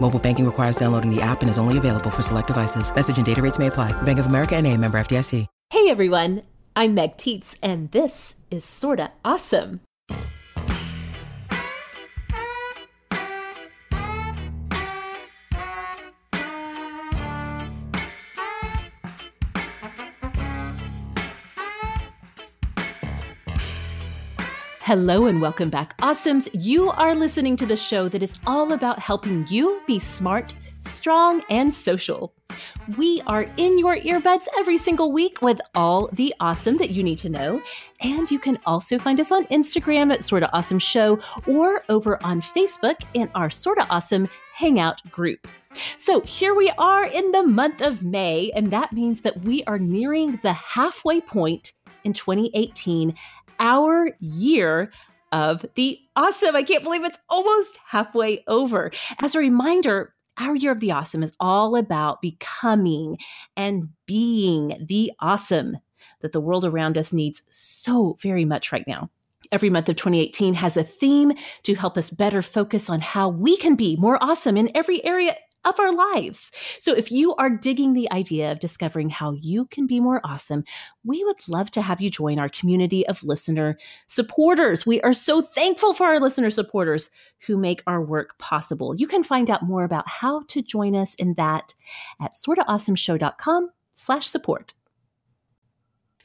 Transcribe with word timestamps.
Mobile 0.00 0.18
banking 0.18 0.46
requires 0.46 0.76
downloading 0.76 1.14
the 1.14 1.20
app 1.20 1.42
and 1.42 1.50
is 1.50 1.58
only 1.58 1.76
available 1.76 2.10
for 2.10 2.22
select 2.22 2.46
devices. 2.46 2.94
Message 2.94 3.18
and 3.18 3.26
data 3.26 3.42
rates 3.42 3.58
may 3.58 3.66
apply. 3.66 3.92
Bank 4.02 4.18
of 4.18 4.26
America 4.26 4.56
and 4.56 4.66
a 4.66 4.74
member 4.74 4.98
FDIC. 4.98 5.46
Hey 5.70 5.90
everyone, 5.90 6.40
I'm 6.74 6.94
Meg 6.94 7.18
Tietz 7.18 7.54
and 7.62 7.90
this 7.90 8.36
is 8.50 8.64
Sorta 8.64 9.12
Awesome. 9.22 9.80
Hello 24.88 25.26
and 25.26 25.38
welcome 25.38 25.68
back, 25.68 25.98
Awesomes. 25.98 26.48
You 26.54 26.88
are 26.88 27.14
listening 27.14 27.56
to 27.56 27.66
the 27.66 27.76
show 27.76 28.08
that 28.08 28.22
is 28.22 28.38
all 28.46 28.72
about 28.72 28.98
helping 28.98 29.46
you 29.46 29.82
be 29.86 29.98
smart, 29.98 30.54
strong, 30.78 31.42
and 31.50 31.74
social. 31.74 32.32
We 32.96 33.20
are 33.26 33.44
in 33.58 33.78
your 33.78 33.98
earbuds 33.98 34.46
every 34.56 34.78
single 34.78 35.12
week 35.12 35.42
with 35.42 35.60
all 35.74 36.08
the 36.14 36.32
awesome 36.40 36.78
that 36.78 36.88
you 36.88 37.02
need 37.02 37.18
to 37.18 37.28
know. 37.28 37.60
And 38.00 38.30
you 38.30 38.38
can 38.38 38.56
also 38.64 38.98
find 38.98 39.20
us 39.20 39.30
on 39.30 39.44
Instagram 39.48 40.10
at 40.10 40.24
Sorta 40.24 40.50
Awesome 40.54 40.78
Show 40.78 41.18
or 41.46 41.84
over 41.90 42.18
on 42.24 42.40
Facebook 42.40 42.96
in 43.12 43.30
our 43.34 43.50
Sorta 43.50 43.86
Awesome 43.90 44.26
Hangout 44.54 45.02
group. 45.10 45.46
So 45.98 46.20
here 46.22 46.54
we 46.54 46.70
are 46.78 47.04
in 47.04 47.30
the 47.32 47.42
month 47.42 47.82
of 47.82 48.02
May, 48.02 48.52
and 48.56 48.70
that 48.70 48.94
means 48.94 49.20
that 49.20 49.38
we 49.42 49.62
are 49.64 49.78
nearing 49.78 50.40
the 50.42 50.54
halfway 50.54 51.20
point 51.20 51.74
in 52.04 52.14
2018 52.14 53.14
our 53.58 54.10
year 54.20 54.92
of 55.32 55.64
the 55.74 55.98
awesome. 56.16 56.56
I 56.56 56.62
can't 56.62 56.84
believe 56.84 57.04
it's 57.04 57.18
almost 57.28 57.78
halfway 57.86 58.44
over. 58.46 58.90
As 59.20 59.34
a 59.34 59.38
reminder, 59.38 60.14
our 60.38 60.54
year 60.54 60.72
of 60.72 60.80
the 60.80 60.92
awesome 60.92 61.22
is 61.22 61.32
all 61.40 61.76
about 61.76 62.22
becoming 62.22 63.18
and 63.56 63.88
being 64.06 64.76
the 64.80 65.12
awesome 65.20 65.76
that 66.20 66.32
the 66.32 66.40
world 66.40 66.64
around 66.64 66.96
us 66.96 67.12
needs 67.12 67.42
so 67.48 68.16
very 68.20 68.44
much 68.44 68.72
right 68.72 68.86
now. 68.86 69.10
Every 69.50 69.70
month 69.70 69.88
of 69.88 69.96
2018 69.96 70.54
has 70.54 70.76
a 70.76 70.84
theme 70.84 71.32
to 71.62 71.74
help 71.74 71.96
us 71.96 72.10
better 72.10 72.42
focus 72.42 72.90
on 72.90 73.00
how 73.00 73.28
we 73.28 73.56
can 73.56 73.76
be 73.76 73.96
more 73.96 74.22
awesome 74.22 74.56
in 74.56 74.70
every 74.74 75.02
area 75.04 75.36
of 75.64 75.78
our 75.78 75.92
lives. 75.92 76.50
So 76.80 76.94
if 76.94 77.10
you 77.10 77.34
are 77.36 77.50
digging 77.50 77.92
the 77.92 78.10
idea 78.12 78.52
of 78.52 78.60
discovering 78.60 79.10
how 79.10 79.32
you 79.32 79.66
can 79.66 79.86
be 79.86 80.00
more 80.00 80.20
awesome, 80.24 80.64
we 81.04 81.22
would 81.24 81.48
love 81.48 81.70
to 81.72 81.82
have 81.82 82.00
you 82.00 82.10
join 82.10 82.38
our 82.38 82.48
community 82.48 83.06
of 83.06 83.22
listener 83.24 83.78
supporters. 84.06 84.86
We 84.86 85.00
are 85.02 85.12
so 85.12 85.42
thankful 85.42 85.94
for 85.94 86.06
our 86.06 86.20
listener 86.20 86.50
supporters 86.50 87.10
who 87.46 87.56
make 87.56 87.82
our 87.86 88.02
work 88.02 88.38
possible. 88.38 88.94
You 88.96 89.06
can 89.06 89.22
find 89.22 89.50
out 89.50 89.62
more 89.62 89.84
about 89.84 90.08
how 90.08 90.42
to 90.48 90.62
join 90.62 90.94
us 90.94 91.14
in 91.16 91.34
that 91.34 91.74
at 92.20 92.34
sortaawesomeshow.com 92.34 93.70
slash 93.94 94.26
support. 94.28 94.74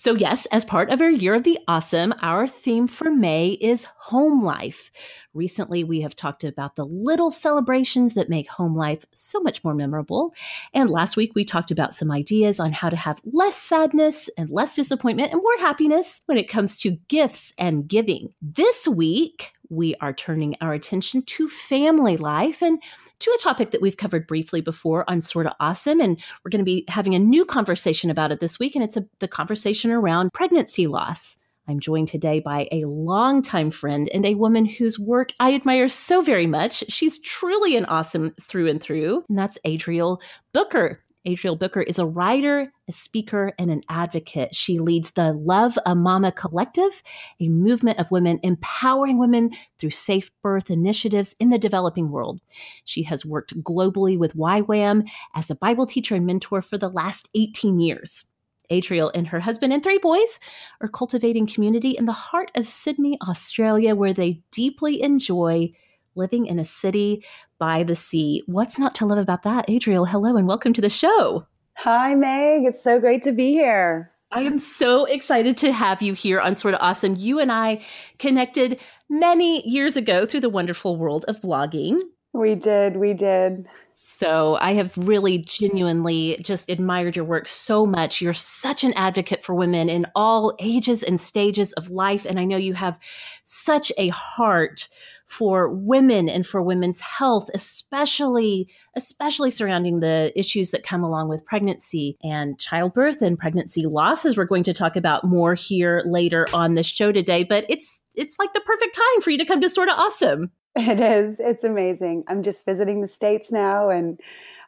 So, 0.03 0.16
yes, 0.16 0.46
as 0.47 0.66
part 0.66 0.90
of 0.90 1.00
our 1.00 1.09
Year 1.09 1.34
of 1.34 1.44
the 1.44 1.58
Awesome, 1.66 2.14
our 2.22 2.46
theme 2.46 2.90
for 2.90 3.09
May 3.09 3.52
is 3.52 3.86
home 3.86 4.44
life. 4.44 4.91
Recently, 5.34 5.86
we 5.86 6.02
have 6.02 6.14
talked 6.14 6.44
about 6.44 6.75
the 6.75 6.86
little 6.86 7.31
celebrations 7.31 8.14
that 8.16 8.28
make 8.28 8.50
home 8.50 8.75
life 8.75 9.06
so 9.16 9.40
much 9.40 9.64
more 9.64 9.74
memorable. 9.74 10.34
And 10.74 10.90
last 10.90 11.16
week, 11.16 11.31
we 11.36 11.46
talked 11.46 11.72
about 11.72 11.94
some 11.94 12.12
ideas 12.12 12.59
on 12.59 12.74
how 12.74 12.90
to 12.90 12.97
have 12.97 13.22
less 13.24 13.56
sadness 13.56 14.30
and 14.38 14.50
less 14.50 14.75
disappointment 14.75 15.31
and 15.31 15.41
more 15.41 15.58
happiness 15.59 16.20
when 16.25 16.38
it 16.38 16.50
comes 16.50 16.78
to 16.81 16.97
gifts 17.08 17.53
and 17.58 17.88
giving. 17.88 18.34
This 18.41 18.85
week, 18.85 19.53
we 19.70 19.96
are 20.02 20.12
turning 20.12 20.58
our 20.59 20.74
attention 20.74 21.22
to 21.22 21.47
family 21.47 22.18
life 22.18 22.62
and 22.62 22.78
to 23.23 23.31
a 23.31 23.41
topic 23.41 23.72
that 23.72 23.81
we've 23.81 23.97
covered 23.97 24.28
briefly 24.28 24.61
before 24.61 25.09
on 25.09 25.22
Sorta 25.22 25.56
Awesome. 25.59 26.01
And 26.01 26.22
we're 26.44 26.50
going 26.50 26.59
to 26.59 26.66
be 26.66 26.85
having 26.88 27.16
a 27.16 27.19
new 27.19 27.45
conversation 27.45 28.09
about 28.09 28.31
it 28.31 28.39
this 28.39 28.59
week. 28.59 28.75
And 28.75 28.84
it's 28.84 28.97
a, 28.97 29.06
the 29.19 29.28
conversation 29.28 29.91
around 29.91 30.34
pregnancy 30.34 30.88
loss. 30.88 31.38
I'm 31.67 31.79
joined 31.79 32.09
today 32.09 32.41
by 32.41 32.67
a 32.73 32.84
longtime 32.84 33.72
friend 33.72 34.09
and 34.13 34.25
a 34.25 34.35
woman 34.35 34.66
whose 34.66 35.00
work 35.00 35.31
I 35.39 35.53
admire 35.53 35.88
so 35.88 36.22
very 36.22 36.47
much. 36.47 36.84
She's 36.89 37.22
truly 37.22 37.78
an 37.78 37.85
awesome 37.85 38.35
through 38.41 38.69
and 38.69 38.81
through, 38.81 39.23
and 39.29 39.38
that's 39.38 39.57
Adriel 39.63 40.22
Booker. 40.51 41.01
Adriel 41.25 41.56
Booker 41.56 41.81
is 41.81 42.00
a 42.00 42.06
writer, 42.06 42.72
a 42.88 42.91
speaker, 42.91 43.53
and 43.57 43.72
an 43.72 43.81
advocate. 43.88 44.53
She 44.53 44.79
leads 44.79 45.11
the 45.11 45.34
Love 45.34 45.78
a 45.85 45.95
Mama 45.95 46.31
Collective, 46.34 47.01
a 47.39 47.47
movement 47.47 48.00
of 48.00 48.11
women 48.11 48.39
empowering 48.44 49.17
women 49.17 49.51
through 49.78 49.91
safe 49.91 50.31
birth 50.41 50.69
initiatives 50.69 51.34
in 51.39 51.50
the 51.50 51.57
developing 51.57 52.11
world. 52.11 52.41
She 52.84 53.03
has 53.03 53.25
worked 53.25 53.57
globally 53.63 54.17
with 54.17 54.35
YWAM 54.35 55.09
as 55.34 55.50
a 55.50 55.56
Bible 55.56 55.85
teacher 55.85 56.16
and 56.16 56.25
mentor 56.25 56.61
for 56.61 56.78
the 56.78 56.89
last 56.89 57.29
18 57.35 57.79
years. 57.79 58.25
Adriel 58.69 59.11
and 59.13 59.28
her 59.28 59.40
husband 59.40 59.72
and 59.72 59.84
three 59.84 59.97
boys 59.97 60.40
are 60.81 60.88
cultivating 60.88 61.47
community 61.47 61.91
in 61.91 62.05
the 62.05 62.11
heart 62.11 62.51
of 62.55 62.66
Sydney, 62.66 63.17
Australia, 63.28 63.95
where 63.95 64.13
they 64.13 64.41
deeply 64.51 65.01
enjoy 65.01 65.72
living 66.16 66.46
in 66.46 66.59
a 66.59 66.66
city 66.66 67.24
by 67.57 67.84
the 67.84 67.96
sea. 67.96 68.44
What's 68.46 68.78
not 68.79 68.96
to 68.96 69.06
love 69.06 69.18
about 69.18 69.44
that? 69.44 69.69
Adriel, 69.69 70.06
hello 70.06 70.38
and 70.38 70.47
welcome 70.47 70.74
to 70.74 70.81
the 70.81 70.90
show. 70.90 71.46
Hi, 71.78 72.16
Meg. 72.16 72.66
It's 72.66 72.84
so 72.84 73.00
great 73.00 73.24
to 73.24 73.31
be 73.31 73.51
here. 73.51 74.12
I 74.31 74.41
am 74.41 74.57
so 74.57 75.06
excited 75.06 75.57
to 75.57 75.72
have 75.72 76.02
you 76.02 76.13
here 76.13 76.40
on 76.40 76.56
Sorta 76.56 76.79
Awesome. 76.79 77.16
You 77.16 77.40
and 77.40 77.52
I 77.52 77.84
connected 78.18 78.79
many 79.07 79.68
years 79.68 79.96
ago 79.96 80.25
through 80.25 80.40
the 80.40 80.50
wonderful 80.50 80.97
world 80.97 81.23
of 81.28 81.40
blogging. 81.40 82.00
We 82.34 82.56
did. 82.56 82.97
We 82.97 83.13
did. 83.13 83.68
So 83.94 84.56
I 84.56 84.73
have 84.73 84.97
really 84.97 85.38
genuinely 85.38 86.38
just 86.41 86.69
admired 86.69 87.16
your 87.16 87.25
work 87.25 87.47
so 87.47 87.85
much. 87.85 88.22
You're 88.22 88.34
such 88.34 88.84
an 88.84 88.94
advocate 88.94 89.44
for 89.44 89.53
women 89.53 89.88
in 89.88 90.07
all 90.16 90.56
ages 90.59 91.03
and 91.03 91.22
stages 91.22 91.73
of 91.73 91.91
life. 91.91 92.25
And 92.25 92.40
I 92.40 92.46
know 92.46 92.57
you 92.57 92.73
have 92.73 93.00
such 93.44 93.91
a 93.97 94.07
heart 94.07 94.88
for 95.33 95.67
women 95.69 96.29
and 96.29 96.45
for 96.45 96.61
women's 96.61 96.99
health, 96.99 97.49
especially, 97.55 98.69
especially 98.95 99.49
surrounding 99.49 99.99
the 99.99 100.31
issues 100.35 100.69
that 100.69 100.83
come 100.83 101.03
along 101.03 101.27
with 101.27 101.44
pregnancy 101.44 102.17
and 102.23 102.59
childbirth 102.59 103.21
and 103.21 103.39
pregnancy 103.39 103.81
losses. 103.85 104.38
we're 104.38 104.45
going 104.45 104.63
to 104.63 104.73
talk 104.73 104.95
about 104.95 105.23
more 105.23 105.55
here 105.55 106.03
later 106.05 106.45
on 106.53 106.75
the 106.75 106.83
show 106.83 107.11
today. 107.11 107.43
But 107.43 107.66
it's 107.67 107.99
it's 108.13 108.38
like 108.38 108.53
the 108.53 108.61
perfect 108.61 108.93
time 108.93 109.22
for 109.22 109.31
you 109.31 109.40
to 109.40 109.46
come 109.46 109.59
to 109.61 109.69
Sorta 109.69 109.91
Awesome. 109.91 110.52
It 110.75 110.99
is. 110.99 111.40
It's 111.40 111.63
amazing. 111.63 112.23
I'm 112.28 112.43
just 112.43 112.66
visiting 112.66 113.02
the 113.02 113.08
States 113.08 113.52
now 113.52 113.90
and 113.90 114.19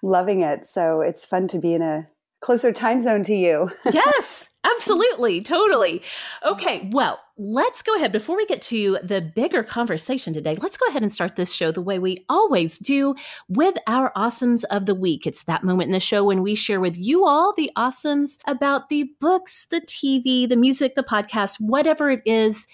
loving 0.01 0.41
it. 0.41 0.65
So 0.65 1.01
it's 1.01 1.25
fun 1.25 1.47
to 1.49 1.59
be 1.59 1.73
in 1.73 1.81
a 1.81 2.07
closer 2.41 2.71
time 2.71 3.01
zone 3.01 3.23
to 3.23 3.35
you. 3.35 3.71
yes, 3.91 4.49
absolutely. 4.65 5.41
Totally. 5.41 5.99
Mm-hmm. 5.99 6.53
Okay. 6.53 6.89
Well, 6.91 7.19
let's 7.37 7.81
go 7.81 7.95
ahead. 7.95 8.11
Before 8.11 8.37
we 8.37 8.45
get 8.45 8.61
to 8.63 8.97
the 9.03 9.21
bigger 9.21 9.63
conversation 9.63 10.33
today, 10.33 10.55
let's 10.61 10.77
go 10.77 10.87
ahead 10.87 11.01
and 11.01 11.13
start 11.13 11.35
this 11.35 11.53
show 11.53 11.71
the 11.71 11.81
way 11.81 11.99
we 11.99 12.25
always 12.29 12.77
do 12.77 13.15
with 13.49 13.75
our 13.87 14.11
awesomes 14.13 14.63
of 14.71 14.85
the 14.85 14.95
week. 14.95 15.27
It's 15.27 15.43
that 15.43 15.63
moment 15.63 15.87
in 15.87 15.93
the 15.93 15.99
show 15.99 16.23
when 16.23 16.41
we 16.41 16.55
share 16.55 16.79
with 16.79 16.97
you 16.97 17.25
all 17.25 17.53
the 17.53 17.71
awesomes 17.77 18.39
about 18.47 18.89
the 18.89 19.09
books, 19.19 19.67
the 19.69 19.81
TV, 19.81 20.47
the 20.47 20.55
music, 20.55 20.95
the 20.95 21.03
podcast, 21.03 21.57
whatever 21.59 22.09
it 22.09 22.21
is 22.25 22.67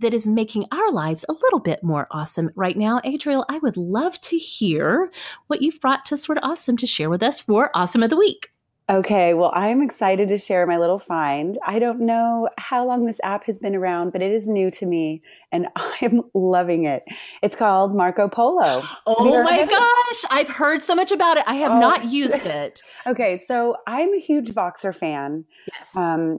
that 0.00 0.14
is 0.14 0.26
making 0.26 0.64
our 0.72 0.90
lives 0.92 1.24
a 1.28 1.32
little 1.32 1.60
bit 1.60 1.82
more 1.82 2.06
awesome 2.10 2.50
right 2.56 2.76
now. 2.76 3.00
Adriel, 3.04 3.44
I 3.48 3.58
would 3.58 3.76
love 3.76 4.20
to 4.22 4.36
hear 4.36 5.10
what 5.48 5.60
you've 5.62 5.80
brought 5.80 6.04
to 6.06 6.16
Sorta 6.16 6.40
Awesome 6.42 6.76
to 6.76 6.86
share 6.86 7.10
with 7.10 7.22
us 7.22 7.40
for 7.40 7.70
Awesome 7.74 8.02
of 8.02 8.10
the 8.10 8.16
Week. 8.16 8.52
Okay, 8.90 9.34
well, 9.34 9.52
I'm 9.54 9.82
excited 9.82 10.30
to 10.30 10.38
share 10.38 10.66
my 10.66 10.78
little 10.78 10.98
find. 10.98 11.58
I 11.62 11.78
don't 11.78 12.00
know 12.00 12.48
how 12.56 12.86
long 12.86 13.04
this 13.04 13.20
app 13.22 13.44
has 13.44 13.58
been 13.58 13.76
around, 13.76 14.12
but 14.12 14.22
it 14.22 14.32
is 14.32 14.48
new 14.48 14.70
to 14.72 14.86
me 14.86 15.20
and 15.52 15.68
I'm 15.76 16.22
loving 16.32 16.86
it. 16.86 17.04
It's 17.42 17.54
called 17.54 17.94
Marco 17.94 18.28
Polo. 18.28 18.82
Oh 19.06 19.42
my 19.44 19.66
gosh, 19.66 20.24
I've 20.30 20.48
heard 20.48 20.82
so 20.82 20.94
much 20.94 21.12
about 21.12 21.36
it. 21.36 21.44
I 21.46 21.56
have 21.56 21.72
oh. 21.72 21.78
not 21.78 22.04
used 22.10 22.46
it. 22.46 22.80
okay, 23.06 23.36
so 23.36 23.76
I'm 23.86 24.14
a 24.14 24.18
huge 24.18 24.50
Voxer 24.50 24.94
fan. 24.94 25.44
Yes. 25.76 25.94
Um, 25.94 26.38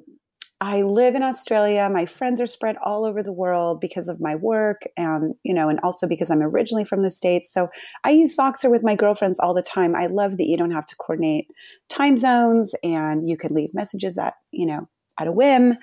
I 0.62 0.82
live 0.82 1.16
in 1.16 1.24
Australia. 1.24 1.90
My 1.90 2.06
friends 2.06 2.42
are 2.42 2.46
spread 2.46 2.76
all 2.84 3.06
over 3.06 3.24
the 3.24 3.32
world 3.32 3.80
because 3.80 4.10
of 4.10 4.20
my 4.20 4.36
work 4.36 4.82
and, 4.98 5.36
you 5.44 5.54
know, 5.54 5.70
and 5.70 5.80
also 5.84 6.06
because 6.06 6.30
I'm 6.30 6.42
originally 6.42 6.84
from 6.84 7.02
the 7.02 7.10
States. 7.10 7.52
So 7.54 7.70
I 8.04 8.12
use 8.12 8.36
Voxer 8.36 8.70
with 8.70 8.84
my 8.84 8.94
girlfriends 8.94 9.40
all 9.40 9.54
the 9.54 9.62
time. 9.62 9.96
I 9.96 10.08
love 10.08 10.36
that 10.36 10.48
you 10.48 10.58
don't 10.58 10.72
have 10.72 10.86
to 10.88 10.98
coordinate 10.98 11.48
time 11.88 12.18
zones 12.18 12.76
and 12.84 13.30
you 13.30 13.38
can 13.38 13.54
leave 13.54 13.74
messages 13.74 14.18
at, 14.18 14.34
you 14.52 14.66
know, 14.66 14.90
at 15.18 15.28
a 15.28 15.32
whim. 15.32 15.78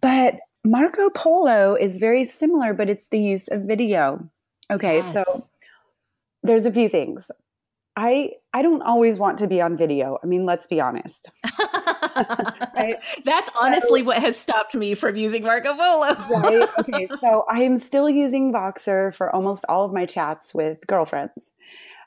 But 0.00 0.36
Marco 0.64 1.10
Polo 1.10 1.74
is 1.74 1.98
very 1.98 2.24
similar, 2.24 2.72
but 2.72 2.88
it's 2.88 3.08
the 3.08 3.20
use 3.20 3.48
of 3.48 3.62
video. 3.62 4.28
Okay, 4.70 4.96
yes. 4.96 5.12
so 5.12 5.46
there's 6.42 6.64
a 6.64 6.72
few 6.72 6.88
things. 6.88 7.30
I 7.96 8.32
I 8.52 8.62
don't 8.62 8.82
always 8.82 9.18
want 9.18 9.38
to 9.38 9.46
be 9.46 9.60
on 9.60 9.76
video. 9.76 10.18
I 10.22 10.26
mean, 10.26 10.46
let's 10.46 10.66
be 10.66 10.80
honest. 10.80 11.30
right? 12.74 12.96
That's 13.24 13.50
honestly 13.60 14.00
so, 14.00 14.06
what 14.06 14.18
has 14.18 14.36
stopped 14.36 14.74
me 14.74 14.94
from 14.94 15.16
using 15.16 15.42
Marco 15.42 15.74
Polo. 15.74 16.14
right. 16.40 16.68
Okay. 16.78 17.08
So 17.20 17.44
I 17.50 17.62
am 17.62 17.76
still 17.76 18.08
using 18.08 18.52
Voxer 18.52 19.14
for 19.14 19.34
almost 19.34 19.64
all 19.68 19.84
of 19.84 19.92
my 19.92 20.06
chats 20.06 20.54
with 20.54 20.86
girlfriends. 20.86 21.52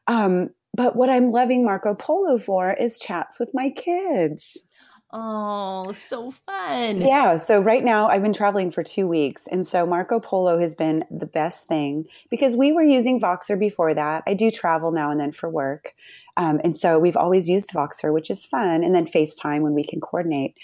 Um, 0.07 0.51
but 0.73 0.95
what 0.95 1.09
I'm 1.09 1.31
loving 1.31 1.65
Marco 1.65 1.93
Polo 1.95 2.37
for 2.37 2.73
is 2.73 2.99
chats 2.99 3.39
with 3.39 3.51
my 3.53 3.69
kids. 3.69 4.63
Oh, 5.11 5.91
so 5.93 6.29
fun. 6.29 7.01
Yeah. 7.01 7.37
So 7.37 7.59
right 7.59 7.83
now 7.83 8.07
I've 8.07 8.21
been 8.21 8.33
traveling 8.33 8.69
for 8.69 8.83
two 8.83 9.07
weeks. 9.07 9.47
And 9.47 9.65
so 9.65 9.85
Marco 9.85 10.19
Polo 10.19 10.59
has 10.59 10.75
been 10.75 11.03
the 11.09 11.25
best 11.25 11.67
thing 11.67 12.05
because 12.29 12.55
we 12.55 12.71
were 12.71 12.83
using 12.83 13.19
Voxer 13.19 13.57
before 13.57 13.93
that. 13.95 14.23
I 14.27 14.35
do 14.35 14.51
travel 14.51 14.91
now 14.91 15.09
and 15.09 15.19
then 15.19 15.31
for 15.31 15.49
work. 15.49 15.95
Um, 16.39 16.61
and 16.63 16.75
so 16.75 16.97
we've 16.97 17.17
always 17.17 17.49
used 17.49 17.71
Voxer, 17.71 18.13
which 18.13 18.31
is 18.31 18.45
fun. 18.45 18.83
And 18.83 18.95
then 18.95 19.05
FaceTime 19.05 19.61
when 19.61 19.73
we 19.73 19.83
can 19.83 19.99
coordinate. 19.99 20.55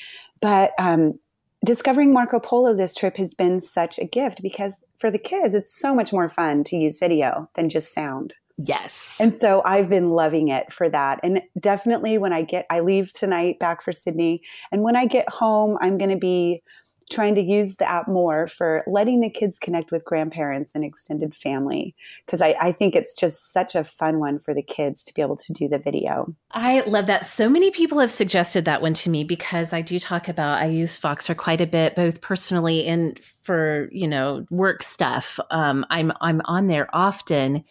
But 0.41 0.71
um, 0.79 1.19
discovering 1.65 2.13
Marco 2.13 2.39
Polo 2.39 2.73
this 2.73 2.95
trip 2.95 3.17
has 3.17 3.33
been 3.33 3.59
such 3.59 3.99
a 3.99 4.05
gift 4.05 4.41
because 4.41 4.77
for 4.97 5.11
the 5.11 5.19
kids, 5.19 5.53
it's 5.53 5.77
so 5.77 5.93
much 5.93 6.13
more 6.13 6.29
fun 6.29 6.63
to 6.65 6.77
use 6.77 6.97
video 6.97 7.49
than 7.55 7.69
just 7.69 7.93
sound. 7.93 8.35
Yes. 8.57 9.17
And 9.19 9.37
so 9.37 9.61
I've 9.65 9.89
been 9.89 10.11
loving 10.11 10.47
it 10.47 10.71
for 10.71 10.89
that. 10.89 11.19
And 11.23 11.41
definitely 11.59 12.17
when 12.17 12.31
I 12.31 12.43
get, 12.43 12.65
I 12.69 12.79
leave 12.79 13.11
tonight 13.11 13.59
back 13.59 13.81
for 13.81 13.91
Sydney. 13.91 14.43
And 14.71 14.81
when 14.81 14.95
I 14.95 15.07
get 15.07 15.27
home, 15.27 15.77
I'm 15.81 15.97
going 15.97 16.11
to 16.11 16.15
be 16.15 16.63
trying 17.11 17.35
to 17.35 17.41
use 17.41 17.75
the 17.75 17.89
app 17.89 18.07
more 18.07 18.47
for 18.47 18.83
letting 18.87 19.21
the 19.21 19.29
kids 19.29 19.59
connect 19.59 19.91
with 19.91 20.03
grandparents 20.05 20.71
and 20.73 20.83
extended 20.83 21.35
family 21.35 21.95
because 22.25 22.41
I, 22.41 22.55
I, 22.59 22.71
think 22.71 22.95
it's 22.95 23.13
just 23.13 23.53
such 23.53 23.75
a 23.75 23.83
fun 23.83 24.19
one 24.19 24.39
for 24.39 24.53
the 24.53 24.63
kids 24.63 25.03
to 25.03 25.13
be 25.13 25.21
able 25.21 25.37
to 25.37 25.53
do 25.53 25.67
the 25.67 25.77
video. 25.77 26.33
I 26.51 26.81
love 26.81 27.05
that. 27.05 27.23
So 27.23 27.47
many 27.47 27.69
people 27.69 27.99
have 27.99 28.11
suggested 28.11 28.65
that 28.65 28.81
one 28.81 28.95
to 28.95 29.09
me 29.09 29.23
because 29.23 29.71
I 29.71 29.81
do 29.81 29.99
talk 29.99 30.27
about 30.27 30.61
I 30.61 30.65
use 30.65 30.97
Voxer 30.99 31.37
quite 31.37 31.61
a 31.61 31.67
bit, 31.67 31.95
both 31.95 32.21
personally 32.21 32.87
and 32.87 33.19
for 33.43 33.87
you 33.91 34.07
know 34.07 34.45
work 34.49 34.81
stuff. 34.81 35.39
Um, 35.51 35.85
I'm 35.89 36.11
I'm 36.21 36.41
on 36.45 36.67
there 36.67 36.87
often 36.93 37.63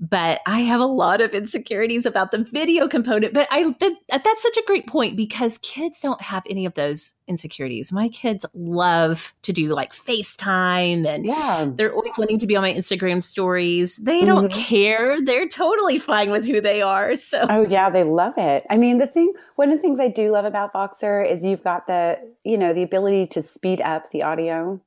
but 0.00 0.40
I 0.46 0.60
have 0.60 0.80
a 0.80 0.86
lot 0.86 1.20
of 1.20 1.34
insecurities 1.34 2.06
about 2.06 2.30
the 2.30 2.38
video 2.38 2.88
component. 2.88 3.34
But 3.34 3.46
I 3.50 3.74
that, 3.80 3.92
that's 4.08 4.42
such 4.42 4.56
a 4.56 4.62
great 4.66 4.86
point 4.86 5.16
because 5.16 5.58
kids 5.58 6.00
don't 6.00 6.20
have 6.22 6.42
any 6.48 6.64
of 6.64 6.74
those 6.74 7.12
insecurities. 7.28 7.92
My 7.92 8.08
kids 8.08 8.46
love 8.54 9.34
to 9.42 9.52
do 9.52 9.68
like 9.68 9.92
FaceTime 9.92 11.06
and 11.06 11.26
yeah. 11.26 11.70
they're 11.74 11.92
always 11.92 12.16
wanting 12.16 12.38
to 12.38 12.46
be 12.46 12.56
on 12.56 12.62
my 12.62 12.72
Instagram 12.72 13.22
stories. 13.22 13.96
They 13.96 14.24
don't 14.24 14.50
mm-hmm. 14.50 14.60
care. 14.60 15.20
They're 15.20 15.48
totally 15.48 15.98
fine 15.98 16.30
with 16.30 16.46
who 16.46 16.60
they 16.60 16.80
are. 16.80 17.14
So 17.16 17.46
Oh 17.48 17.66
yeah, 17.66 17.90
they 17.90 18.04
love 18.04 18.34
it. 18.38 18.64
I 18.70 18.78
mean, 18.78 18.98
the 18.98 19.06
thing 19.06 19.32
one 19.56 19.70
of 19.70 19.76
the 19.76 19.82
things 19.82 20.00
I 20.00 20.08
do 20.08 20.32
love 20.32 20.46
about 20.46 20.72
Voxer 20.72 21.28
is 21.28 21.44
you've 21.44 21.62
got 21.62 21.86
the, 21.86 22.18
you 22.42 22.56
know, 22.56 22.72
the 22.72 22.82
ability 22.82 23.26
to 23.26 23.42
speed 23.42 23.82
up 23.82 24.10
the 24.10 24.22
audio. 24.22 24.80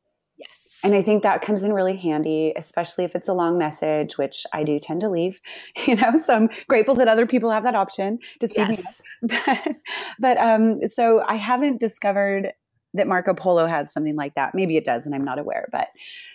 And 0.84 0.94
I 0.94 1.02
think 1.02 1.24
that 1.24 1.42
comes 1.42 1.64
in 1.64 1.74
really 1.74 1.96
handy, 1.96 2.54
especially 2.56 3.06
if 3.06 3.16
it's 3.16 3.28
a 3.28 3.34
long 3.34 3.58
message, 3.58 4.18
which 4.18 4.46
I 4.54 4.64
do 4.64 4.80
tend 4.80 5.02
to 5.02 5.10
leave, 5.10 5.40
you 5.88 5.96
know, 5.96 6.18
so 6.18 6.36
I'm 6.36 6.50
grateful 6.68 6.96
that 6.96 7.08
other 7.08 7.26
people 7.26 7.50
have 7.52 7.64
that 7.64 7.76
option 7.76 8.20
to 8.40 8.48
speed 8.48 8.68
yes. 8.70 9.02
up. 9.32 9.76
but 10.20 10.38
um, 10.38 10.88
so 10.88 11.24
I 11.28 11.36
haven't 11.36 11.80
discovered 11.80 12.54
that 12.94 13.08
Marco 13.08 13.34
Polo 13.34 13.66
has 13.66 13.92
something 13.92 14.16
like 14.16 14.36
that. 14.36 14.54
Maybe 14.54 14.78
it 14.78 14.86
does, 14.86 15.06
and 15.06 15.16
I'm 15.16 15.24
not 15.24 15.40
aware. 15.40 15.68
But 15.72 15.88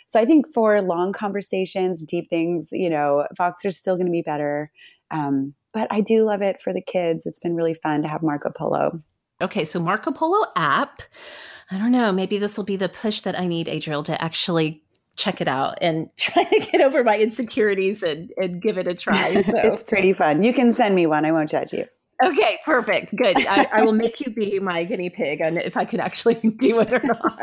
so 0.06 0.18
I 0.18 0.24
think 0.24 0.52
for 0.52 0.82
long 0.82 1.12
conversations, 1.12 2.04
deep 2.04 2.28
things, 2.28 2.70
you 2.72 2.90
know, 2.90 3.26
Voxer's 3.36 3.76
still 3.76 3.94
going 3.94 4.06
to 4.06 4.12
be 4.12 4.22
better. 4.22 4.72
Um, 5.10 5.54
but 5.72 5.86
I 5.90 6.00
do 6.00 6.24
love 6.24 6.42
it 6.42 6.60
for 6.60 6.72
the 6.72 6.82
kids. 6.82 7.26
It's 7.26 7.38
been 7.38 7.54
really 7.54 7.74
fun 7.74 8.02
to 8.02 8.08
have 8.08 8.22
Marco 8.22 8.50
Polo. 8.50 8.98
Okay, 9.40 9.64
so 9.64 9.78
Marco 9.78 10.10
Polo 10.10 10.46
app. 10.56 11.02
I 11.70 11.78
don't 11.78 11.92
know. 11.92 12.12
Maybe 12.12 12.38
this 12.38 12.56
will 12.56 12.64
be 12.64 12.76
the 12.76 12.88
push 12.88 13.20
that 13.22 13.38
I 13.38 13.46
need, 13.46 13.68
Adriel, 13.68 14.02
to 14.04 14.22
actually 14.22 14.82
check 15.16 15.40
it 15.40 15.48
out 15.48 15.78
and 15.80 16.08
try 16.16 16.44
to 16.44 16.60
get 16.60 16.80
over 16.80 17.04
my 17.04 17.18
insecurities 17.18 18.02
and, 18.02 18.32
and 18.36 18.62
give 18.62 18.78
it 18.78 18.86
a 18.86 18.94
try. 18.94 19.42
So. 19.48 19.56
it's 19.56 19.82
pretty 19.82 20.12
fun. 20.12 20.42
You 20.42 20.52
can 20.52 20.72
send 20.72 20.94
me 20.94 21.06
one. 21.06 21.24
I 21.24 21.32
won't 21.32 21.48
judge 21.48 21.72
you. 21.72 21.84
Okay, 22.22 22.58
perfect. 22.64 23.14
Good. 23.14 23.36
I, 23.46 23.68
I 23.72 23.82
will 23.82 23.92
make 23.92 24.20
you 24.20 24.32
be 24.32 24.58
my 24.58 24.84
guinea 24.84 25.10
pig 25.10 25.40
and 25.40 25.58
if 25.58 25.76
I 25.76 25.84
can 25.84 26.00
actually 26.00 26.34
do 26.60 26.80
it 26.80 26.92
or 26.92 27.00
not 27.02 27.38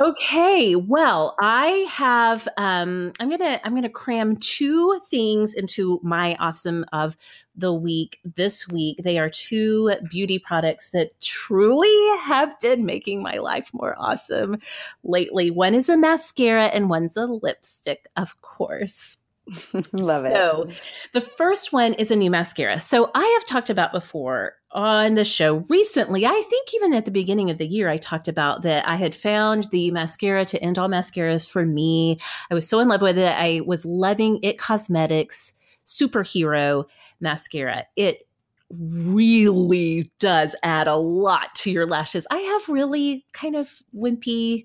okay 0.00 0.74
well 0.74 1.36
i 1.40 1.86
have 1.88 2.48
um 2.56 3.12
i'm 3.20 3.30
gonna 3.30 3.60
i'm 3.64 3.74
gonna 3.74 3.88
cram 3.88 4.36
two 4.36 5.00
things 5.08 5.54
into 5.54 6.00
my 6.02 6.36
awesome 6.40 6.84
of 6.92 7.16
the 7.54 7.72
week 7.72 8.18
this 8.24 8.66
week 8.68 8.98
they 9.02 9.18
are 9.18 9.30
two 9.30 9.92
beauty 10.08 10.38
products 10.38 10.90
that 10.90 11.18
truly 11.20 12.18
have 12.22 12.58
been 12.60 12.84
making 12.84 13.22
my 13.22 13.38
life 13.38 13.70
more 13.72 13.94
awesome 13.98 14.56
lately 15.04 15.50
one 15.50 15.74
is 15.74 15.88
a 15.88 15.96
mascara 15.96 16.66
and 16.66 16.90
one's 16.90 17.16
a 17.16 17.26
lipstick 17.26 18.08
of 18.16 18.40
course 18.42 19.18
Love 19.92 20.26
it. 20.26 20.32
So, 20.32 20.68
the 21.12 21.20
first 21.20 21.72
one 21.72 21.94
is 21.94 22.12
a 22.12 22.16
new 22.16 22.30
mascara. 22.30 22.78
So, 22.78 23.10
I 23.16 23.24
have 23.40 23.48
talked 23.48 23.68
about 23.68 23.90
before 23.90 24.59
on 24.72 25.14
the 25.14 25.24
show 25.24 25.64
recently. 25.68 26.24
I 26.24 26.42
think 26.48 26.74
even 26.74 26.94
at 26.94 27.04
the 27.04 27.10
beginning 27.10 27.50
of 27.50 27.58
the 27.58 27.66
year, 27.66 27.88
I 27.88 27.96
talked 27.96 28.28
about 28.28 28.62
that 28.62 28.86
I 28.86 28.96
had 28.96 29.14
found 29.14 29.64
the 29.70 29.90
mascara 29.90 30.44
to 30.46 30.62
end 30.62 30.78
all 30.78 30.88
mascaras 30.88 31.48
for 31.48 31.66
me. 31.66 32.18
I 32.50 32.54
was 32.54 32.68
so 32.68 32.80
in 32.80 32.88
love 32.88 33.02
with 33.02 33.18
it. 33.18 33.34
I 33.36 33.62
was 33.66 33.84
loving 33.84 34.38
It 34.42 34.58
Cosmetics 34.58 35.54
Superhero 35.86 36.84
Mascara. 37.20 37.86
It 37.96 38.26
really 38.70 40.10
does 40.20 40.54
add 40.62 40.86
a 40.86 40.96
lot 40.96 41.54
to 41.56 41.70
your 41.70 41.86
lashes. 41.86 42.26
I 42.30 42.38
have 42.38 42.68
really 42.68 43.24
kind 43.32 43.56
of 43.56 43.82
wimpy 43.94 44.64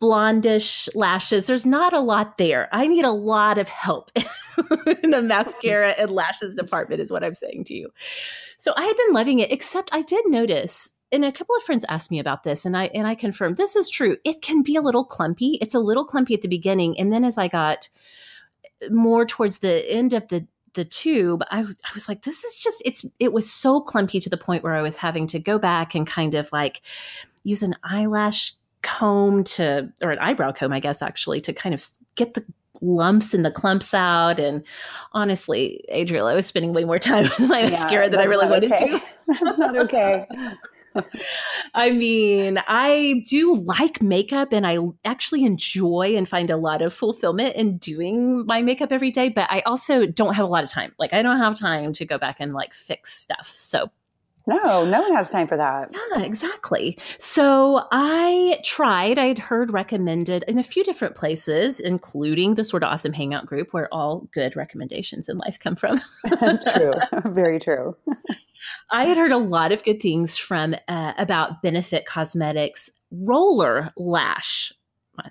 blondish 0.00 0.88
lashes. 0.96 1.46
There's 1.46 1.64
not 1.64 1.92
a 1.92 2.00
lot 2.00 2.38
there. 2.38 2.68
I 2.72 2.88
need 2.88 3.04
a 3.04 3.12
lot 3.12 3.58
of 3.58 3.68
help 3.68 4.10
in 5.02 5.10
the 5.10 5.22
mascara 5.22 5.90
and 5.98 6.10
lashes 6.10 6.54
department, 6.54 7.00
is 7.00 7.10
what 7.10 7.24
I'm 7.24 7.34
saying 7.34 7.64
to 7.64 7.74
you. 7.74 7.90
So 8.58 8.72
I 8.76 8.84
had 8.84 8.96
been 8.96 9.14
loving 9.14 9.38
it, 9.40 9.52
except 9.52 9.90
I 9.92 10.02
did 10.02 10.24
notice. 10.26 10.92
And 11.10 11.24
a 11.24 11.32
couple 11.32 11.54
of 11.56 11.62
friends 11.62 11.84
asked 11.88 12.10
me 12.10 12.18
about 12.18 12.42
this, 12.42 12.64
and 12.64 12.76
I 12.76 12.84
and 12.94 13.06
I 13.06 13.14
confirmed 13.14 13.58
this 13.58 13.76
is 13.76 13.90
true. 13.90 14.16
It 14.24 14.40
can 14.40 14.62
be 14.62 14.76
a 14.76 14.80
little 14.80 15.04
clumpy. 15.04 15.58
It's 15.60 15.74
a 15.74 15.80
little 15.80 16.04
clumpy 16.04 16.34
at 16.34 16.40
the 16.40 16.48
beginning, 16.48 16.98
and 16.98 17.12
then 17.12 17.24
as 17.24 17.36
I 17.36 17.48
got 17.48 17.88
more 18.90 19.26
towards 19.26 19.58
the 19.58 19.90
end 19.90 20.14
of 20.14 20.28
the 20.28 20.46
the 20.74 20.84
tube, 20.86 21.42
I, 21.50 21.60
I 21.60 21.90
was 21.92 22.08
like, 22.08 22.22
this 22.22 22.44
is 22.44 22.56
just 22.56 22.82
it's 22.86 23.04
it 23.18 23.34
was 23.34 23.50
so 23.50 23.80
clumpy 23.80 24.20
to 24.20 24.30
the 24.30 24.38
point 24.38 24.64
where 24.64 24.74
I 24.74 24.80
was 24.80 24.96
having 24.96 25.26
to 25.28 25.38
go 25.38 25.58
back 25.58 25.94
and 25.94 26.06
kind 26.06 26.34
of 26.34 26.50
like 26.50 26.80
use 27.44 27.62
an 27.62 27.74
eyelash 27.84 28.54
comb 28.82 29.44
to, 29.44 29.90
or 30.02 30.10
an 30.10 30.18
eyebrow 30.18 30.52
comb, 30.52 30.72
I 30.72 30.80
guess, 30.80 31.02
actually, 31.02 31.40
to 31.42 31.52
kind 31.52 31.74
of 31.74 31.84
get 32.16 32.34
the 32.34 32.44
lumps 32.80 33.34
and 33.34 33.44
the 33.44 33.50
clumps 33.50 33.94
out. 33.94 34.40
And 34.40 34.64
honestly, 35.12 35.84
Adriel, 35.88 36.26
I 36.26 36.34
was 36.34 36.46
spending 36.46 36.72
way 36.72 36.84
more 36.84 36.98
time 36.98 37.24
with 37.38 37.48
my 37.48 37.60
yeah, 37.60 37.70
mascara 37.70 38.08
than 38.08 38.20
I 38.20 38.24
really 38.24 38.48
wanted 38.48 38.72
okay. 38.72 38.98
to. 38.98 39.02
that's 39.44 39.58
not 39.58 39.76
okay. 39.76 40.26
I 41.74 41.90
mean, 41.90 42.58
I 42.68 43.24
do 43.28 43.56
like 43.56 44.02
makeup 44.02 44.52
and 44.52 44.66
I 44.66 44.78
actually 45.04 45.44
enjoy 45.44 46.14
and 46.16 46.28
find 46.28 46.50
a 46.50 46.56
lot 46.56 46.82
of 46.82 46.92
fulfillment 46.92 47.56
in 47.56 47.78
doing 47.78 48.44
my 48.46 48.62
makeup 48.62 48.92
every 48.92 49.10
day, 49.10 49.28
but 49.28 49.46
I 49.50 49.60
also 49.60 50.06
don't 50.06 50.34
have 50.34 50.44
a 50.44 50.48
lot 50.48 50.64
of 50.64 50.70
time. 50.70 50.92
Like, 50.98 51.12
I 51.12 51.22
don't 51.22 51.38
have 51.38 51.58
time 51.58 51.92
to 51.94 52.04
go 52.04 52.18
back 52.18 52.36
and 52.40 52.52
like 52.52 52.74
fix 52.74 53.14
stuff. 53.14 53.50
So, 53.54 53.90
No, 54.46 54.84
no 54.84 55.02
one 55.02 55.14
has 55.14 55.30
time 55.30 55.46
for 55.46 55.56
that. 55.56 55.90
Yeah, 55.92 56.22
exactly. 56.22 56.98
So 57.18 57.86
I 57.92 58.58
tried, 58.64 59.18
I'd 59.18 59.38
heard 59.38 59.72
recommended 59.72 60.44
in 60.48 60.58
a 60.58 60.64
few 60.64 60.82
different 60.84 61.14
places, 61.14 61.78
including 61.80 62.54
the 62.54 62.64
Sorta 62.64 62.86
Awesome 62.86 63.12
hangout 63.12 63.46
group 63.46 63.72
where 63.72 63.88
all 63.92 64.28
good 64.32 64.56
recommendations 64.56 65.28
in 65.28 65.38
life 65.38 65.58
come 65.60 65.76
from. 65.76 66.00
true. 66.74 66.94
Very 67.24 67.58
true. 67.58 67.96
I 68.90 69.06
had 69.06 69.16
heard 69.16 69.32
a 69.32 69.38
lot 69.38 69.72
of 69.72 69.84
good 69.84 70.00
things 70.00 70.36
from 70.36 70.74
uh, 70.88 71.12
about 71.18 71.62
Benefit 71.62 72.06
Cosmetics 72.06 72.90
roller 73.10 73.90
lash 73.96 74.72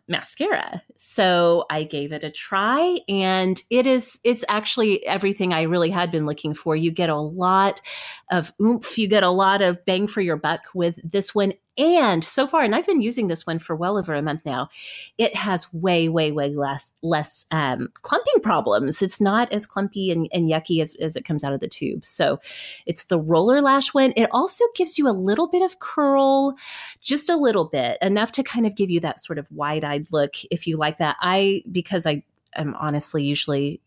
mascara. 0.08 0.82
So 0.96 1.66
I 1.70 1.84
gave 1.84 2.12
it 2.12 2.24
a 2.24 2.32
try 2.32 3.00
and 3.10 3.62
it 3.70 3.88
is 3.88 4.20
it's 4.24 4.46
actually 4.48 5.06
everything 5.06 5.54
I 5.54 5.64
really 5.64 5.90
had 5.90 6.12
been 6.12 6.26
looking 6.26 6.54
for. 6.54 6.76
You 6.76 6.92
get 6.92 7.10
a 7.10 7.20
lot 7.20 7.82
of 8.30 8.54
oomph, 8.62 8.98
you 8.98 9.08
get 9.08 9.24
a 9.24 9.30
lot 9.30 9.62
of 9.62 9.84
bang 9.86 10.08
for 10.08 10.22
your 10.22 10.38
buck 10.38 10.62
with 10.74 11.00
this 11.04 11.34
one 11.34 11.54
and 11.78 12.24
so 12.24 12.48
far, 12.48 12.64
and 12.64 12.76
I've 12.76 12.86
been 12.86 13.02
using 13.02 13.28
this 13.28 13.48
one 13.48 13.58
for 13.58 13.76
well 13.76 13.98
over 13.98 14.14
a 14.14 14.22
month 14.22 14.46
now, 14.46 14.70
it 15.18 15.36
has 15.36 15.74
way, 15.74 16.10
way, 16.10 16.32
way 16.32 16.54
less 16.54 16.92
less 17.02 17.46
um, 17.52 17.90
clumping 18.02 18.42
problems. 18.42 19.02
It's 19.02 19.22
not 19.22 19.52
as 19.54 19.66
clumpy 19.66 20.12
and, 20.12 20.28
and 20.34 20.50
yucky 20.50 20.82
as, 20.82 20.96
as 20.96 21.16
it 21.16 21.26
comes 21.26 21.44
out 21.44 21.54
of 21.54 21.62
the 21.62 21.70
tube. 21.70 22.04
So 22.04 22.40
it's 22.86 23.06
the 23.06 23.20
roller 23.20 23.62
lash 23.62 23.94
one. 23.94 24.14
It 24.18 24.30
also 24.32 24.66
gives 24.76 24.98
you 24.98 25.08
a 25.08 25.12
little 25.12 25.48
bit 25.48 25.62
of 25.62 25.80
curl, 25.80 26.56
just 27.00 27.30
a 27.30 27.38
little 27.38 27.66
bit, 27.66 27.98
enough 28.02 28.34
to 28.34 28.44
kind 28.44 28.66
of 28.66 28.76
give 28.76 28.90
you 28.90 29.00
that 29.00 29.20
sort 29.20 29.40
of 29.40 29.50
wide 29.52 29.84
eyed 29.84 30.12
look 30.12 30.34
if 30.52 30.68
you 30.68 30.78
like 30.78 30.98
that. 30.98 31.16
I, 31.22 31.64
because 31.72 32.06
I 32.06 32.24
am 32.56 32.76
honestly 32.76 33.24
usually 33.24 33.82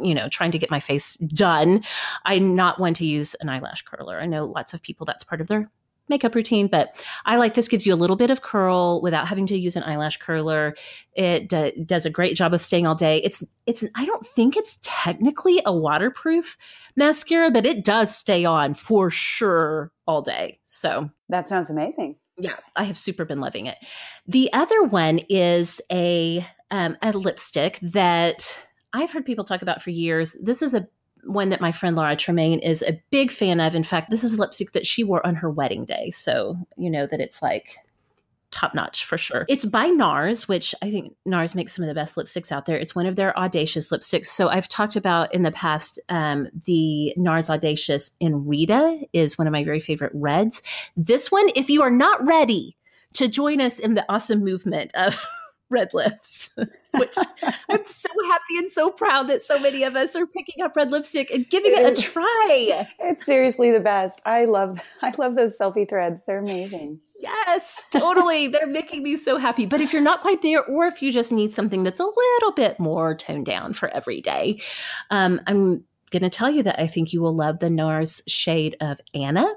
you 0.00 0.14
know 0.14 0.28
trying 0.28 0.52
to 0.52 0.58
get 0.58 0.70
my 0.70 0.78
face 0.78 1.14
done 1.16 1.82
i'm 2.24 2.54
not 2.54 2.78
one 2.78 2.94
to 2.94 3.04
use 3.04 3.34
an 3.40 3.48
eyelash 3.48 3.82
curler 3.82 4.20
i 4.20 4.26
know 4.26 4.44
lots 4.44 4.72
of 4.72 4.80
people 4.82 5.04
that's 5.04 5.24
part 5.24 5.40
of 5.40 5.48
their 5.48 5.68
makeup 6.08 6.34
routine, 6.34 6.66
but 6.66 7.02
I 7.24 7.36
like 7.36 7.54
this 7.54 7.68
gives 7.68 7.86
you 7.86 7.94
a 7.94 7.96
little 7.96 8.16
bit 8.16 8.30
of 8.30 8.42
curl 8.42 9.00
without 9.02 9.26
having 9.26 9.46
to 9.46 9.58
use 9.58 9.76
an 9.76 9.82
eyelash 9.82 10.18
curler. 10.18 10.74
It 11.14 11.48
d- 11.48 11.84
does 11.84 12.06
a 12.06 12.10
great 12.10 12.36
job 12.36 12.52
of 12.52 12.60
staying 12.60 12.86
all 12.86 12.94
day. 12.94 13.18
It's 13.18 13.42
it's 13.66 13.84
I 13.94 14.04
don't 14.04 14.26
think 14.26 14.56
it's 14.56 14.78
technically 14.82 15.60
a 15.64 15.72
waterproof 15.72 16.56
mascara, 16.96 17.50
but 17.50 17.66
it 17.66 17.84
does 17.84 18.14
stay 18.14 18.44
on 18.44 18.74
for 18.74 19.10
sure 19.10 19.92
all 20.06 20.22
day. 20.22 20.60
So 20.64 21.10
That 21.28 21.48
sounds 21.48 21.70
amazing. 21.70 22.16
Yeah, 22.36 22.56
I 22.74 22.84
have 22.84 22.98
super 22.98 23.24
been 23.24 23.40
loving 23.40 23.66
it. 23.66 23.78
The 24.26 24.52
other 24.52 24.82
one 24.82 25.20
is 25.28 25.80
a 25.90 26.46
um, 26.70 26.96
a 27.00 27.12
lipstick 27.12 27.78
that 27.80 28.66
I've 28.92 29.12
heard 29.12 29.24
people 29.24 29.44
talk 29.44 29.62
about 29.62 29.82
for 29.82 29.90
years. 29.90 30.36
This 30.42 30.60
is 30.62 30.74
a 30.74 30.88
one 31.26 31.48
that 31.50 31.60
my 31.60 31.72
friend 31.72 31.96
Laura 31.96 32.16
Tremaine 32.16 32.58
is 32.60 32.82
a 32.82 33.00
big 33.10 33.30
fan 33.30 33.60
of. 33.60 33.74
In 33.74 33.82
fact, 33.82 34.10
this 34.10 34.24
is 34.24 34.34
a 34.34 34.38
lipstick 34.38 34.72
that 34.72 34.86
she 34.86 35.04
wore 35.04 35.26
on 35.26 35.36
her 35.36 35.50
wedding 35.50 35.84
day. 35.84 36.10
So, 36.10 36.56
you 36.76 36.90
know, 36.90 37.06
that 37.06 37.20
it's 37.20 37.42
like 37.42 37.76
top 38.54 38.74
notch 38.74 39.04
for 39.04 39.18
sure. 39.18 39.44
It's 39.48 39.64
by 39.64 39.88
NARS, 39.88 40.46
which 40.46 40.74
I 40.80 40.90
think 40.90 41.14
NARS 41.26 41.54
makes 41.54 41.74
some 41.74 41.82
of 41.82 41.88
the 41.88 41.94
best 41.94 42.16
lipsticks 42.16 42.52
out 42.52 42.66
there. 42.66 42.78
It's 42.78 42.94
one 42.94 43.06
of 43.06 43.16
their 43.16 43.36
audacious 43.36 43.90
lipsticks. 43.90 44.26
So 44.26 44.48
I've 44.48 44.68
talked 44.68 44.96
about 44.96 45.34
in 45.34 45.42
the 45.42 45.50
past 45.50 45.98
um, 46.08 46.46
the 46.64 47.12
NARS 47.18 47.50
Audacious 47.50 48.12
in 48.20 48.46
Rita 48.46 49.00
is 49.12 49.36
one 49.36 49.48
of 49.48 49.52
my 49.52 49.64
very 49.64 49.80
favorite 49.80 50.12
reds. 50.14 50.62
This 50.96 51.32
one, 51.32 51.50
if 51.56 51.68
you 51.68 51.82
are 51.82 51.90
not 51.90 52.24
ready 52.24 52.76
to 53.14 53.28
join 53.28 53.60
us 53.60 53.78
in 53.78 53.94
the 53.94 54.04
awesome 54.08 54.44
movement 54.44 54.92
of 54.94 55.24
red 55.70 55.92
lips, 55.94 56.50
which 56.92 57.16
I'm 57.42 57.86
so 57.86 58.08
happy 58.26 58.58
and 58.58 58.70
so 58.70 58.90
proud 58.90 59.28
that 59.28 59.42
so 59.42 59.58
many 59.58 59.82
of 59.82 59.96
us 59.96 60.16
are 60.16 60.26
picking 60.26 60.62
up 60.62 60.76
red 60.76 60.90
lipstick 60.90 61.30
and 61.32 61.48
giving 61.48 61.72
it, 61.72 61.80
it 61.80 61.98
a 61.98 62.02
try. 62.02 62.88
It's 63.00 63.24
seriously 63.24 63.70
the 63.70 63.80
best. 63.80 64.22
I 64.24 64.44
love 64.44 64.80
I 65.02 65.12
love 65.18 65.34
those 65.34 65.56
selfie 65.58 65.88
threads. 65.88 66.22
They're 66.26 66.38
amazing. 66.38 67.00
Yes, 67.16 67.82
totally. 67.90 68.48
They're 68.48 68.66
making 68.66 69.02
me 69.02 69.16
so 69.16 69.38
happy. 69.38 69.66
But 69.66 69.80
if 69.80 69.92
you're 69.92 70.02
not 70.02 70.20
quite 70.20 70.42
there, 70.42 70.64
or 70.64 70.86
if 70.86 71.00
you 71.00 71.12
just 71.12 71.32
need 71.32 71.52
something 71.52 71.82
that's 71.82 72.00
a 72.00 72.04
little 72.04 72.52
bit 72.52 72.78
more 72.78 73.14
toned 73.14 73.46
down 73.46 73.72
for 73.72 73.88
every 73.88 74.20
day, 74.20 74.60
um, 75.10 75.40
I'm 75.46 75.84
going 76.10 76.22
to 76.22 76.30
tell 76.30 76.50
you 76.50 76.62
that 76.64 76.80
I 76.80 76.86
think 76.86 77.12
you 77.12 77.20
will 77.20 77.34
love 77.34 77.58
the 77.58 77.70
NARS 77.70 78.22
shade 78.28 78.76
of 78.80 79.00
Anna 79.14 79.52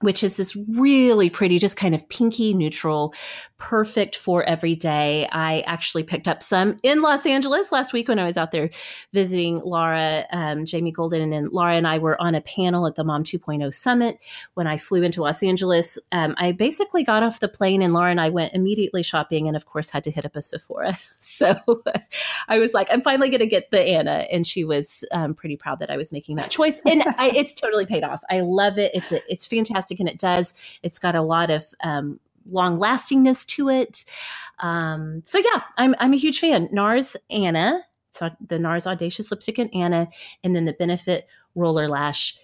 which 0.00 0.22
is 0.22 0.36
this 0.36 0.56
really 0.68 1.28
pretty, 1.28 1.58
just 1.58 1.76
kind 1.76 1.94
of 1.94 2.08
pinky 2.08 2.54
neutral, 2.54 3.12
perfect 3.58 4.16
for 4.16 4.44
every 4.44 4.76
day. 4.76 5.28
I 5.32 5.60
actually 5.66 6.04
picked 6.04 6.28
up 6.28 6.40
some 6.42 6.76
in 6.84 7.02
Los 7.02 7.26
Angeles 7.26 7.72
last 7.72 7.92
week 7.92 8.08
when 8.08 8.20
I 8.20 8.24
was 8.24 8.36
out 8.36 8.52
there 8.52 8.70
visiting 9.12 9.58
Laura, 9.58 10.24
um, 10.30 10.64
Jamie 10.64 10.92
Golden, 10.92 11.20
and 11.20 11.32
then 11.32 11.46
Laura 11.50 11.74
and 11.74 11.86
I 11.86 11.98
were 11.98 12.20
on 12.22 12.36
a 12.36 12.40
panel 12.40 12.86
at 12.86 12.94
the 12.94 13.02
Mom 13.02 13.24
2.0 13.24 13.74
Summit. 13.74 14.22
When 14.54 14.68
I 14.68 14.78
flew 14.78 15.02
into 15.02 15.22
Los 15.22 15.42
Angeles, 15.42 15.98
um, 16.12 16.36
I 16.38 16.52
basically 16.52 17.02
got 17.02 17.24
off 17.24 17.40
the 17.40 17.48
plane 17.48 17.82
and 17.82 17.92
Laura 17.92 18.12
and 18.12 18.20
I 18.20 18.28
went 18.28 18.54
immediately 18.54 19.02
shopping 19.02 19.48
and, 19.48 19.56
of 19.56 19.66
course, 19.66 19.90
had 19.90 20.04
to 20.04 20.12
hit 20.12 20.24
up 20.24 20.36
a 20.36 20.42
Sephora. 20.42 20.98
So 21.20 21.54
I 22.48 22.58
was 22.58 22.74
like, 22.74 22.88
I'm 22.90 23.02
finally 23.02 23.28
going 23.28 23.40
to 23.40 23.46
get 23.46 23.70
the 23.70 23.80
Anna. 23.80 24.26
And 24.30 24.46
she 24.46 24.64
was 24.64 25.04
um, 25.12 25.34
pretty 25.34 25.56
proud 25.56 25.78
that 25.80 25.90
I 25.90 25.96
was 25.96 26.10
making 26.10 26.36
that 26.36 26.50
choice. 26.50 26.80
And 26.86 27.02
I, 27.16 27.30
it's 27.34 27.54
totally 27.54 27.86
paid 27.86 28.02
off. 28.02 28.22
I 28.30 28.40
love 28.40 28.78
it. 28.78 28.90
It's, 28.94 29.12
a, 29.12 29.20
it's 29.30 29.46
fantastic 29.46 29.87
fantastic, 29.88 30.00
and 30.00 30.08
it 30.08 30.18
does. 30.18 30.54
It's 30.82 30.98
got 30.98 31.14
a 31.14 31.22
lot 31.22 31.50
of 31.50 31.64
um, 31.82 32.20
long 32.46 32.78
lastingness 32.78 33.44
to 33.46 33.68
it. 33.68 34.04
Um, 34.60 35.22
so 35.24 35.38
yeah, 35.38 35.62
I'm 35.76 35.94
I'm 35.98 36.12
a 36.12 36.18
huge 36.18 36.40
fan. 36.40 36.68
NARS 36.68 37.16
Anna, 37.30 37.80
so 38.12 38.30
the 38.46 38.58
NARS 38.58 38.86
Audacious 38.86 39.30
Lipstick 39.30 39.58
and 39.58 39.74
Anna, 39.74 40.08
and 40.44 40.54
then 40.54 40.64
the 40.64 40.72
Benefit 40.72 41.26
Roller 41.54 41.88
Lash. 41.88 42.36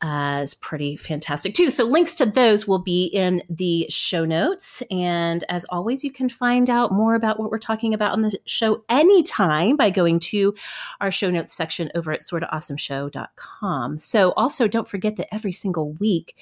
Uh, 0.00 0.42
is 0.44 0.54
pretty 0.54 0.94
fantastic 0.94 1.54
too. 1.54 1.70
So 1.70 1.82
links 1.82 2.14
to 2.14 2.26
those 2.26 2.68
will 2.68 2.78
be 2.78 3.06
in 3.06 3.42
the 3.50 3.84
show 3.88 4.24
notes. 4.24 4.80
And 4.92 5.42
as 5.48 5.66
always, 5.70 6.04
you 6.04 6.12
can 6.12 6.28
find 6.28 6.70
out 6.70 6.92
more 6.92 7.16
about 7.16 7.40
what 7.40 7.50
we're 7.50 7.58
talking 7.58 7.92
about 7.92 8.12
on 8.12 8.22
the 8.22 8.38
show 8.44 8.84
anytime 8.88 9.74
by 9.74 9.90
going 9.90 10.20
to 10.20 10.54
our 11.00 11.10
show 11.10 11.32
notes 11.32 11.52
section 11.52 11.90
over 11.96 12.12
at 12.12 12.20
sortaawesomeshow.com. 12.20 13.98
So 13.98 14.30
also 14.36 14.68
don't 14.68 14.86
forget 14.86 15.16
that 15.16 15.34
every 15.34 15.50
single 15.50 15.90
week 15.94 16.36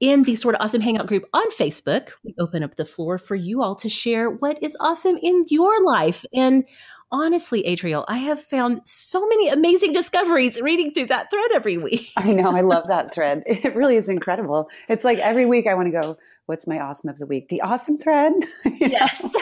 in 0.00 0.24
the 0.24 0.36
Sorta 0.36 0.62
Awesome 0.62 0.80
hangout 0.80 1.06
group 1.06 1.24
on 1.32 1.50
Facebook, 1.50 2.10
we 2.24 2.34
open 2.38 2.62
up 2.62 2.76
the 2.76 2.84
floor 2.84 3.18
for 3.18 3.34
you 3.34 3.62
all 3.62 3.74
to 3.76 3.88
share 3.88 4.30
what 4.30 4.62
is 4.62 4.76
awesome 4.80 5.18
in 5.22 5.44
your 5.48 5.84
life. 5.84 6.24
And 6.34 6.64
honestly, 7.10 7.64
Adriel, 7.66 8.04
I 8.08 8.18
have 8.18 8.40
found 8.40 8.80
so 8.84 9.26
many 9.26 9.48
amazing 9.48 9.92
discoveries 9.92 10.60
reading 10.60 10.92
through 10.92 11.06
that 11.06 11.30
thread 11.30 11.50
every 11.54 11.78
week. 11.78 12.10
I 12.16 12.32
know. 12.32 12.50
I 12.50 12.62
love 12.62 12.88
that 12.88 13.14
thread. 13.14 13.42
It 13.46 13.74
really 13.74 13.96
is 13.96 14.08
incredible. 14.08 14.68
It's 14.88 15.04
like 15.04 15.18
every 15.18 15.46
week 15.46 15.66
I 15.66 15.74
want 15.74 15.86
to 15.86 15.92
go, 15.92 16.18
what's 16.46 16.66
my 16.66 16.80
awesome 16.80 17.10
of 17.10 17.18
the 17.18 17.26
week? 17.26 17.48
The 17.48 17.62
awesome 17.62 17.98
thread? 17.98 18.32
yes. 18.64 19.34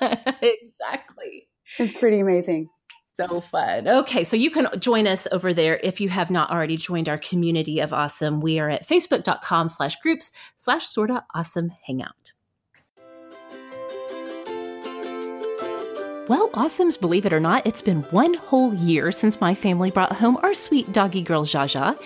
exactly. 0.00 1.48
It's 1.78 1.96
pretty 1.96 2.20
amazing 2.20 2.68
so 3.16 3.40
fun. 3.40 3.88
Okay, 3.88 4.24
so 4.24 4.36
you 4.36 4.50
can 4.50 4.68
join 4.78 5.06
us 5.06 5.26
over 5.32 5.54
there 5.54 5.80
if 5.82 6.00
you 6.00 6.08
have 6.08 6.30
not 6.30 6.50
already 6.50 6.76
joined 6.76 7.08
our 7.08 7.18
community 7.18 7.80
of 7.80 7.92
awesome. 7.92 8.40
We 8.40 8.58
are 8.58 8.68
at 8.68 8.86
facebook.com 8.86 9.68
slash 9.68 9.96
groups 10.00 10.32
slash 10.56 10.86
sorta 10.86 11.24
awesome 11.34 11.70
hangout. 11.86 12.32
Well, 16.28 16.48
Awesomes, 16.50 17.00
believe 17.00 17.24
it 17.24 17.32
or 17.32 17.38
not, 17.38 17.64
it's 17.68 17.80
been 17.80 18.02
one 18.10 18.34
whole 18.34 18.74
year 18.74 19.12
since 19.12 19.40
my 19.40 19.54
family 19.54 19.92
brought 19.92 20.10
home 20.10 20.36
our 20.42 20.54
sweet 20.54 20.90
doggy 20.92 21.22
girl 21.22 21.44
Jaja. 21.44 21.96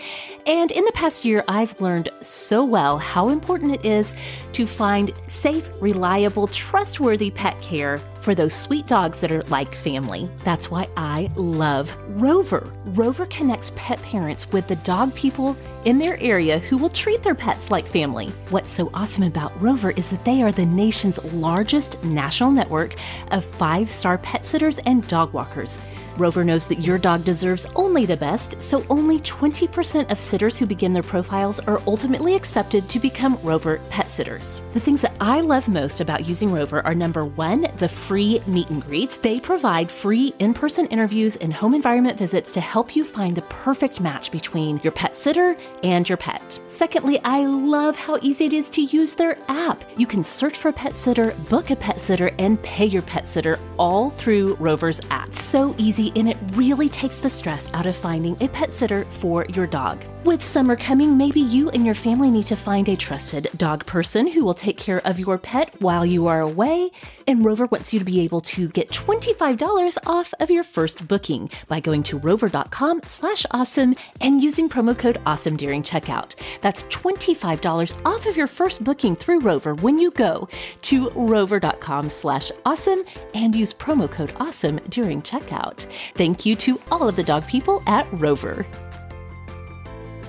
And 0.47 0.71
in 0.73 0.85
the 0.85 0.93
past 0.93 1.25
year, 1.25 1.43
I've 1.49 1.81
learned 1.81 2.11
so 2.23 2.63
well 2.63 2.99
how 2.99 3.31
important 3.31 3.73
it 3.73 3.85
is 3.85 4.13
to 4.53 4.67
find 4.67 5.13
safe, 5.29 5.71
reliable, 5.81 6.49
trustworthy 6.49 7.31
pet 7.31 7.59
care 7.63 7.99
for 8.21 8.35
those 8.35 8.53
sweet 8.53 8.87
dogs 8.87 9.21
that 9.21 9.33
are 9.33 9.43
like 9.45 9.75
family. 9.75 10.29
That's 10.45 10.71
why 10.71 10.89
I 10.97 11.31
love 11.37 11.95
Rover. 12.09 12.71
Rover 12.87 13.27
connects 13.27 13.73
pet 13.77 14.03
parents 14.03 14.51
with 14.53 14.69
the 14.69 14.77
dog 14.77 15.15
people 15.15 15.57
in 15.85 15.99
their 15.99 16.21
area 16.21 16.59
who 16.59 16.77
will 16.77 16.91
treat 16.91 17.23
their 17.23 17.35
pets 17.35 17.71
like 17.71 17.87
family. 17.87 18.29
What's 18.51 18.71
so 18.71 18.91
awesome 18.93 19.23
about 19.23 19.59
Rover 19.63 19.93
is 19.93 20.11
that 20.11 20.25
they 20.25 20.43
are 20.43 20.53
the 20.53 20.67
nation's 20.67 21.23
largest 21.33 22.03
national 22.05 22.51
network 22.51 22.95
of 23.31 23.45
five 23.45 23.91
star 23.91 24.10
pet 24.19 24.45
sitters 24.45 24.79
and 24.79 25.07
dog 25.09 25.33
walkers. 25.33 25.79
Rover 26.17 26.45
knows 26.45 26.67
that 26.67 26.81
your 26.81 26.99
dog 26.99 27.25
deserves 27.25 27.67
only 27.77 28.07
the 28.07 28.17
best, 28.17 28.61
so 28.61 28.85
only 28.91 29.19
20% 29.21 30.11
of 30.11 30.19
sitters 30.19 30.57
who 30.57 30.67
begin 30.67 30.93
their 30.93 31.03
profiles 31.03 31.61
are 31.61 31.83
ultimately 31.87 32.35
accepted 32.35 32.89
to 32.89 32.99
become 32.99 33.39
Rover 33.43 33.79
pet 33.91 34.11
sitters. 34.11 34.61
The 34.73 34.81
things 34.81 35.03
that 35.03 35.17
I 35.21 35.41
love 35.41 35.69
most 35.69 36.01
about 36.01 36.27
using 36.27 36.53
Rover 36.53 36.85
are 36.87 36.95
number 36.95 37.25
one, 37.25 37.67
the 37.77 37.89
free 37.89 38.41
meet 38.47 38.71
and 38.71 38.83
greets. 38.83 39.17
They 39.17 39.41
provide 39.41 39.91
free 39.91 40.35
in 40.39 40.55
person 40.55 40.87
interviews 40.87 41.37
and 41.37 41.53
home 41.53 41.75
environment 41.75 42.19
visits 42.19 42.53
to 42.53 42.61
help 42.61 42.95
you 42.95 43.05
find 43.05 43.37
the 43.37 43.43
perfect 43.43 44.01
match 44.01 44.31
between 44.31 44.81
your 44.83 44.93
pet 44.93 45.17
sitter 45.17 45.57
and 45.83 46.09
your 46.09 46.19
pet. 46.19 46.61
Secondly, 46.69 47.21
I 47.25 47.47
love 47.47 47.97
how 47.97 48.19
easy 48.23 48.47
it 48.47 48.53
is 48.53 48.71
to 48.71 48.83
use 48.83 49.15
their 49.15 49.39
app. 49.49 49.83
You 49.97 50.07
can 50.07 50.25
search 50.25 50.57
for 50.57 50.69
a 50.69 50.73
pet 50.73 50.97
sitter, 50.97 51.33
book 51.49 51.71
a 51.71 51.77
pet 51.77 52.01
sitter, 52.01 52.31
and 52.39 52.63
pay 52.63 52.87
your 52.87 53.03
pet 53.03 53.29
sitter 53.29 53.59
all 53.79 54.11
through 54.11 54.55
Rover's 54.57 55.01
app. 55.11 55.35
So 55.35 55.75
easy 55.79 56.10
and 56.17 56.29
it 56.29 56.37
really 56.53 56.89
takes 56.89 57.19
the 57.19 57.31
stress 57.31 57.73
out 57.75 57.87
of 57.87 57.97
finding 57.97 58.37
a 58.43 58.49
pet 58.49 58.73
sitter 58.73 59.05
for 59.05 59.47
your 59.47 59.67
dog. 59.67 60.03
With 60.23 60.45
summer 60.45 60.77
coming, 60.77 61.17
maybe 61.17 61.41
you 61.41 61.71
and 61.71 61.87
your 61.87 61.95
family 61.95 62.31
need 62.31 62.47
to 62.49 62.57
find 62.57 62.87
a 62.89 62.97
trusted 62.97 63.49
dog 63.57 63.87
person 63.87 64.27
who 64.27 64.45
will 64.45 64.53
take 64.53 64.77
care 64.77 65.01
of 65.07 65.19
your 65.19 65.39
pet 65.39 65.75
while 65.81 66.05
you 66.05 66.27
are 66.27 66.41
away. 66.41 66.91
And 67.27 67.43
Rover 67.43 67.65
wants 67.67 67.93
you 67.93 67.99
to 67.99 68.05
be 68.05 68.21
able 68.21 68.43
to 68.43 68.69
get 68.69 68.91
$25 68.91 69.97
off 70.07 70.35
of 70.39 70.51
your 70.51 70.63
first 70.65 71.09
booking 71.09 71.51
by 71.69 71.81
going 71.81 72.03
to 72.03 72.19
rover.com 72.19 73.01
slash 73.07 73.47
awesome 73.51 73.95
and 74.21 74.43
using 74.43 74.69
promo 74.69 74.97
code 74.97 75.21
awesome 75.25 75.57
during 75.57 75.83
checkout. 75.83 76.35
That's 76.61 76.83
$25 76.85 77.95
off 78.05 78.27
of 78.27 78.37
your 78.37 78.47
first 78.47 78.85
booking 78.85 79.17
through 79.17 79.41
Rover 79.41 79.75
when 79.77 79.99
you 79.99 80.11
go 80.11 80.49
to 80.83 81.09
rover.com 81.11 82.11
slash 82.11 82.53
awesome 82.67 83.03
and 83.35 83.55
use 83.55 83.73
promo 83.73 84.11
code 84.11 84.33
awesome 84.37 84.79
during 84.91 85.23
checkout. 85.23 85.90
Thank 86.15 86.47
you 86.47 86.55
to 86.57 86.81
all 86.91 87.09
of 87.09 87.17
the 87.17 87.23
dog 87.23 87.47
people 87.47 87.83
at 87.87 88.07
Rover. 88.13 88.67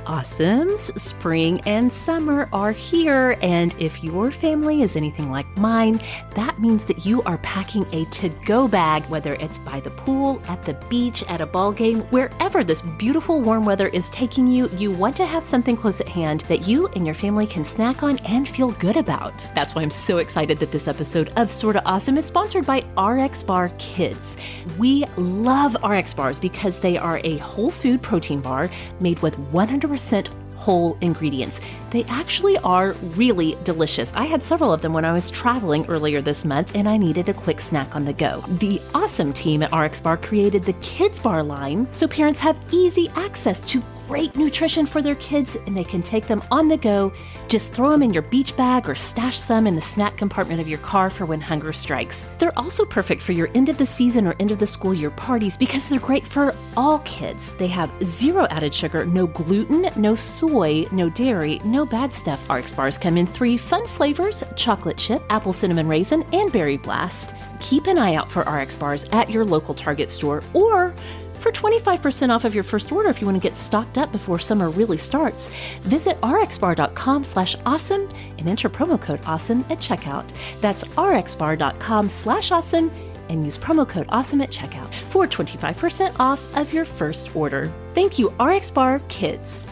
Awesomes, 0.05 0.97
spring 0.99 1.61
and 1.65 1.91
summer 1.91 2.49
are 2.51 2.71
here, 2.71 3.37
and 3.41 3.75
if 3.77 4.03
your 4.03 4.31
family 4.31 4.81
is 4.81 4.95
anything 4.95 5.29
like 5.29 5.45
mine, 5.57 6.01
that 6.35 6.59
means 6.59 6.85
that 6.85 7.05
you 7.05 7.21
are 7.23 7.37
packing 7.39 7.85
a 7.93 8.05
to 8.05 8.29
go 8.47 8.67
bag, 8.67 9.03
whether 9.03 9.35
it's 9.35 9.59
by 9.59 9.79
the 9.79 9.91
pool, 9.91 10.41
at 10.47 10.63
the 10.65 10.73
beach, 10.89 11.23
at 11.29 11.41
a 11.41 11.45
ball 11.45 11.71
game, 11.71 11.99
wherever 12.11 12.63
this 12.63 12.81
beautiful 12.81 13.41
warm 13.41 13.63
weather 13.63 13.87
is 13.89 14.09
taking 14.09 14.47
you, 14.47 14.69
you 14.77 14.91
want 14.91 15.15
to 15.17 15.25
have 15.25 15.45
something 15.45 15.77
close 15.77 16.01
at 16.01 16.09
hand 16.09 16.41
that 16.41 16.67
you 16.67 16.87
and 16.95 17.05
your 17.05 17.15
family 17.15 17.45
can 17.45 17.63
snack 17.63 18.01
on 18.01 18.17
and 18.19 18.49
feel 18.49 18.71
good 18.71 18.97
about. 18.97 19.47
That's 19.53 19.75
why 19.75 19.83
I'm 19.83 19.91
so 19.91 20.17
excited 20.17 20.57
that 20.59 20.71
this 20.71 20.87
episode 20.87 21.31
of 21.35 21.51
Sorta 21.51 21.83
Awesome 21.85 22.17
is 22.17 22.25
sponsored 22.25 22.65
by 22.65 22.79
RX 22.97 23.43
Bar 23.43 23.69
Kids. 23.77 24.35
We 24.79 25.05
love 25.17 25.75
RX 25.83 26.13
Bars 26.15 26.39
because 26.39 26.79
they 26.79 26.97
are 26.97 27.19
a 27.23 27.37
whole 27.37 27.69
food 27.69 28.01
protein 28.01 28.41
bar 28.41 28.69
made 28.99 29.19
with 29.21 29.37
100 29.37 29.90
100% 29.91 30.29
whole 30.55 30.95
ingredients. 31.01 31.59
They 31.89 32.03
actually 32.03 32.57
are 32.59 32.93
really 33.15 33.57
delicious. 33.63 34.13
I 34.13 34.25
had 34.25 34.43
several 34.43 34.71
of 34.71 34.81
them 34.81 34.93
when 34.93 35.05
I 35.05 35.11
was 35.11 35.31
traveling 35.31 35.87
earlier 35.87 36.21
this 36.21 36.45
month 36.45 36.75
and 36.75 36.87
I 36.87 36.97
needed 36.97 37.29
a 37.29 37.33
quick 37.33 37.59
snack 37.59 37.95
on 37.95 38.05
the 38.05 38.13
go. 38.13 38.41
The 38.59 38.79
awesome 38.93 39.33
team 39.33 39.63
at 39.63 39.75
RX 39.75 39.99
Bar 39.99 40.17
created 40.17 40.63
the 40.63 40.73
Kids 40.73 41.17
Bar 41.17 41.41
line 41.41 41.87
so 41.91 42.07
parents 42.07 42.39
have 42.41 42.63
easy 42.71 43.09
access 43.15 43.61
to 43.71 43.81
great 44.11 44.35
nutrition 44.35 44.85
for 44.85 45.01
their 45.01 45.15
kids 45.15 45.55
and 45.55 45.77
they 45.77 45.85
can 45.85 46.03
take 46.03 46.27
them 46.27 46.43
on 46.51 46.67
the 46.67 46.75
go. 46.75 47.13
Just 47.47 47.71
throw 47.71 47.91
them 47.91 48.03
in 48.03 48.13
your 48.13 48.23
beach 48.23 48.57
bag 48.57 48.89
or 48.89 48.93
stash 48.93 49.39
some 49.39 49.65
in 49.65 49.73
the 49.73 49.81
snack 49.81 50.17
compartment 50.17 50.59
of 50.59 50.67
your 50.67 50.79
car 50.79 51.09
for 51.09 51.25
when 51.25 51.39
hunger 51.39 51.71
strikes. 51.71 52.27
They're 52.37 52.59
also 52.59 52.83
perfect 52.83 53.21
for 53.21 53.31
your 53.31 53.49
end 53.55 53.69
of 53.69 53.77
the 53.77 53.85
season 53.85 54.27
or 54.27 54.35
end 54.37 54.51
of 54.51 54.59
the 54.59 54.67
school 54.67 54.93
year 54.93 55.11
parties 55.11 55.55
because 55.55 55.87
they're 55.87 55.97
great 55.97 56.27
for 56.27 56.53
all 56.75 56.99
kids. 56.99 57.51
They 57.51 57.67
have 57.67 57.89
zero 58.03 58.47
added 58.49 58.73
sugar, 58.73 59.05
no 59.05 59.27
gluten, 59.27 59.89
no 59.95 60.15
soy, 60.15 60.87
no 60.91 61.09
dairy, 61.09 61.61
no 61.63 61.85
bad 61.85 62.13
stuff. 62.13 62.49
RX 62.49 62.73
bars 62.73 62.97
come 62.97 63.15
in 63.15 63.25
three 63.25 63.55
fun 63.55 63.87
flavors 63.87 64.43
chocolate 64.57 64.97
chip, 64.97 65.23
apple 65.29 65.53
cinnamon 65.53 65.87
raisin, 65.87 66.23
and 66.33 66.51
berry 66.51 66.75
blast. 66.75 67.33
Keep 67.61 67.87
an 67.87 67.97
eye 67.97 68.15
out 68.15 68.29
for 68.29 68.41
RX 68.41 68.75
bars 68.75 69.05
at 69.13 69.29
your 69.29 69.45
local 69.45 69.73
Target 69.73 70.11
store 70.11 70.43
or 70.53 70.93
for 71.41 71.51
25% 71.51 72.29
off 72.29 72.45
of 72.45 72.53
your 72.53 72.63
first 72.63 72.91
order 72.91 73.09
if 73.09 73.19
you 73.19 73.27
want 73.27 73.41
to 73.41 73.47
get 73.49 73.57
stocked 73.57 73.97
up 73.97 74.11
before 74.11 74.39
summer 74.39 74.69
really 74.69 74.97
starts. 74.97 75.49
Visit 75.81 76.19
rxbar.com 76.21 77.23
slash 77.23 77.55
awesome 77.65 78.07
and 78.37 78.47
enter 78.47 78.69
promo 78.69 79.01
code 79.01 79.19
awesome 79.25 79.61
at 79.69 79.79
checkout. 79.79 80.29
That's 80.61 80.83
rxbar.com 80.83 82.09
slash 82.09 82.51
awesome 82.51 82.91
and 83.29 83.45
use 83.45 83.57
promo 83.57 83.87
code 83.87 84.07
awesome 84.09 84.41
at 84.41 84.49
checkout 84.49 84.93
for 85.09 85.25
25% 85.25 86.19
off 86.19 86.55
of 86.55 86.71
your 86.73 86.85
first 86.85 87.35
order. 87.35 87.73
Thank 87.95 88.19
you, 88.19 88.29
RxBar 88.31 89.07
Kids. 89.07 89.65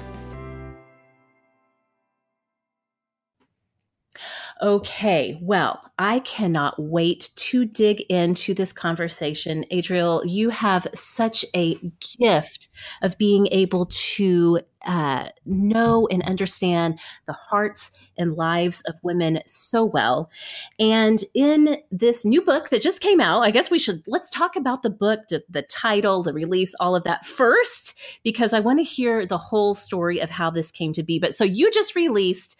Okay, 4.62 5.39
well, 5.42 5.89
I 5.98 6.20
cannot 6.20 6.75
wait 6.78 7.30
to 7.38 7.63
dig 7.63 8.01
into 8.10 8.54
this 8.54 8.74
conversation. 8.74 9.63
Adriel, 9.72 10.22
you 10.25 10.50
have 10.50 10.86
such 10.94 11.46
a 11.56 11.75
gift 12.20 12.68
of 13.01 13.18
being 13.18 13.48
able 13.51 13.86
to 13.86 14.60
uh, 14.86 15.30
know 15.46 16.08
and 16.12 16.22
understand 16.24 17.00
the 17.25 17.34
hearts 17.34 17.92
and 18.18 18.36
lives 18.36 18.82
of 18.82 18.96
women 19.01 19.39
so 19.46 19.86
well. 19.86 20.30
And 20.78 21.24
in 21.34 21.78
this 21.89 22.25
new 22.25 22.42
book 22.42 22.70
that 22.70 22.82
just 22.82 23.01
came 23.01 23.22
out, 23.22 23.42
I 23.42 23.51
guess 23.51 23.72
we 23.72 23.80
should 23.80 24.04
let's 24.08 24.30
talk 24.30 24.58
about 24.58 24.84
the 24.84 24.89
book, 24.89 25.22
the 25.30 25.66
title, 25.70 26.22
the 26.24 26.34
release, 26.34 26.74
all 26.81 26.98
of 26.98 27.03
that 27.05 27.25
first, 27.25 27.98
because 28.24 28.51
I 28.51 28.60
want 28.60 28.79
to 28.79 28.83
hear 28.83 29.25
the 29.25 29.38
whole 29.38 29.74
story 29.74 30.20
of 30.20 30.29
how 30.29 30.50
this 30.50 30.72
came 30.72 30.92
to 30.94 31.03
be. 31.03 31.18
But 31.18 31.33
so 31.33 31.46
you 31.46 31.72
just 31.72 31.96
released 31.96 32.57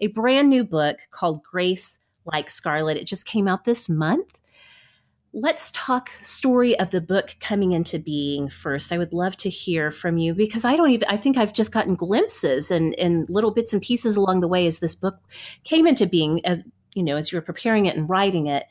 a 0.00 0.08
brand 0.08 0.48
new 0.48 0.64
book 0.64 0.98
called 1.10 1.42
Grace 1.42 1.98
Like 2.24 2.50
Scarlet. 2.50 2.96
It 2.96 3.06
just 3.06 3.26
came 3.26 3.48
out 3.48 3.64
this 3.64 3.88
month. 3.88 4.38
Let's 5.34 5.70
talk 5.72 6.08
story 6.08 6.78
of 6.78 6.90
the 6.90 7.00
book 7.00 7.36
coming 7.38 7.72
into 7.72 7.98
being 7.98 8.48
first. 8.48 8.92
I 8.92 8.98
would 8.98 9.12
love 9.12 9.36
to 9.38 9.50
hear 9.50 9.90
from 9.90 10.16
you 10.16 10.34
because 10.34 10.64
I 10.64 10.74
don't 10.74 10.90
even 10.90 11.08
I 11.08 11.16
think 11.18 11.36
I've 11.36 11.52
just 11.52 11.70
gotten 11.70 11.94
glimpses 11.94 12.70
and, 12.70 12.94
little 13.28 13.50
bits 13.50 13.72
and 13.72 13.82
pieces 13.82 14.16
along 14.16 14.40
the 14.40 14.48
way 14.48 14.66
as 14.66 14.78
this 14.78 14.94
book 14.94 15.18
came 15.64 15.86
into 15.86 16.06
being 16.06 16.44
as 16.46 16.62
you 16.94 17.02
know, 17.02 17.16
as 17.16 17.30
you 17.30 17.36
were 17.36 17.42
preparing 17.42 17.86
it 17.86 17.96
and 17.96 18.08
writing 18.08 18.46
it. 18.46 18.64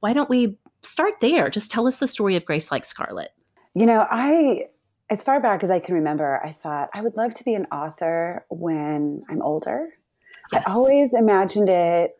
Why 0.00 0.14
don't 0.14 0.30
we 0.30 0.56
start 0.82 1.20
there? 1.20 1.50
Just 1.50 1.70
tell 1.70 1.86
us 1.86 1.98
the 1.98 2.08
story 2.08 2.34
of 2.34 2.46
Grace 2.46 2.70
Like 2.70 2.86
Scarlet. 2.86 3.30
You 3.74 3.84
know, 3.84 4.06
I 4.10 4.68
as 5.10 5.22
far 5.22 5.40
back 5.40 5.62
as 5.62 5.70
I 5.70 5.80
can 5.80 5.96
remember, 5.96 6.40
I 6.42 6.52
thought 6.52 6.88
I 6.94 7.02
would 7.02 7.16
love 7.16 7.34
to 7.34 7.44
be 7.44 7.54
an 7.54 7.66
author 7.66 8.46
when 8.48 9.22
I'm 9.28 9.42
older. 9.42 9.90
Yes. 10.52 10.62
I 10.66 10.72
always 10.72 11.14
imagined 11.14 11.68
it. 11.68 12.12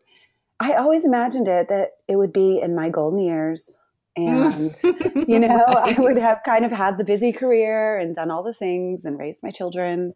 I 0.58 0.74
always 0.74 1.04
imagined 1.04 1.48
it 1.48 1.68
that 1.68 1.90
it 2.08 2.16
would 2.16 2.32
be 2.32 2.60
in 2.60 2.74
my 2.74 2.90
golden 2.90 3.20
years. 3.20 3.78
And, 4.16 4.74
you 5.28 5.38
know, 5.38 5.64
right. 5.68 5.98
I 5.98 6.00
would 6.00 6.18
have 6.18 6.40
kind 6.44 6.64
of 6.64 6.72
had 6.72 6.98
the 6.98 7.04
busy 7.04 7.32
career 7.32 7.96
and 7.96 8.14
done 8.14 8.30
all 8.30 8.42
the 8.42 8.52
things 8.52 9.04
and 9.04 9.18
raised 9.18 9.42
my 9.42 9.50
children. 9.50 10.14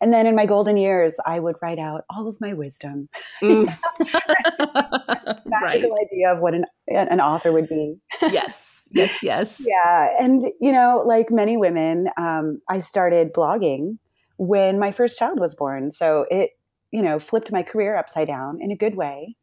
And 0.00 0.12
then 0.12 0.26
in 0.26 0.34
my 0.34 0.46
golden 0.46 0.76
years, 0.76 1.16
I 1.24 1.38
would 1.38 1.56
write 1.62 1.78
out 1.78 2.04
all 2.10 2.26
of 2.26 2.40
my 2.40 2.52
wisdom. 2.52 3.08
Mm. 3.40 3.72
right. 5.46 5.84
idea 5.84 6.32
of 6.32 6.40
what 6.40 6.54
an, 6.54 6.64
an 6.88 7.20
author 7.20 7.52
would 7.52 7.68
be. 7.68 7.96
yes. 8.22 8.74
Yes. 8.90 9.22
Yes. 9.22 9.62
Yeah. 9.66 10.08
And, 10.20 10.44
you 10.60 10.72
know, 10.72 11.02
like 11.06 11.30
many 11.30 11.56
women, 11.56 12.08
um, 12.16 12.60
I 12.68 12.78
started 12.78 13.32
blogging 13.32 13.98
when 14.36 14.78
my 14.78 14.92
first 14.92 15.18
child 15.18 15.40
was 15.40 15.54
born. 15.54 15.90
So 15.90 16.26
it 16.30 16.50
you 16.94 17.02
know, 17.02 17.18
flipped 17.18 17.50
my 17.50 17.64
career 17.64 17.96
upside 17.96 18.28
down 18.28 18.62
in 18.62 18.70
a 18.70 18.76
good 18.76 18.94
way. 18.94 19.34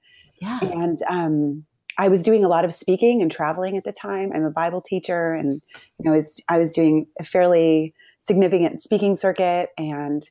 Yeah. 0.41 0.59
And 0.61 0.97
um, 1.09 1.65
I 1.97 2.07
was 2.07 2.23
doing 2.23 2.45
a 2.45 2.47
lot 2.47 2.63
of 2.63 2.73
speaking 2.73 3.21
and 3.21 3.29
traveling 3.29 3.75
at 3.75 3.83
the 3.83 3.91
time. 3.91 4.31
I'm 4.33 4.45
a 4.45 4.49
Bible 4.49 4.81
teacher, 4.81 5.33
and 5.33 5.61
you 5.99 6.05
know, 6.05 6.13
I 6.13 6.15
was, 6.15 6.41
I 6.47 6.57
was 6.57 6.71
doing 6.71 7.07
a 7.19 7.25
fairly 7.25 7.93
significant 8.19 8.81
speaking 8.81 9.17
circuit. 9.17 9.67
And 9.77 10.23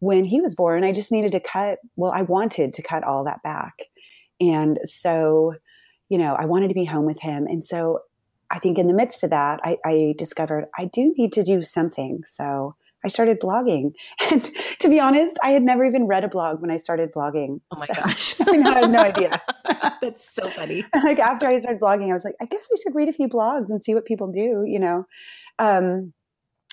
when 0.00 0.24
he 0.24 0.40
was 0.40 0.56
born, 0.56 0.82
I 0.82 0.90
just 0.90 1.12
needed 1.12 1.30
to 1.32 1.40
cut. 1.40 1.78
Well, 1.94 2.10
I 2.10 2.22
wanted 2.22 2.74
to 2.74 2.82
cut 2.82 3.04
all 3.04 3.22
that 3.22 3.44
back, 3.44 3.74
and 4.40 4.80
so, 4.82 5.54
you 6.08 6.18
know, 6.18 6.34
I 6.34 6.44
wanted 6.44 6.68
to 6.68 6.74
be 6.74 6.84
home 6.84 7.06
with 7.06 7.20
him. 7.20 7.46
And 7.46 7.64
so, 7.64 8.00
I 8.50 8.58
think 8.58 8.78
in 8.78 8.88
the 8.88 8.94
midst 8.94 9.22
of 9.22 9.30
that, 9.30 9.60
I, 9.62 9.78
I 9.84 10.14
discovered 10.18 10.66
I 10.76 10.86
do 10.86 11.14
need 11.16 11.32
to 11.34 11.44
do 11.44 11.62
something. 11.62 12.22
So 12.24 12.74
I 13.04 13.08
started 13.08 13.40
blogging. 13.40 13.92
And 14.30 14.50
to 14.80 14.88
be 14.88 14.98
honest, 14.98 15.36
I 15.42 15.50
had 15.50 15.62
never 15.62 15.84
even 15.84 16.06
read 16.06 16.24
a 16.24 16.28
blog 16.28 16.60
when 16.60 16.70
I 16.70 16.76
started 16.76 17.12
blogging. 17.12 17.60
Oh 17.70 17.78
my 17.78 17.86
so, 17.86 17.94
gosh. 17.94 18.34
I, 18.40 18.50
I 18.50 18.80
had 18.80 18.90
no 18.90 18.98
idea. 19.00 19.42
That's 20.00 20.34
so 20.34 20.48
funny. 20.48 20.84
like 20.94 21.18
after 21.18 21.46
I 21.46 21.58
started 21.58 21.80
blogging, 21.80 22.10
I 22.10 22.14
was 22.14 22.24
like, 22.24 22.36
I 22.40 22.46
guess 22.46 22.68
I 22.72 22.76
should 22.82 22.94
read 22.94 23.08
a 23.08 23.12
few 23.12 23.28
blogs 23.28 23.68
and 23.68 23.82
see 23.82 23.94
what 23.94 24.06
people 24.06 24.32
do, 24.32 24.64
you 24.66 24.78
know? 24.78 25.06
Um, 25.58 26.12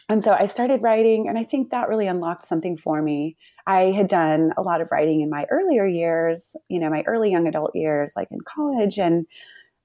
and 0.10 0.24
so 0.24 0.34
I 0.34 0.46
started 0.46 0.82
writing, 0.82 1.30
and 1.30 1.38
I 1.38 1.44
think 1.44 1.70
that 1.70 1.88
really 1.88 2.08
unlocked 2.08 2.46
something 2.46 2.76
for 2.76 3.02
me. 3.02 3.38
I 3.65 3.91
had 3.91 4.10
done 4.10 4.52
a 4.58 4.62
lot 4.62 4.82
of 4.82 4.91
writing 4.91 5.22
in 5.22 5.30
my 5.30 5.46
earlier 5.50 5.86
years, 5.86 6.54
you 6.67 6.80
know, 6.80 6.89
my 6.89 7.04
early 7.08 7.32
young 7.32 7.48
adult 7.48 7.72
years, 7.76 8.13
like 8.15 8.28
in 8.30 8.39
college. 8.41 9.00
And, 9.00 9.26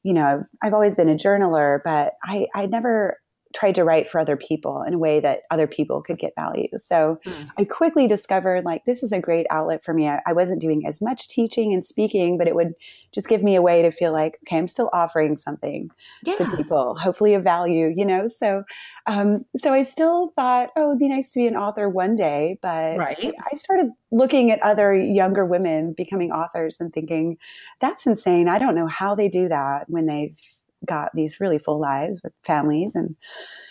you 0.02 0.12
know, 0.12 0.42
I've 0.62 0.74
always 0.74 0.96
been 0.96 1.08
a 1.08 1.14
journaler, 1.14 1.78
but 1.84 2.14
I, 2.24 2.46
I 2.56 2.66
never 2.66 3.18
tried 3.56 3.74
to 3.74 3.84
write 3.84 4.06
for 4.06 4.20
other 4.20 4.36
people 4.36 4.82
in 4.82 4.92
a 4.92 4.98
way 4.98 5.18
that 5.18 5.44
other 5.50 5.66
people 5.66 6.02
could 6.02 6.18
get 6.18 6.34
value. 6.36 6.68
So 6.76 7.18
mm. 7.24 7.48
I 7.58 7.64
quickly 7.64 8.06
discovered 8.06 8.66
like 8.66 8.84
this 8.84 9.02
is 9.02 9.12
a 9.12 9.18
great 9.18 9.46
outlet 9.48 9.82
for 9.82 9.94
me. 9.94 10.06
I, 10.08 10.20
I, 10.26 10.34
wasn't 10.34 10.60
doing 10.60 10.86
as 10.86 11.00
much 11.00 11.26
teaching 11.26 11.72
and 11.72 11.82
speaking, 11.82 12.36
but 12.36 12.48
it 12.48 12.54
would 12.54 12.74
just 13.14 13.28
give 13.28 13.42
me 13.42 13.54
a 13.54 13.62
way 13.62 13.80
to 13.80 13.90
feel 13.90 14.12
like, 14.12 14.38
okay, 14.46 14.58
I'm 14.58 14.66
still 14.66 14.90
offering 14.92 15.38
something 15.38 15.88
yeah. 16.22 16.34
to 16.34 16.54
people, 16.54 16.96
hopefully 16.96 17.32
of 17.32 17.42
value, 17.44 17.90
you 17.96 18.04
know? 18.04 18.28
So, 18.28 18.64
um, 19.06 19.46
so 19.56 19.72
I 19.72 19.80
still 19.80 20.34
thought, 20.36 20.68
oh, 20.76 20.90
it'd 20.90 20.98
be 20.98 21.08
nice 21.08 21.30
to 21.30 21.38
be 21.38 21.46
an 21.46 21.56
author 21.56 21.88
one 21.88 22.14
day. 22.14 22.58
But 22.60 22.98
right. 22.98 23.32
I 23.50 23.56
started 23.56 23.90
looking 24.10 24.50
at 24.50 24.60
other 24.60 24.94
younger 24.94 25.46
women 25.46 25.94
becoming 25.96 26.30
authors 26.30 26.76
and 26.78 26.92
thinking, 26.92 27.38
that's 27.80 28.04
insane. 28.04 28.48
I 28.48 28.58
don't 28.58 28.74
know 28.74 28.86
how 28.86 29.14
they 29.14 29.28
do 29.28 29.48
that 29.48 29.88
when 29.88 30.04
they've 30.04 30.36
got 30.84 31.10
these 31.14 31.40
really 31.40 31.58
full 31.58 31.80
lives 31.80 32.20
with 32.22 32.32
families 32.44 32.94
and 32.94 33.16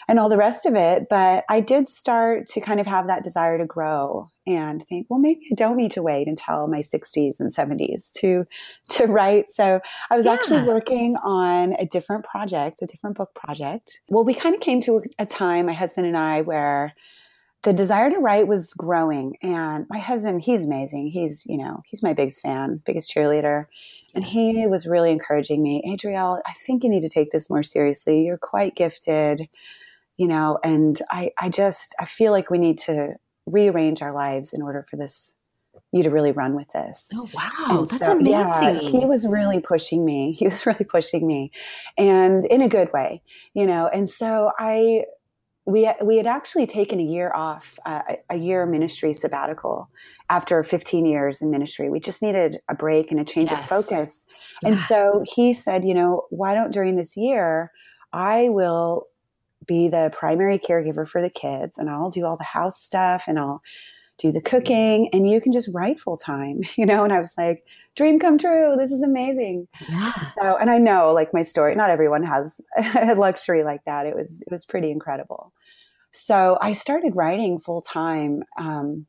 and 0.07 0.19
all 0.19 0.29
the 0.29 0.37
rest 0.37 0.65
of 0.65 0.75
it. 0.75 1.07
But 1.09 1.45
I 1.49 1.59
did 1.59 1.89
start 1.89 2.47
to 2.49 2.61
kind 2.61 2.79
of 2.79 2.85
have 2.85 3.07
that 3.07 3.23
desire 3.23 3.57
to 3.57 3.65
grow 3.65 4.29
and 4.45 4.85
think, 4.87 5.07
well, 5.09 5.19
maybe 5.19 5.47
I 5.51 5.55
don't 5.55 5.77
need 5.77 5.91
to 5.91 6.03
wait 6.03 6.27
until 6.27 6.67
my 6.67 6.79
60s 6.79 7.39
and 7.39 7.53
70s 7.53 8.11
to 8.19 8.45
to 8.89 9.05
write. 9.07 9.49
So 9.49 9.79
I 10.09 10.15
was 10.15 10.25
yeah. 10.25 10.33
actually 10.33 10.63
working 10.63 11.15
on 11.23 11.73
a 11.79 11.85
different 11.85 12.23
project, 12.25 12.81
a 12.81 12.85
different 12.85 13.17
book 13.17 13.33
project. 13.33 14.01
Well, 14.09 14.23
we 14.23 14.33
kind 14.33 14.55
of 14.55 14.61
came 14.61 14.81
to 14.81 15.03
a 15.19 15.25
time, 15.25 15.65
my 15.65 15.73
husband 15.73 16.07
and 16.07 16.17
I, 16.17 16.41
where 16.41 16.93
the 17.65 17.73
desire 17.73 18.11
to 18.11 18.19
write 18.19 18.47
was 18.47 18.73
growing 18.73 19.37
and 19.41 19.87
my 19.89 19.97
husband 19.97 20.39
he's 20.39 20.63
amazing 20.63 21.07
he's 21.07 21.43
you 21.47 21.57
know 21.57 21.81
he's 21.85 22.03
my 22.03 22.13
biggest 22.13 22.41
fan 22.41 22.79
biggest 22.85 23.11
cheerleader 23.11 23.65
and 24.15 24.23
he 24.23 24.65
was 24.67 24.88
really 24.88 25.12
encouraging 25.12 25.62
me 25.62 25.84
adriel 25.91 26.39
i 26.45 26.54
think 26.65 26.84
you 26.84 26.89
need 26.89 27.01
to 27.01 27.10
take 27.10 27.32
this 27.32 27.49
more 27.49 27.63
seriously 27.63 28.23
you're 28.23 28.38
quite 28.38 28.75
gifted 28.75 29.47
you 30.17 30.28
know 30.28 30.58
and 30.63 31.01
i 31.12 31.30
i 31.39 31.49
just 31.49 31.93
i 31.99 32.06
feel 32.06 32.32
like 32.32 32.49
we 32.49 32.58
need 32.58 32.80
to 32.80 33.13
rearrange 33.45 34.01
our 34.01 34.13
lives 34.13 34.54
in 34.54 34.62
order 34.62 34.86
for 34.89 34.97
this 34.97 35.38
you 35.91 36.04
to 36.04 36.10
really 36.10 36.32
run 36.32 36.56
with 36.56 36.67
this. 36.73 37.10
Oh 37.13 37.28
wow, 37.34 37.80
and 37.80 37.89
that's 37.89 38.06
so, 38.06 38.12
amazing. 38.13 38.32
Yeah, 38.32 38.80
he 38.80 39.06
was 39.06 39.25
really 39.25 39.60
pushing 39.60 40.06
me. 40.06 40.34
He 40.38 40.45
was 40.45 40.65
really 40.65 40.86
pushing 40.86 41.25
me, 41.25 41.51
and 41.97 42.43
in 42.45 42.62
a 42.62 42.69
good 42.69 42.91
way, 42.93 43.21
you 43.54 43.65
know. 43.65 43.88
And 43.88 44.10
so 44.10 44.51
I 44.60 45.06
we 45.65 45.91
we 46.04 46.17
had 46.17 46.28
actually 46.28 46.67
taken 46.67 46.99
a 46.99 47.04
year 47.04 47.32
off, 47.34 47.80
uh, 47.86 48.01
a 48.30 48.38
year 48.38 48.65
ministry 48.65 49.13
sabbatical 49.13 49.89
after 50.30 50.62
15 50.63 51.06
years 51.06 51.41
in 51.41 51.49
ministry. 51.49 51.89
We 51.89 51.99
just 51.99 52.21
needed 52.21 52.60
a 52.69 52.75
break 52.75 53.12
and 53.12 53.19
a 53.19 53.25
change 53.25 53.51
yes. 53.51 53.63
of 53.63 53.69
focus. 53.69 54.25
Yeah. 54.62 54.69
And 54.69 54.80
so 54.80 55.23
he 55.28 55.54
said, 55.54 55.84
you 55.84 55.93
know, 55.93 56.25
why 56.30 56.54
don't 56.54 56.71
during 56.71 56.95
this 56.95 57.17
year 57.17 57.71
I 58.13 58.49
will 58.49 59.08
be 59.65 59.88
the 59.88 60.12
primary 60.13 60.60
caregiver 60.60 61.08
for 61.08 61.21
the 61.21 61.30
kids 61.30 61.78
and 61.78 61.89
I'll 61.89 62.12
do 62.12 62.25
all 62.25 62.38
the 62.38 62.43
house 62.43 62.80
stuff 62.80 63.23
and 63.28 63.39
I'll 63.39 63.62
do 64.17 64.32
the 64.32 64.41
cooking 64.41 65.10
and 65.13 65.30
you 65.30 65.41
can 65.41 65.51
just 65.51 65.69
write 65.73 65.99
full 65.99 66.17
time, 66.17 66.62
you 66.75 66.86
know? 66.86 67.04
And 67.04 67.13
I 67.13 67.19
was 67.19 67.34
like, 67.38 67.65
dream 67.95 68.19
come 68.19 68.38
true. 68.38 68.75
This 68.78 68.91
is 68.91 69.04
amazing. 69.04 69.67
Yeah. 69.89 70.13
So, 70.39 70.58
and 70.58 70.69
I 70.69 70.78
know 70.78 71.13
like 71.13 71.34
my 71.34 71.41
story, 71.41 71.75
not 71.75 71.89
everyone 71.89 72.23
has 72.23 72.62
a 72.95 73.15
luxury 73.15 73.63
like 73.63 73.84
that. 73.86 74.06
It 74.06 74.15
was, 74.15 74.41
it 74.41 74.51
was 74.51 74.65
pretty 74.65 74.91
incredible. 74.91 75.54
So 76.12 76.58
I 76.62 76.73
started 76.73 77.15
writing 77.15 77.60
full 77.60 77.82
time. 77.82 78.43
Um, 78.58 79.06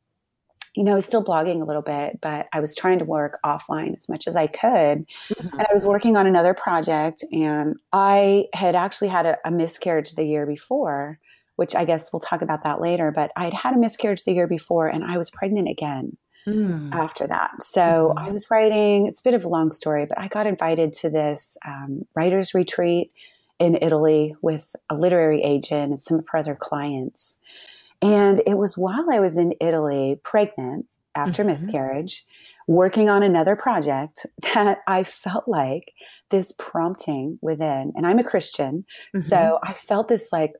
you 0.75 0.83
know, 0.83 0.91
I 0.91 0.95
was 0.95 1.05
still 1.05 1.23
blogging 1.23 1.61
a 1.61 1.65
little 1.65 1.81
bit, 1.81 2.19
but 2.21 2.47
I 2.53 2.59
was 2.59 2.75
trying 2.75 2.99
to 2.99 3.05
work 3.05 3.39
offline 3.43 3.97
as 3.97 4.07
much 4.07 4.27
as 4.27 4.35
I 4.35 4.45
could. 4.45 5.07
Mm-hmm. 5.29 5.57
And 5.57 5.61
I 5.61 5.73
was 5.73 5.83
working 5.85 6.15
on 6.15 6.27
another 6.27 6.53
project, 6.53 7.23
and 7.31 7.77
I 7.93 8.45
had 8.53 8.75
actually 8.75 9.07
had 9.07 9.25
a, 9.25 9.37
a 9.43 9.49
miscarriage 9.49 10.13
the 10.13 10.23
year 10.23 10.45
before 10.45 11.19
which 11.57 11.75
I 11.75 11.85
guess 11.85 12.13
we'll 12.13 12.21
talk 12.21 12.41
about 12.41 12.63
that 12.63 12.79
later. 12.79 13.11
But 13.11 13.31
I'd 13.35 13.53
had 13.53 13.75
a 13.75 13.77
miscarriage 13.77 14.23
the 14.23 14.31
year 14.31 14.47
before 14.47 14.87
and 14.87 15.03
I 15.03 15.17
was 15.17 15.29
pregnant 15.29 15.67
again 15.67 16.17
mm. 16.47 16.91
after 16.93 17.27
that. 17.27 17.61
So 17.61 18.13
mm-hmm. 18.15 18.17
I 18.17 18.31
was 18.31 18.49
writing, 18.49 19.07
it's 19.07 19.19
a 19.19 19.23
bit 19.23 19.33
of 19.33 19.43
a 19.43 19.49
long 19.49 19.71
story, 19.71 20.05
but 20.05 20.17
I 20.17 20.27
got 20.27 20.47
invited 20.47 20.93
to 20.93 21.09
this 21.09 21.57
um, 21.67 22.03
writer's 22.15 22.53
retreat 22.53 23.11
in 23.59 23.77
Italy 23.81 24.35
with 24.41 24.75
a 24.89 24.95
literary 24.95 25.41
agent 25.41 25.91
and 25.91 26.01
some 26.01 26.19
of 26.19 26.25
her 26.31 26.37
other 26.39 26.55
clients. 26.55 27.39
And 28.01 28.41
it 28.45 28.57
was 28.57 28.77
while 28.77 29.09
I 29.11 29.19
was 29.19 29.37
in 29.37 29.53
Italy, 29.59 30.19
pregnant 30.23 30.85
after 31.15 31.43
mm-hmm. 31.43 31.51
miscarriage, 31.51 32.25
working 32.67 33.09
on 33.09 33.23
another 33.23 33.55
project 33.55 34.25
that 34.53 34.79
I 34.87 35.03
felt 35.03 35.47
like 35.47 35.93
this 36.29 36.51
prompting 36.57 37.39
within. 37.41 37.93
And 37.95 38.05
I'm 38.05 38.19
a 38.19 38.23
Christian. 38.23 38.85
Mm-hmm. 39.15 39.19
So 39.19 39.59
I 39.63 39.73
felt 39.73 40.07
this 40.07 40.31
like 40.31 40.53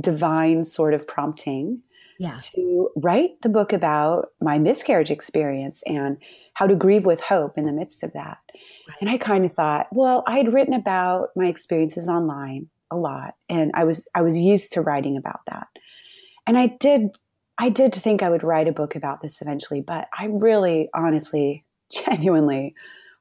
divine 0.00 0.64
sort 0.64 0.94
of 0.94 1.06
prompting 1.06 1.82
yeah. 2.18 2.38
to 2.54 2.90
write 2.96 3.40
the 3.42 3.48
book 3.48 3.72
about 3.72 4.28
my 4.40 4.58
miscarriage 4.58 5.10
experience 5.10 5.82
and 5.86 6.16
how 6.54 6.66
to 6.66 6.74
grieve 6.74 7.06
with 7.06 7.20
hope 7.20 7.58
in 7.58 7.66
the 7.66 7.72
midst 7.72 8.02
of 8.02 8.12
that. 8.14 8.38
Right. 8.88 8.96
And 9.00 9.10
I 9.10 9.18
kind 9.18 9.44
of 9.44 9.52
thought, 9.52 9.88
well, 9.92 10.24
I 10.26 10.38
had 10.38 10.52
written 10.52 10.74
about 10.74 11.28
my 11.36 11.46
experiences 11.46 12.08
online 12.08 12.68
a 12.90 12.96
lot 12.96 13.34
and 13.48 13.72
I 13.74 13.84
was 13.84 14.08
I 14.14 14.22
was 14.22 14.36
used 14.38 14.72
to 14.72 14.80
writing 14.80 15.16
about 15.16 15.40
that. 15.50 15.66
And 16.46 16.56
I 16.56 16.68
did 16.68 17.16
I 17.58 17.68
did 17.68 17.94
think 17.94 18.22
I 18.22 18.30
would 18.30 18.44
write 18.44 18.68
a 18.68 18.72
book 18.72 18.96
about 18.96 19.22
this 19.22 19.40
eventually, 19.42 19.80
but 19.80 20.08
I 20.16 20.26
really 20.26 20.88
honestly 20.94 21.64
genuinely 21.90 22.74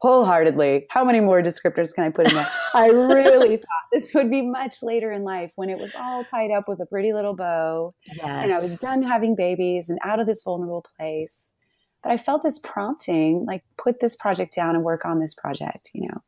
wholeheartedly. 0.05 0.85
How 0.91 1.03
many 1.03 1.19
more 1.19 1.41
descriptors 1.41 1.91
can 1.91 2.03
I 2.03 2.09
put 2.09 2.27
in 2.27 2.35
there? 2.35 2.47
I 2.75 2.89
really 2.89 3.57
thought 3.57 3.85
this 3.91 4.13
would 4.13 4.29
be 4.29 4.43
much 4.43 4.83
later 4.83 5.11
in 5.11 5.23
life 5.23 5.51
when 5.55 5.67
it 5.67 5.79
was 5.79 5.91
all 5.95 6.23
tied 6.25 6.51
up 6.51 6.67
with 6.67 6.79
a 6.79 6.85
pretty 6.85 7.11
little 7.11 7.35
bow. 7.35 7.91
Yes. 8.15 8.23
And 8.23 8.53
I 8.53 8.59
was 8.59 8.79
done 8.79 9.01
having 9.01 9.35
babies 9.35 9.89
and 9.89 9.97
out 10.03 10.19
of 10.19 10.27
this 10.27 10.43
vulnerable 10.43 10.85
place. 10.95 11.53
But 12.03 12.11
I 12.11 12.17
felt 12.17 12.43
this 12.43 12.59
prompting, 12.59 13.45
like 13.47 13.63
put 13.77 13.99
this 13.99 14.15
project 14.15 14.55
down 14.55 14.75
and 14.75 14.83
work 14.83 15.05
on 15.05 15.19
this 15.19 15.33
project, 15.33 15.89
you 15.95 16.07
know. 16.07 16.21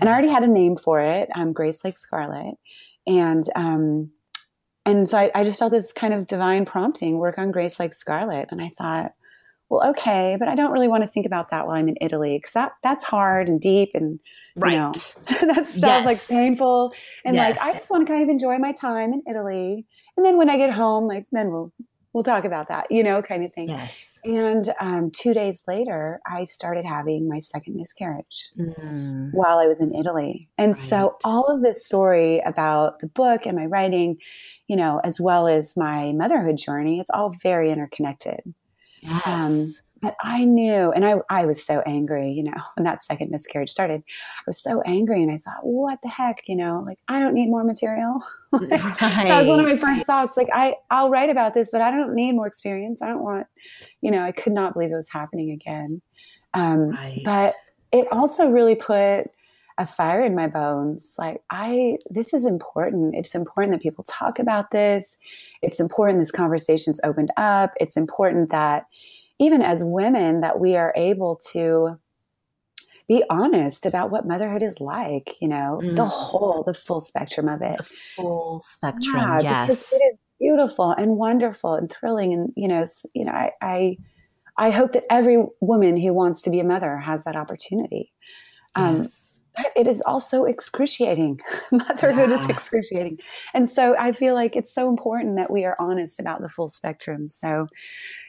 And 0.00 0.08
I 0.08 0.12
already 0.12 0.28
had 0.28 0.42
a 0.42 0.48
name 0.48 0.76
for 0.76 1.00
it, 1.00 1.28
um, 1.36 1.52
Grace 1.52 1.84
Like 1.84 1.98
Scarlet. 1.98 2.56
And 3.06 3.48
um, 3.54 4.10
and 4.84 5.08
so 5.08 5.18
I, 5.18 5.30
I 5.36 5.44
just 5.44 5.60
felt 5.60 5.70
this 5.70 5.92
kind 5.92 6.14
of 6.14 6.26
divine 6.26 6.64
prompting, 6.64 7.18
work 7.18 7.38
on 7.38 7.52
Grace 7.52 7.78
Like 7.78 7.94
Scarlet. 7.94 8.48
And 8.50 8.60
I 8.60 8.72
thought, 8.76 9.12
well, 9.70 9.88
okay, 9.90 10.36
but 10.38 10.48
I 10.48 10.54
don't 10.54 10.72
really 10.72 10.88
want 10.88 11.04
to 11.04 11.08
think 11.08 11.24
about 11.24 11.50
that 11.50 11.66
while 11.66 11.76
I'm 11.76 11.88
in 11.88 11.96
Italy 12.00 12.36
because 12.38 12.52
that, 12.52 12.72
that's 12.82 13.04
hard 13.04 13.48
and 13.48 13.60
deep 13.60 13.92
and 13.94 14.18
right. 14.56 14.72
you 14.72 14.78
know 14.78 14.92
that's 15.54 15.74
stuff 15.74 16.04
yes. 16.04 16.06
like 16.06 16.28
painful 16.28 16.92
and 17.24 17.36
yes. 17.36 17.56
like 17.56 17.66
I 17.66 17.72
just 17.72 17.90
want 17.90 18.06
to 18.06 18.12
kind 18.12 18.22
of 18.22 18.28
enjoy 18.28 18.58
my 18.58 18.72
time 18.72 19.12
in 19.12 19.22
Italy 19.28 19.86
and 20.20 20.26
then 20.26 20.36
when 20.36 20.50
I 20.50 20.58
get 20.58 20.70
home, 20.70 21.06
like 21.06 21.24
then 21.32 21.50
we'll 21.50 21.72
we'll 22.12 22.24
talk 22.24 22.44
about 22.44 22.68
that, 22.68 22.90
you 22.90 23.02
know, 23.02 23.22
kind 23.22 23.42
of 23.42 23.54
thing. 23.54 23.70
Yes. 23.70 24.18
And 24.22 24.74
um, 24.80 25.10
two 25.12 25.32
days 25.32 25.62
later, 25.66 26.20
I 26.26 26.44
started 26.44 26.84
having 26.84 27.26
my 27.26 27.38
second 27.38 27.76
miscarriage 27.76 28.50
mm. 28.58 29.30
while 29.32 29.58
I 29.58 29.66
was 29.66 29.80
in 29.80 29.94
Italy, 29.94 30.50
and 30.58 30.72
right. 30.72 30.76
so 30.76 31.16
all 31.24 31.46
of 31.46 31.62
this 31.62 31.86
story 31.86 32.42
about 32.44 32.98
the 32.98 33.06
book 33.06 33.46
and 33.46 33.56
my 33.56 33.64
writing, 33.64 34.18
you 34.66 34.76
know, 34.76 35.00
as 35.04 35.22
well 35.22 35.48
as 35.48 35.74
my 35.74 36.12
motherhood 36.12 36.58
journey, 36.58 37.00
it's 37.00 37.08
all 37.08 37.34
very 37.42 37.70
interconnected. 37.70 38.40
Um, 39.04 39.10
yes. 39.10 39.26
Um, 39.26 39.72
but 40.02 40.16
I 40.22 40.44
knew, 40.44 40.92
and 40.92 41.04
I, 41.04 41.16
I 41.28 41.44
was 41.44 41.62
so 41.62 41.80
angry, 41.80 42.32
you 42.32 42.42
know, 42.42 42.54
when 42.76 42.84
that 42.84 43.04
second 43.04 43.30
miscarriage 43.30 43.70
started. 43.70 44.02
I 44.06 44.42
was 44.46 44.62
so 44.62 44.80
angry, 44.82 45.22
and 45.22 45.30
I 45.30 45.38
thought, 45.38 45.64
what 45.64 45.98
the 46.02 46.08
heck, 46.08 46.42
you 46.46 46.56
know, 46.56 46.82
like 46.86 46.98
I 47.08 47.20
don't 47.20 47.34
need 47.34 47.48
more 47.48 47.64
material. 47.64 48.22
right. 48.52 48.70
That 48.70 49.40
was 49.40 49.48
one 49.48 49.60
of 49.60 49.66
my 49.66 49.76
first 49.76 50.06
thoughts. 50.06 50.36
Like 50.36 50.48
I, 50.52 50.74
I'll 50.90 51.10
write 51.10 51.30
about 51.30 51.54
this, 51.54 51.70
but 51.70 51.82
I 51.82 51.90
don't 51.90 52.14
need 52.14 52.32
more 52.32 52.46
experience. 52.46 53.02
I 53.02 53.08
don't 53.08 53.22
want, 53.22 53.46
you 54.00 54.10
know, 54.10 54.22
I 54.22 54.32
could 54.32 54.52
not 54.52 54.72
believe 54.72 54.90
it 54.90 54.96
was 54.96 55.10
happening 55.10 55.50
again. 55.50 56.00
Um, 56.54 56.90
right. 56.90 57.20
But 57.24 57.54
it 57.92 58.06
also 58.12 58.48
really 58.48 58.74
put 58.74 59.30
a 59.80 59.86
fire 59.86 60.22
in 60.22 60.34
my 60.34 60.46
bones. 60.46 61.14
Like 61.18 61.42
I, 61.50 61.96
this 62.10 62.34
is 62.34 62.44
important. 62.44 63.14
It's 63.14 63.34
important 63.34 63.72
that 63.72 63.82
people 63.82 64.04
talk 64.04 64.38
about 64.38 64.70
this. 64.72 65.16
It's 65.62 65.80
important 65.80 66.20
this 66.20 66.30
conversation's 66.30 67.00
opened 67.02 67.30
up. 67.38 67.72
It's 67.80 67.96
important 67.96 68.50
that 68.50 68.84
even 69.38 69.62
as 69.62 69.82
women 69.82 70.42
that 70.42 70.60
we 70.60 70.76
are 70.76 70.92
able 70.96 71.40
to 71.52 71.98
be 73.08 73.24
honest 73.30 73.86
about 73.86 74.10
what 74.10 74.28
motherhood 74.28 74.62
is 74.62 74.78
like, 74.80 75.34
you 75.40 75.48
know, 75.48 75.80
mm. 75.82 75.96
the 75.96 76.06
whole, 76.06 76.62
the 76.62 76.74
full 76.74 77.00
spectrum 77.00 77.48
of 77.48 77.62
it. 77.62 77.78
The 77.78 77.88
full 78.16 78.60
spectrum, 78.60 79.16
yeah, 79.16 79.40
yes. 79.40 79.66
Because 79.66 79.92
it 79.94 80.04
is 80.10 80.18
beautiful 80.38 80.90
and 80.90 81.16
wonderful 81.16 81.74
and 81.74 81.90
thrilling. 81.90 82.34
And, 82.34 82.52
you 82.54 82.68
know, 82.68 82.84
you 83.14 83.24
know, 83.24 83.32
I, 83.32 83.52
I, 83.62 83.96
I 84.58 84.70
hope 84.70 84.92
that 84.92 85.04
every 85.08 85.42
woman 85.60 85.96
who 85.96 86.12
wants 86.12 86.42
to 86.42 86.50
be 86.50 86.60
a 86.60 86.64
mother 86.64 86.98
has 86.98 87.24
that 87.24 87.34
opportunity. 87.34 88.12
Um, 88.76 88.98
yes 88.98 89.29
it 89.76 89.86
is 89.86 90.00
also 90.02 90.44
excruciating. 90.44 91.40
Motherhood 91.70 92.30
yeah. 92.30 92.42
is 92.42 92.48
excruciating. 92.48 93.18
And 93.54 93.68
so 93.68 93.96
I 93.98 94.12
feel 94.12 94.34
like 94.34 94.56
it's 94.56 94.72
so 94.72 94.88
important 94.88 95.36
that 95.36 95.50
we 95.50 95.64
are 95.64 95.76
honest 95.78 96.20
about 96.20 96.42
the 96.42 96.48
full 96.48 96.68
spectrum. 96.68 97.28
So, 97.28 97.66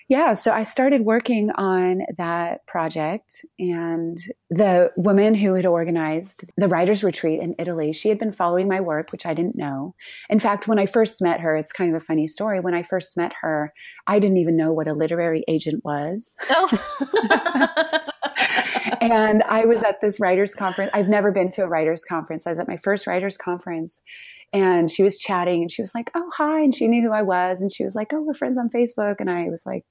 yeah, 0.09 0.33
so 0.33 0.51
I 0.51 0.63
started 0.63 1.01
working 1.01 1.51
on 1.51 2.01
that 2.17 2.65
project, 2.67 3.45
and 3.57 4.19
the 4.49 4.91
woman 4.97 5.33
who 5.33 5.53
had 5.53 5.65
organized 5.65 6.43
the 6.57 6.67
writers' 6.67 7.01
retreat 7.01 7.39
in 7.39 7.55
Italy, 7.57 7.93
she 7.93 8.09
had 8.09 8.19
been 8.19 8.33
following 8.33 8.67
my 8.67 8.81
work, 8.81 9.13
which 9.13 9.25
I 9.25 9.33
didn't 9.33 9.55
know. 9.55 9.95
In 10.29 10.37
fact, 10.37 10.67
when 10.67 10.79
I 10.79 10.85
first 10.85 11.21
met 11.21 11.39
her, 11.39 11.55
it's 11.55 11.71
kind 11.71 11.95
of 11.95 12.01
a 12.01 12.05
funny 12.05 12.27
story. 12.27 12.59
When 12.59 12.73
I 12.73 12.83
first 12.83 13.15
met 13.15 13.31
her, 13.39 13.73
I 14.05 14.19
didn't 14.19 14.37
even 14.37 14.57
know 14.57 14.73
what 14.73 14.89
a 14.89 14.93
literary 14.93 15.45
agent 15.47 15.81
was. 15.85 16.35
Oh. 16.49 17.99
and 19.01 19.43
I 19.43 19.65
was 19.65 19.83
at 19.83 20.01
this 20.01 20.19
writers 20.19 20.53
conference. 20.53 20.91
I've 20.93 21.09
never 21.09 21.31
been 21.31 21.49
to 21.51 21.63
a 21.63 21.67
writers 21.67 22.03
conference. 22.03 22.45
I 22.45 22.51
was 22.51 22.59
at 22.59 22.67
my 22.67 22.77
first 22.77 23.07
writers 23.07 23.37
conference 23.37 24.01
and 24.53 24.91
she 24.91 25.03
was 25.03 25.19
chatting 25.19 25.61
and 25.61 25.71
she 25.71 25.81
was 25.81 25.95
like, 25.95 26.11
"Oh, 26.13 26.29
hi." 26.35 26.61
And 26.61 26.75
she 26.75 26.87
knew 26.87 27.01
who 27.01 27.13
I 27.13 27.21
was 27.21 27.61
and 27.61 27.71
she 27.71 27.83
was 27.83 27.95
like, 27.95 28.13
"Oh, 28.13 28.21
we're 28.21 28.33
friends 28.33 28.57
on 28.57 28.69
Facebook." 28.69 29.15
And 29.19 29.29
I 29.29 29.45
was 29.49 29.65
like, 29.65 29.85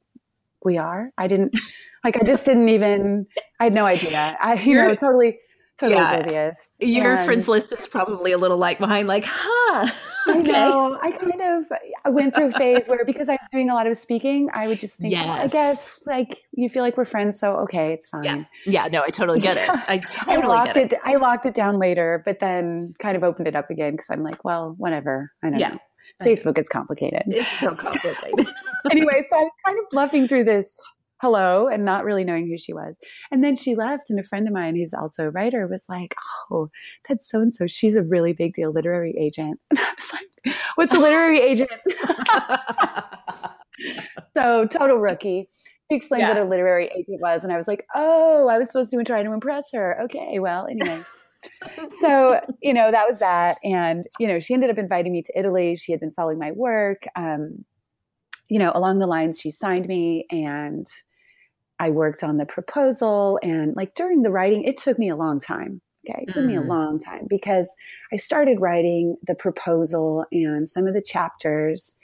"We 0.64 0.78
are?" 0.78 1.10
I 1.16 1.26
didn't 1.26 1.56
like 2.04 2.16
I 2.16 2.24
just 2.24 2.44
didn't 2.44 2.68
even 2.68 3.26
I 3.58 3.64
had 3.64 3.74
no 3.74 3.86
idea. 3.86 4.36
I 4.40 4.54
you 4.54 4.74
know, 4.74 4.94
totally 4.94 5.38
totally 5.80 6.00
yeah. 6.00 6.12
oblivious. 6.12 6.56
Your 6.80 7.14
and 7.14 7.24
friends 7.24 7.48
list 7.48 7.72
is 7.72 7.86
probably 7.86 8.32
a 8.32 8.38
little 8.38 8.58
like 8.58 8.78
behind, 8.78 9.08
like, 9.08 9.24
huh. 9.26 9.90
okay. 10.28 10.38
I 10.38 10.68
know. 10.68 10.98
I 11.02 11.12
kind 11.12 11.40
of 11.40 11.64
I 12.04 12.10
went 12.10 12.34
through 12.34 12.46
a 12.46 12.50
phase 12.52 12.86
where 12.88 13.04
because 13.04 13.28
I 13.28 13.34
was 13.34 13.48
doing 13.50 13.70
a 13.70 13.74
lot 13.74 13.86
of 13.86 13.96
speaking, 13.96 14.48
I 14.52 14.68
would 14.68 14.78
just 14.78 14.96
think, 14.96 15.12
yes. 15.12 15.26
well, 15.26 15.38
I 15.38 15.46
guess 15.46 16.06
like 16.06 16.42
you 16.52 16.68
feel 16.68 16.82
like 16.82 16.96
we're 16.96 17.04
friends, 17.04 17.38
so 17.38 17.56
okay, 17.58 17.92
it's 17.92 18.08
fine. 18.08 18.24
Yeah. 18.24 18.44
Yeah. 18.66 18.88
No, 18.88 19.02
I 19.02 19.10
totally 19.10 19.40
get 19.40 19.56
it. 19.56 19.68
I, 19.88 19.98
totally 19.98 20.42
I 20.42 20.46
locked 20.46 20.76
it. 20.76 20.92
it. 20.92 21.00
I 21.04 21.16
locked 21.16 21.46
it 21.46 21.54
down 21.54 21.78
later, 21.78 22.22
but 22.24 22.40
then 22.40 22.94
kind 22.98 23.16
of 23.16 23.24
opened 23.24 23.48
it 23.48 23.56
up 23.56 23.70
again 23.70 23.92
because 23.92 24.10
I'm 24.10 24.22
like, 24.22 24.44
well, 24.44 24.74
whatever. 24.78 25.32
I 25.42 25.50
don't 25.50 25.58
yeah. 25.58 25.68
know. 25.70 25.78
Facebook 26.20 26.58
is 26.58 26.68
complicated. 26.68 27.22
It's 27.26 27.50
so 27.60 27.74
complicated. 27.74 28.48
anyway, 28.90 29.26
so 29.30 29.36
I 29.36 29.42
was 29.42 29.52
kind 29.64 29.78
of 29.78 29.84
bluffing 29.90 30.28
through 30.28 30.44
this 30.44 30.78
hello 31.20 31.68
and 31.68 31.84
not 31.84 32.04
really 32.04 32.24
knowing 32.24 32.48
who 32.48 32.56
she 32.56 32.72
was. 32.72 32.96
And 33.30 33.44
then 33.44 33.54
she 33.54 33.74
left, 33.74 34.08
and 34.08 34.18
a 34.18 34.22
friend 34.22 34.48
of 34.48 34.54
mine 34.54 34.74
who's 34.74 34.94
also 34.94 35.24
a 35.24 35.30
writer 35.30 35.66
was 35.66 35.84
like, 35.88 36.14
Oh, 36.50 36.70
that's 37.08 37.30
so 37.30 37.40
and 37.40 37.54
so. 37.54 37.66
She's 37.66 37.96
a 37.96 38.02
really 38.02 38.32
big 38.32 38.54
deal 38.54 38.72
literary 38.72 39.14
agent. 39.18 39.60
And 39.70 39.78
I 39.78 39.92
was 39.96 40.12
like, 40.12 40.56
What's 40.74 40.94
a 40.94 40.98
literary 40.98 41.40
agent? 41.40 41.70
so, 44.36 44.66
total 44.66 44.96
rookie. 44.96 45.48
She 45.90 45.96
explained 45.96 46.22
yeah. 46.22 46.34
what 46.34 46.42
a 46.42 46.48
literary 46.48 46.86
agent 46.86 47.20
was, 47.20 47.44
and 47.44 47.52
I 47.52 47.56
was 47.56 47.68
like, 47.68 47.86
Oh, 47.94 48.48
I 48.48 48.58
was 48.58 48.68
supposed 48.68 48.90
to 48.90 49.04
try 49.04 49.22
to 49.22 49.32
impress 49.32 49.70
her. 49.72 50.02
Okay, 50.04 50.38
well, 50.38 50.66
anyway. 50.66 51.02
so 52.00 52.38
you 52.60 52.74
know 52.74 52.90
that 52.90 53.08
was 53.08 53.18
that 53.18 53.56
and 53.64 54.04
you 54.18 54.28
know 54.28 54.38
she 54.38 54.52
ended 54.52 54.68
up 54.68 54.76
inviting 54.76 55.10
me 55.10 55.22
to 55.22 55.32
italy 55.38 55.74
she 55.74 55.90
had 55.90 55.98
been 55.98 56.12
following 56.12 56.38
my 56.38 56.52
work 56.52 57.04
um, 57.16 57.64
you 58.50 58.58
know 58.58 58.70
along 58.74 58.98
the 58.98 59.06
lines 59.06 59.40
she 59.40 59.50
signed 59.50 59.88
me 59.88 60.26
and 60.30 60.86
I 61.80 61.90
worked 61.90 62.22
on 62.22 62.36
the 62.36 62.44
proposal 62.44 63.40
and 63.42 63.74
like 63.74 63.94
during 63.94 64.22
the 64.22 64.30
writing, 64.30 64.62
it 64.64 64.76
took 64.76 64.98
me 64.98 65.08
a 65.08 65.16
long 65.16 65.40
time. 65.40 65.80
Okay. 66.08 66.26
It 66.28 66.34
took 66.34 66.44
mm. 66.44 66.48
me 66.48 66.56
a 66.56 66.60
mm. 66.60 66.68
long 66.68 67.00
time 67.00 67.26
because 67.28 67.74
I 68.12 68.16
started 68.16 68.60
writing 68.60 69.16
the 69.26 69.34
proposal 69.34 70.26
and 70.30 70.68
some 70.68 70.86
of 70.86 70.94
the 70.94 71.02
chapters, 71.02 71.96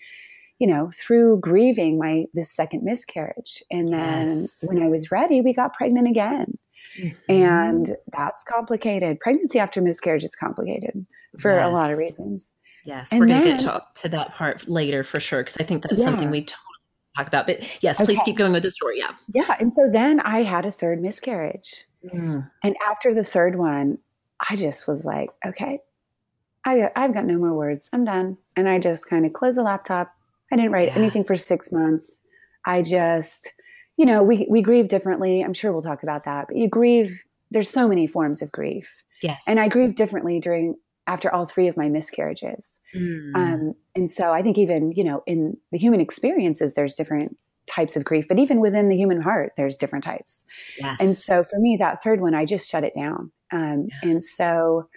you 0.58 0.66
know, 0.66 0.90
through 0.94 1.40
grieving 1.40 1.98
my 1.98 2.24
this 2.32 2.50
second 2.50 2.84
miscarriage. 2.84 3.62
And 3.70 3.88
then 3.88 4.40
yes. 4.40 4.64
when 4.66 4.82
I 4.82 4.88
was 4.88 5.10
ready, 5.10 5.42
we 5.42 5.52
got 5.52 5.74
pregnant 5.74 6.08
again. 6.08 6.54
Mm-hmm. 6.98 7.32
And 7.32 7.96
that's 8.12 8.42
complicated. 8.44 9.20
Pregnancy 9.20 9.58
after 9.58 9.82
miscarriage 9.82 10.24
is 10.24 10.34
complicated 10.34 11.06
for 11.38 11.52
yes. 11.52 11.66
a 11.66 11.70
lot 11.70 11.92
of 11.92 11.98
reasons. 11.98 12.50
Yes, 12.86 13.10
and 13.10 13.20
we're 13.20 13.26
going 13.26 13.42
to 13.42 13.48
get 13.48 13.58
to, 13.60 13.82
to, 14.02 14.08
that 14.10 14.34
part 14.34 14.68
later 14.68 15.02
for 15.02 15.18
sure 15.18 15.40
because 15.40 15.56
I 15.58 15.64
think 15.64 15.82
that's 15.82 15.98
yeah. 15.98 16.04
something 16.04 16.30
we 16.30 16.42
totally 16.42 16.75
talk 17.16 17.26
about. 17.26 17.46
But 17.46 17.82
yes, 17.82 18.00
please 18.04 18.20
keep 18.24 18.36
going 18.36 18.52
with 18.52 18.62
the 18.62 18.70
story. 18.70 18.98
Yeah. 18.98 19.12
Yeah. 19.32 19.56
And 19.58 19.74
so 19.74 19.88
then 19.90 20.20
I 20.20 20.42
had 20.42 20.66
a 20.66 20.70
third 20.70 21.00
miscarriage. 21.00 21.84
Mm. 22.04 22.50
And 22.62 22.76
after 22.86 23.14
the 23.14 23.24
third 23.24 23.56
one, 23.56 23.98
I 24.48 24.56
just 24.56 24.86
was 24.86 25.04
like, 25.04 25.30
okay, 25.44 25.80
I, 26.64 26.90
I've 26.94 27.14
got 27.14 27.24
no 27.24 27.38
more 27.38 27.54
words. 27.54 27.88
I'm 27.92 28.04
done. 28.04 28.36
And 28.54 28.68
I 28.68 28.78
just 28.78 29.08
kind 29.08 29.24
of 29.24 29.32
closed 29.32 29.58
the 29.58 29.62
laptop. 29.62 30.12
I 30.52 30.56
didn't 30.56 30.72
write 30.72 30.88
yeah. 30.88 30.96
anything 30.96 31.24
for 31.24 31.36
six 31.36 31.72
months. 31.72 32.18
I 32.64 32.82
just, 32.82 33.52
you 33.96 34.06
know, 34.06 34.22
we, 34.22 34.46
we 34.50 34.62
grieve 34.62 34.88
differently. 34.88 35.42
I'm 35.42 35.54
sure 35.54 35.72
we'll 35.72 35.82
talk 35.82 36.02
about 36.02 36.24
that, 36.24 36.46
but 36.48 36.56
you 36.56 36.68
grieve. 36.68 37.24
There's 37.50 37.70
so 37.70 37.86
many 37.86 38.08
forms 38.08 38.42
of 38.42 38.50
grief. 38.50 39.04
Yes. 39.22 39.42
And 39.46 39.60
I 39.60 39.68
grieve 39.68 39.94
differently 39.94 40.40
during 40.40 40.74
after 41.06 41.32
all 41.32 41.46
three 41.46 41.68
of 41.68 41.76
my 41.76 41.88
miscarriages. 41.88 42.80
Mm. 42.94 43.34
Um, 43.34 43.74
and 43.94 44.10
so 44.10 44.32
I 44.32 44.42
think 44.42 44.58
even, 44.58 44.92
you 44.92 45.04
know, 45.04 45.22
in 45.26 45.56
the 45.72 45.78
human 45.78 46.00
experiences, 46.00 46.74
there's 46.74 46.94
different 46.94 47.36
types 47.66 47.96
of 47.96 48.04
grief, 48.04 48.26
but 48.28 48.38
even 48.38 48.60
within 48.60 48.88
the 48.88 48.96
human 48.96 49.20
heart, 49.20 49.52
there's 49.56 49.76
different 49.76 50.04
types. 50.04 50.44
Yes. 50.78 50.96
And 51.00 51.16
so 51.16 51.42
for 51.42 51.58
me, 51.58 51.76
that 51.78 52.02
third 52.02 52.20
one, 52.20 52.34
I 52.34 52.44
just 52.44 52.70
shut 52.70 52.84
it 52.84 52.94
down. 52.94 53.32
Um, 53.52 53.88
yeah. 53.88 54.10
And 54.10 54.22
so 54.22 54.88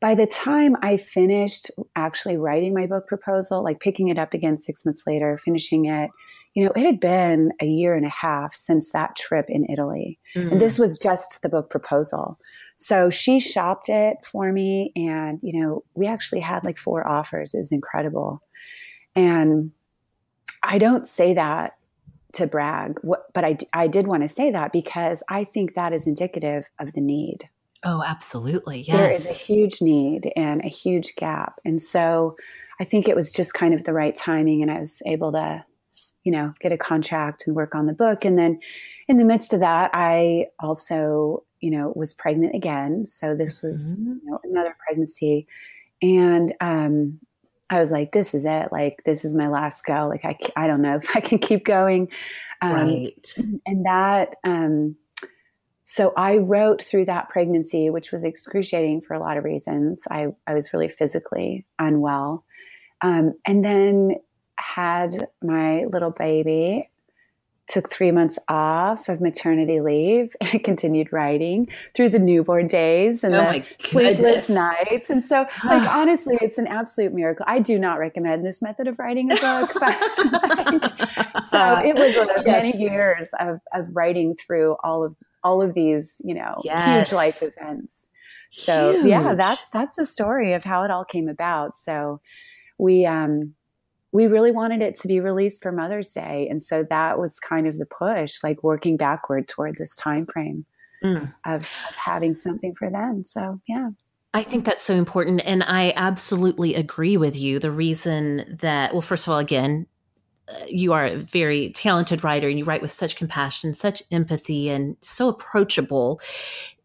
by 0.00 0.14
the 0.14 0.26
time 0.26 0.76
I 0.82 0.98
finished 0.98 1.70
actually 1.94 2.36
writing 2.36 2.74
my 2.74 2.86
book 2.86 3.06
proposal, 3.06 3.64
like 3.64 3.80
picking 3.80 4.08
it 4.08 4.18
up 4.18 4.34
again 4.34 4.58
six 4.58 4.84
months 4.84 5.04
later, 5.06 5.38
finishing 5.38 5.86
it, 5.86 6.10
you 6.54 6.64
know, 6.64 6.72
it 6.74 6.84
had 6.84 7.00
been 7.00 7.52
a 7.60 7.66
year 7.66 7.94
and 7.94 8.06
a 8.06 8.10
half 8.10 8.54
since 8.54 8.92
that 8.92 9.16
trip 9.16 9.46
in 9.48 9.66
Italy. 9.70 10.18
Mm. 10.34 10.52
And 10.52 10.60
this 10.60 10.78
was 10.78 10.98
just 10.98 11.42
the 11.42 11.48
book 11.48 11.70
proposal. 11.70 12.38
So 12.76 13.10
she 13.10 13.40
shopped 13.40 13.88
it 13.88 14.18
for 14.24 14.52
me. 14.52 14.92
And, 14.94 15.40
you 15.42 15.60
know, 15.60 15.82
we 15.94 16.06
actually 16.06 16.40
had 16.40 16.62
like 16.62 16.78
four 16.78 17.06
offers. 17.06 17.54
It 17.54 17.58
was 17.58 17.72
incredible. 17.72 18.42
And 19.14 19.72
I 20.62 20.78
don't 20.78 21.08
say 21.08 21.34
that 21.34 21.72
to 22.34 22.46
brag, 22.46 23.00
but 23.02 23.44
I, 23.44 23.56
I 23.72 23.86
did 23.86 24.06
want 24.06 24.22
to 24.22 24.28
say 24.28 24.50
that 24.50 24.72
because 24.72 25.22
I 25.30 25.44
think 25.44 25.74
that 25.74 25.94
is 25.94 26.06
indicative 26.06 26.64
of 26.78 26.92
the 26.92 27.00
need. 27.00 27.48
Oh, 27.82 28.02
absolutely. 28.06 28.82
Yes. 28.82 28.96
There 28.96 29.12
is 29.12 29.30
a 29.30 29.32
huge 29.32 29.80
need 29.80 30.30
and 30.36 30.62
a 30.62 30.68
huge 30.68 31.14
gap. 31.16 31.60
And 31.64 31.80
so 31.80 32.36
I 32.78 32.84
think 32.84 33.08
it 33.08 33.16
was 33.16 33.32
just 33.32 33.54
kind 33.54 33.72
of 33.72 33.84
the 33.84 33.94
right 33.94 34.14
timing. 34.14 34.60
And 34.60 34.70
I 34.70 34.80
was 34.80 35.00
able 35.06 35.32
to, 35.32 35.64
you 36.24 36.32
know, 36.32 36.52
get 36.60 36.72
a 36.72 36.76
contract 36.76 37.44
and 37.46 37.56
work 37.56 37.74
on 37.74 37.86
the 37.86 37.94
book. 37.94 38.24
And 38.26 38.36
then 38.36 38.60
in 39.08 39.16
the 39.16 39.24
midst 39.24 39.54
of 39.54 39.60
that, 39.60 39.92
I 39.94 40.48
also 40.58 41.44
you 41.60 41.70
know, 41.70 41.92
was 41.96 42.14
pregnant 42.14 42.54
again. 42.54 43.04
So 43.04 43.34
this 43.34 43.62
was 43.62 43.98
mm-hmm. 43.98 44.12
you 44.12 44.20
know, 44.24 44.40
another 44.44 44.76
pregnancy. 44.86 45.46
And 46.02 46.54
um, 46.60 47.20
I 47.70 47.80
was 47.80 47.90
like, 47.90 48.12
this 48.12 48.34
is 48.34 48.44
it. 48.44 48.68
Like, 48.70 49.02
this 49.04 49.24
is 49.24 49.34
my 49.34 49.48
last 49.48 49.84
go. 49.84 50.08
Like, 50.08 50.24
I, 50.24 50.38
I 50.56 50.66
don't 50.66 50.82
know 50.82 50.96
if 51.02 51.14
I 51.16 51.20
can 51.20 51.38
keep 51.38 51.64
going. 51.64 52.10
Um, 52.62 52.72
right. 52.72 53.34
And 53.66 53.86
that, 53.86 54.34
um, 54.44 54.96
so 55.84 56.12
I 56.16 56.38
wrote 56.38 56.82
through 56.82 57.04
that 57.04 57.28
pregnancy, 57.28 57.90
which 57.90 58.10
was 58.10 58.24
excruciating 58.24 59.02
for 59.02 59.14
a 59.14 59.20
lot 59.20 59.36
of 59.36 59.44
reasons. 59.44 60.02
I, 60.10 60.28
I 60.46 60.54
was 60.54 60.72
really 60.72 60.88
physically 60.88 61.64
unwell. 61.78 62.44
Um, 63.02 63.34
and 63.46 63.64
then 63.64 64.16
had 64.58 65.28
my 65.42 65.84
little 65.84 66.10
baby 66.10 66.90
took 67.68 67.90
three 67.90 68.12
months 68.12 68.38
off 68.48 69.08
of 69.08 69.20
maternity 69.20 69.80
leave 69.80 70.36
and 70.40 70.62
continued 70.62 71.12
writing 71.12 71.68
through 71.94 72.08
the 72.08 72.18
newborn 72.18 72.66
days 72.66 73.24
and 73.24 73.34
oh 73.34 73.52
the 73.52 73.64
sleepless 73.78 74.48
nights. 74.48 75.10
And 75.10 75.24
so, 75.24 75.46
like, 75.64 75.88
honestly, 75.88 76.38
it's 76.40 76.58
an 76.58 76.66
absolute 76.66 77.12
miracle. 77.12 77.44
I 77.48 77.58
do 77.58 77.78
not 77.78 77.98
recommend 77.98 78.46
this 78.46 78.62
method 78.62 78.86
of 78.86 78.98
writing 78.98 79.32
a 79.32 79.36
book. 79.36 79.72
But, 79.78 79.98
so 81.50 81.76
it 81.84 81.96
was 81.96 82.14
yes. 82.14 82.44
many 82.46 82.76
years 82.76 83.30
of, 83.40 83.60
of 83.74 83.86
writing 83.92 84.36
through 84.36 84.76
all 84.82 85.04
of 85.04 85.16
all 85.42 85.62
of 85.62 85.74
these, 85.74 86.20
you 86.24 86.34
know, 86.34 86.60
yes. 86.64 87.08
huge 87.08 87.14
life 87.14 87.40
events. 87.40 88.08
So 88.50 88.92
huge. 88.92 89.06
yeah, 89.06 89.34
that's 89.34 89.68
that's 89.70 89.96
the 89.96 90.06
story 90.06 90.54
of 90.54 90.64
how 90.64 90.82
it 90.82 90.90
all 90.90 91.04
came 91.04 91.28
about. 91.28 91.76
So 91.76 92.20
we 92.78 93.06
um 93.06 93.55
we 94.16 94.28
really 94.28 94.50
wanted 94.50 94.80
it 94.80 94.98
to 95.00 95.08
be 95.08 95.20
released 95.20 95.62
for 95.62 95.70
Mother's 95.70 96.10
Day, 96.12 96.48
and 96.50 96.62
so 96.62 96.86
that 96.88 97.18
was 97.18 97.38
kind 97.38 97.66
of 97.66 97.76
the 97.76 97.84
push, 97.84 98.42
like 98.42 98.62
working 98.62 98.96
backward 98.96 99.46
toward 99.46 99.76
this 99.76 99.94
time 99.94 100.24
frame 100.24 100.64
mm. 101.04 101.30
of, 101.44 101.54
of 101.54 101.66
having 101.96 102.34
something 102.34 102.74
for 102.74 102.88
them. 102.88 103.24
So 103.26 103.60
yeah. 103.68 103.90
I 104.32 104.42
think 104.42 104.64
that's 104.64 104.82
so 104.82 104.94
important. 104.94 105.42
And 105.44 105.62
I 105.62 105.92
absolutely 105.96 106.76
agree 106.76 107.18
with 107.18 107.36
you. 107.36 107.58
The 107.58 107.70
reason 107.70 108.56
that, 108.60 108.92
well, 108.92 109.02
first 109.02 109.26
of 109.26 109.34
all, 109.34 109.38
again, 109.38 109.86
uh, 110.48 110.64
you 110.66 110.94
are 110.94 111.06
a 111.06 111.16
very 111.16 111.70
talented 111.72 112.24
writer 112.24 112.48
and 112.48 112.58
you 112.58 112.64
write 112.64 112.82
with 112.82 112.92
such 112.92 113.16
compassion, 113.16 113.74
such 113.74 114.02
empathy, 114.10 114.70
and 114.70 114.96
so 115.02 115.28
approachable 115.28 116.22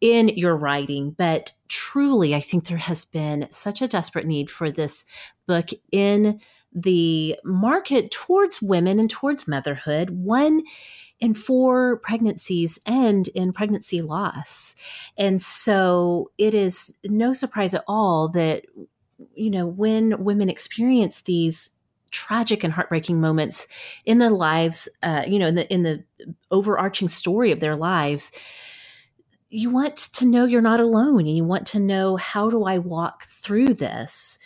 in 0.02 0.28
your 0.30 0.58
writing. 0.58 1.12
But 1.12 1.54
truly, 1.70 2.36
I 2.36 2.42
think 2.42 2.66
there 2.66 2.78
has 2.78 3.06
been 3.06 3.48
such 3.52 3.82
a 3.82 3.88
desperate 3.88 4.26
need 4.26 4.50
for 4.50 4.70
this 4.70 5.06
book 5.48 5.70
in 5.94 6.42
the 6.74 7.38
market 7.44 8.12
towards 8.12 8.62
women 8.62 9.00
and 9.00 9.10
towards 9.10 9.48
motherhood, 9.48 10.10
one 10.12 10.64
in 11.20 11.34
four 11.34 11.98
pregnancies 11.98 12.80
end 12.86 13.28
in 13.30 13.54
pregnancy 13.54 14.02
loss. 14.02 14.76
And 15.18 15.42
so 15.42 16.32
it 16.38 16.54
is 16.54 16.94
no 17.06 17.34
surprise 17.34 17.74
at 17.74 17.84
all 17.88 18.30
that, 18.30 18.66
you 19.36 19.52
know, 19.52 19.68
when 19.68 20.24
women 20.24 20.50
experience 20.50 21.22
these 21.22 21.72
tragic 22.10 22.64
and 22.64 22.74
heartbreaking 22.74 23.22
moments 23.22 23.68
in 24.06 24.18
the 24.18 24.30
lives, 24.30 24.90
uh, 25.04 25.24
you 25.28 25.40
know, 25.40 25.48
in 25.48 25.56
the 25.56 25.72
in 25.72 25.84
the 25.84 26.04
overarching 26.50 27.08
story 27.08 27.52
of 27.52 27.60
their 27.60 27.76
lives, 27.76 28.32
you 29.50 29.70
want 29.70 29.98
to 29.98 30.26
know 30.26 30.46
you're 30.46 30.62
not 30.62 30.80
alone 30.80 31.20
and 31.20 31.36
you 31.36 31.44
want 31.44 31.68
to 31.68 31.80
know 31.80 32.16
how 32.16 32.50
do 32.50 32.64
I 32.64 32.78
walk 32.78 33.28
through 33.28 33.74
this? 33.76 34.40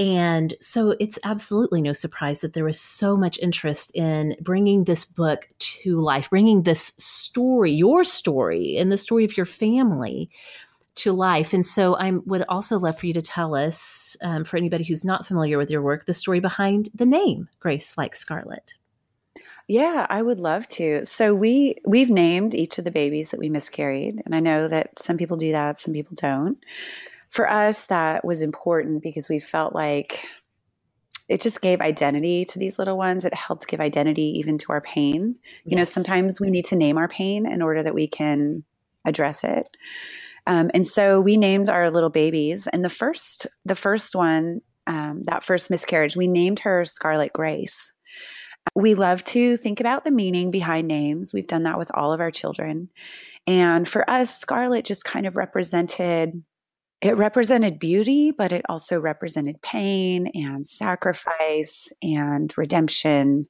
And 0.00 0.54
so 0.62 0.96
it's 0.98 1.18
absolutely 1.24 1.82
no 1.82 1.92
surprise 1.92 2.40
that 2.40 2.54
there 2.54 2.64
was 2.64 2.80
so 2.80 3.18
much 3.18 3.38
interest 3.40 3.92
in 3.94 4.34
bringing 4.40 4.84
this 4.84 5.04
book 5.04 5.46
to 5.58 5.98
life, 5.98 6.30
bringing 6.30 6.62
this 6.62 6.94
story, 6.96 7.70
your 7.70 8.02
story, 8.02 8.78
and 8.78 8.90
the 8.90 8.96
story 8.96 9.26
of 9.26 9.36
your 9.36 9.44
family 9.44 10.30
to 10.94 11.12
life. 11.12 11.52
And 11.52 11.66
so 11.66 11.96
I 11.96 12.12
would 12.12 12.46
also 12.48 12.78
love 12.78 12.98
for 12.98 13.06
you 13.06 13.12
to 13.12 13.20
tell 13.20 13.54
us, 13.54 14.16
um, 14.22 14.42
for 14.42 14.56
anybody 14.56 14.84
who's 14.84 15.04
not 15.04 15.26
familiar 15.26 15.58
with 15.58 15.70
your 15.70 15.82
work, 15.82 16.06
the 16.06 16.14
story 16.14 16.40
behind 16.40 16.88
the 16.94 17.04
name 17.04 17.50
Grace 17.60 17.98
Like 17.98 18.16
Scarlet. 18.16 18.76
Yeah, 19.68 20.06
I 20.08 20.22
would 20.22 20.40
love 20.40 20.66
to. 20.68 21.04
So 21.04 21.34
we 21.34 21.76
we've 21.86 22.10
named 22.10 22.54
each 22.54 22.78
of 22.78 22.84
the 22.84 22.90
babies 22.90 23.30
that 23.30 23.38
we 23.38 23.50
miscarried, 23.50 24.20
and 24.24 24.34
I 24.34 24.40
know 24.40 24.66
that 24.66 24.98
some 24.98 25.18
people 25.18 25.36
do 25.36 25.52
that, 25.52 25.78
some 25.78 25.92
people 25.92 26.16
don't. 26.16 26.58
For 27.30 27.50
us, 27.50 27.86
that 27.86 28.24
was 28.24 28.42
important 28.42 29.02
because 29.02 29.28
we 29.28 29.38
felt 29.38 29.74
like 29.74 30.26
it 31.28 31.40
just 31.40 31.60
gave 31.60 31.80
identity 31.80 32.44
to 32.46 32.58
these 32.58 32.78
little 32.78 32.98
ones. 32.98 33.24
It 33.24 33.32
helped 33.32 33.68
give 33.68 33.80
identity 33.80 34.38
even 34.38 34.58
to 34.58 34.72
our 34.72 34.80
pain. 34.80 35.36
You 35.64 35.76
yes. 35.76 35.78
know, 35.78 35.84
sometimes 35.84 36.40
we 36.40 36.50
need 36.50 36.64
to 36.66 36.76
name 36.76 36.98
our 36.98 37.06
pain 37.06 37.46
in 37.46 37.62
order 37.62 37.84
that 37.84 37.94
we 37.94 38.08
can 38.08 38.64
address 39.04 39.44
it. 39.44 39.76
Um, 40.48 40.72
and 40.74 40.84
so 40.84 41.20
we 41.20 41.36
named 41.36 41.68
our 41.68 41.90
little 41.90 42.10
babies, 42.10 42.66
and 42.66 42.84
the 42.84 42.90
first, 42.90 43.46
the 43.64 43.76
first 43.76 44.16
one, 44.16 44.62
um, 44.86 45.22
that 45.24 45.44
first 45.44 45.70
miscarriage, 45.70 46.16
we 46.16 46.26
named 46.26 46.60
her 46.60 46.84
Scarlet 46.84 47.32
Grace. 47.32 47.92
We 48.74 48.94
love 48.94 49.22
to 49.24 49.56
think 49.56 49.78
about 49.78 50.04
the 50.04 50.10
meaning 50.10 50.50
behind 50.50 50.88
names. 50.88 51.32
We've 51.32 51.46
done 51.46 51.62
that 51.64 51.78
with 51.78 51.90
all 51.94 52.12
of 52.12 52.20
our 52.20 52.30
children. 52.30 52.88
And 53.46 53.88
for 53.88 54.08
us, 54.10 54.36
Scarlet 54.36 54.84
just 54.84 55.04
kind 55.04 55.26
of 55.26 55.36
represented 55.36 56.42
it 57.02 57.16
represented 57.16 57.78
beauty, 57.78 58.30
but 58.30 58.52
it 58.52 58.62
also 58.68 59.00
represented 59.00 59.62
pain 59.62 60.30
and 60.34 60.68
sacrifice 60.68 61.90
and 62.02 62.52
redemption. 62.58 63.46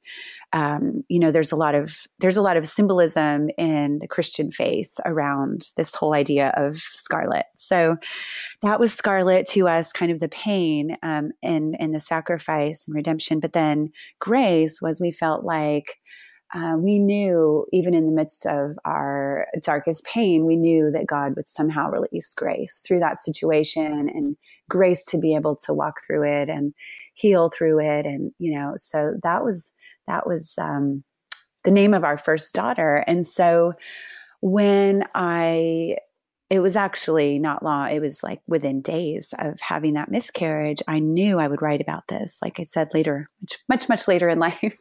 Um, 0.52 1.02
you 1.08 1.18
know, 1.18 1.32
there's 1.32 1.50
a 1.50 1.56
lot 1.56 1.74
of 1.74 2.06
there's 2.20 2.36
a 2.36 2.42
lot 2.42 2.56
of 2.56 2.66
symbolism 2.66 3.50
in 3.58 3.98
the 3.98 4.06
Christian 4.06 4.52
faith 4.52 4.92
around 5.04 5.70
this 5.76 5.96
whole 5.96 6.14
idea 6.14 6.52
of 6.56 6.76
scarlet. 6.76 7.46
So 7.56 7.96
that 8.62 8.78
was 8.78 8.94
scarlet 8.94 9.48
to 9.48 9.66
us, 9.66 9.92
kind 9.92 10.12
of 10.12 10.20
the 10.20 10.28
pain 10.28 10.96
um, 11.02 11.32
and 11.42 11.74
and 11.80 11.92
the 11.92 12.00
sacrifice 12.00 12.84
and 12.86 12.94
redemption. 12.94 13.40
But 13.40 13.52
then 13.52 13.90
grace 14.20 14.80
was 14.80 15.00
we 15.00 15.10
felt 15.10 15.44
like 15.44 15.96
uh, 16.52 16.74
we 16.76 16.98
knew, 16.98 17.64
even 17.72 17.94
in 17.94 18.06
the 18.06 18.12
midst 18.12 18.44
of 18.44 18.76
our 18.84 19.46
darkest 19.62 20.04
pain, 20.04 20.46
we 20.46 20.56
knew 20.56 20.90
that 20.90 21.06
God 21.06 21.36
would 21.36 21.48
somehow 21.48 21.90
release 21.90 22.34
grace 22.34 22.82
through 22.84 22.98
that 23.00 23.20
situation 23.20 24.08
and 24.08 24.36
grace 24.68 25.04
to 25.06 25.18
be 25.18 25.34
able 25.34 25.54
to 25.56 25.72
walk 25.72 26.00
through 26.04 26.24
it 26.24 26.48
and 26.48 26.74
heal 27.14 27.50
through 27.50 27.80
it. 27.80 28.04
And, 28.04 28.32
you 28.38 28.52
know, 28.58 28.74
so 28.76 29.14
that 29.22 29.44
was, 29.44 29.72
that 30.08 30.26
was 30.26 30.54
um, 30.58 31.04
the 31.62 31.70
name 31.70 31.94
of 31.94 32.02
our 32.02 32.16
first 32.16 32.52
daughter. 32.52 33.04
And 33.06 33.24
so 33.24 33.74
when 34.40 35.04
I, 35.14 35.98
it 36.48 36.58
was 36.58 36.74
actually 36.74 37.38
not 37.38 37.62
long, 37.62 37.90
it 37.90 38.00
was 38.00 38.24
like 38.24 38.40
within 38.48 38.80
days 38.80 39.32
of 39.38 39.60
having 39.60 39.94
that 39.94 40.10
miscarriage, 40.10 40.82
I 40.88 40.98
knew 40.98 41.38
I 41.38 41.46
would 41.46 41.62
write 41.62 41.80
about 41.80 42.08
this, 42.08 42.40
like 42.42 42.58
I 42.58 42.64
said 42.64 42.88
later, 42.92 43.30
much, 43.40 43.58
much, 43.68 43.88
much 43.88 44.08
later 44.08 44.28
in 44.28 44.38
life. 44.40 44.76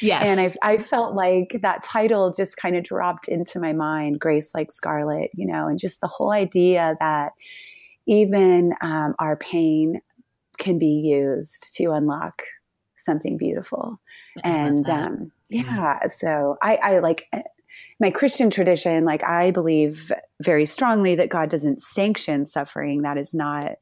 Yes. 0.00 0.22
And 0.24 0.40
I, 0.40 0.72
I 0.74 0.78
felt 0.78 1.14
like 1.14 1.58
that 1.62 1.82
title 1.82 2.32
just 2.32 2.56
kind 2.56 2.76
of 2.76 2.84
dropped 2.84 3.28
into 3.28 3.58
my 3.58 3.72
mind, 3.72 4.20
Grace 4.20 4.54
Like 4.54 4.70
Scarlet, 4.70 5.30
you 5.34 5.46
know, 5.46 5.66
and 5.66 5.78
just 5.78 6.00
the 6.00 6.08
whole 6.08 6.30
idea 6.30 6.96
that 7.00 7.32
even 8.06 8.74
um, 8.80 9.14
our 9.18 9.36
pain 9.36 10.00
can 10.58 10.78
be 10.78 10.86
used 10.86 11.74
to 11.76 11.92
unlock 11.92 12.42
something 12.96 13.36
beautiful. 13.36 14.00
I 14.42 14.48
and 14.48 14.88
um, 14.88 15.32
yeah, 15.48 16.08
so 16.08 16.56
I, 16.62 16.76
I 16.76 16.98
like 16.98 17.26
my 18.00 18.10
Christian 18.10 18.50
tradition, 18.50 19.04
like 19.04 19.22
I 19.22 19.50
believe 19.50 20.10
very 20.42 20.66
strongly 20.66 21.14
that 21.14 21.28
God 21.28 21.48
doesn't 21.48 21.80
sanction 21.80 22.44
suffering. 22.44 23.02
That 23.02 23.16
is 23.16 23.32
not, 23.32 23.72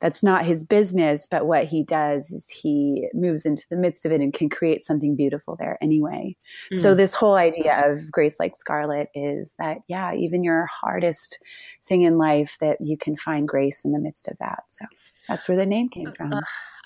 that's 0.00 0.22
not 0.22 0.44
his 0.44 0.64
business. 0.64 1.26
But 1.30 1.46
what 1.46 1.66
he 1.66 1.82
does 1.82 2.30
is 2.30 2.50
he 2.50 3.08
moves 3.14 3.46
into 3.46 3.64
the 3.70 3.76
midst 3.76 4.04
of 4.04 4.12
it 4.12 4.20
and 4.20 4.34
can 4.34 4.48
create 4.48 4.82
something 4.82 5.16
beautiful 5.16 5.56
there 5.58 5.78
anyway. 5.82 6.36
Mm. 6.72 6.82
So 6.82 6.94
this 6.94 7.14
whole 7.14 7.36
idea 7.36 7.90
of 7.90 8.10
grace 8.10 8.36
like 8.38 8.54
scarlet 8.54 9.08
is 9.14 9.54
that, 9.58 9.78
yeah, 9.88 10.12
even 10.14 10.44
your 10.44 10.66
hardest 10.66 11.38
thing 11.82 12.02
in 12.02 12.18
life, 12.18 12.58
that 12.60 12.78
you 12.80 12.98
can 12.98 13.16
find 13.16 13.48
grace 13.48 13.84
in 13.84 13.92
the 13.92 13.98
midst 13.98 14.28
of 14.28 14.36
that. 14.38 14.64
So 14.68 14.84
that's 15.26 15.48
where 15.48 15.56
the 15.56 15.64
name 15.64 15.88
came 15.88 16.12
from. 16.12 16.34
Uh, 16.34 16.40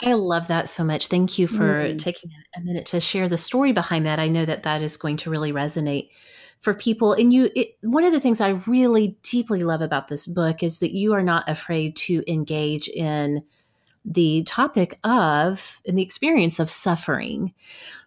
I 0.04 0.12
love 0.12 0.46
that 0.46 0.68
so 0.68 0.84
much. 0.84 1.08
Thank 1.08 1.40
you 1.40 1.48
for 1.48 1.88
mm. 1.88 1.98
taking 1.98 2.30
a 2.54 2.60
minute 2.60 2.86
to 2.86 3.00
share 3.00 3.28
the 3.28 3.36
story 3.36 3.72
behind 3.72 4.06
that. 4.06 4.20
I 4.20 4.28
know 4.28 4.44
that 4.44 4.62
that 4.62 4.80
is 4.80 4.96
going 4.96 5.16
to 5.18 5.30
really 5.30 5.52
resonate 5.52 6.10
for 6.60 6.74
people. 6.74 7.12
And 7.12 7.32
you, 7.32 7.50
it, 7.54 7.76
one 7.82 8.04
of 8.04 8.12
the 8.12 8.20
things 8.20 8.40
I 8.40 8.60
really 8.66 9.16
deeply 9.22 9.64
love 9.64 9.80
about 9.80 10.08
this 10.08 10.26
book 10.26 10.62
is 10.62 10.78
that 10.78 10.92
you 10.92 11.12
are 11.14 11.22
not 11.22 11.48
afraid 11.48 11.96
to 11.96 12.22
engage 12.30 12.88
in 12.88 13.42
the 14.04 14.42
topic 14.44 14.98
of 15.04 15.80
and 15.86 15.98
the 15.98 16.02
experience 16.02 16.58
of 16.58 16.70
suffering, 16.70 17.52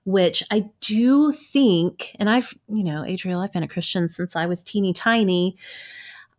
which 0.04 0.44
I 0.50 0.70
do 0.80 1.32
think, 1.32 2.16
and 2.20 2.30
I've, 2.30 2.54
you 2.68 2.84
know, 2.84 3.04
Adriel, 3.04 3.40
I've 3.40 3.54
been 3.54 3.64
a 3.64 3.68
Christian 3.68 4.10
since 4.10 4.36
I 4.36 4.48
was 4.48 4.64
teeny 4.64 4.94
tiny. 4.94 5.58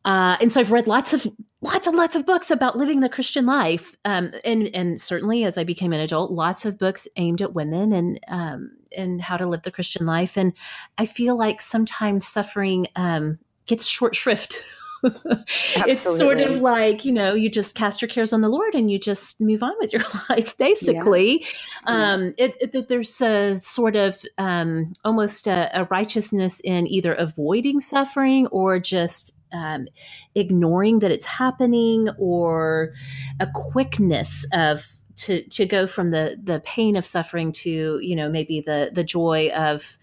Uh, 0.05 0.37
and 0.41 0.51
so 0.51 0.61
I've 0.61 0.73
read 0.73 0.87
lots 0.87 1.13
of 1.13 1.27
lots 1.61 1.87
and 1.87 1.97
lots 1.97 2.17
of 2.17 2.27
books 2.27 2.51
about 2.51 2.77
living 2.77 3.01
the 3.01 3.09
Christian 3.09 3.47
life, 3.47 3.95
um, 4.05 4.33
and 4.45 4.69
and 4.75 5.01
certainly 5.01 5.45
as 5.45 5.57
I 5.57 5.65
became 5.65 5.93
an 5.93 6.01
adult, 6.01 6.31
lots 6.31 6.65
of 6.65 6.79
books 6.79 7.07
aimed 7.17 7.41
at 7.41 7.55
women 7.55 7.93
and 7.93 8.21
um, 8.29 8.73
and 8.97 9.23
how 9.23 9.37
to 9.37 9.47
live 9.47 9.63
the 9.63 9.71
Christian 9.71 10.07
life. 10.07 10.37
And 10.37 10.53
I 10.99 11.07
feel 11.07 11.37
like 11.37 11.61
sometimes 11.61 12.27
suffering 12.27 12.89
um, 12.97 13.39
gets 13.67 13.87
short 13.87 14.17
shrift. 14.17 14.61
it's 15.05 16.03
sort 16.03 16.39
of 16.39 16.59
like 16.59 17.05
you 17.05 17.11
know 17.11 17.35
you 17.35 17.51
just 17.51 17.75
cast 17.75 18.01
your 18.01 18.09
cares 18.09 18.33
on 18.33 18.41
the 18.41 18.49
lord 18.49 18.73
and 18.73 18.89
you 18.89 19.01
just 19.01 19.41
move 19.41 19.61
on 19.61 19.73
with 19.81 19.93
your 19.93 20.03
life 20.31 20.57
basically 20.59 21.45
yeah. 21.89 22.13
um 22.13 22.33
it, 22.39 22.57
it, 22.61 22.87
there's 22.87 23.21
a 23.21 23.57
sort 23.57 23.97
of 23.97 24.25
um 24.39 24.93
almost 25.05 25.49
a, 25.49 25.69
a 25.77 25.87
righteousness 25.87 26.61
in 26.63 26.87
either 26.87 27.15
avoiding 27.15 27.81
suffering 27.81 28.47
or 28.49 28.79
just 28.79 29.35
um, 29.53 29.87
ignoring 30.35 31.01
that 31.01 31.11
it's 31.11 31.25
happening 31.25 32.09
or 32.19 32.93
a 33.41 33.49
quickness 33.55 34.47
of 34.53 34.87
to 35.17 35.43
to 35.51 35.67
go 35.67 35.87
from 35.87 36.11
the 36.11 36.39
the 36.43 36.61
pain 36.61 36.97
of 36.97 37.05
suffering 37.05 37.53
to 37.53 37.99
you 38.01 38.17
know 38.17 38.29
maybe 38.29 38.61
the 38.61 38.91
the 38.93 39.05
joy 39.05 39.51
of 39.55 39.99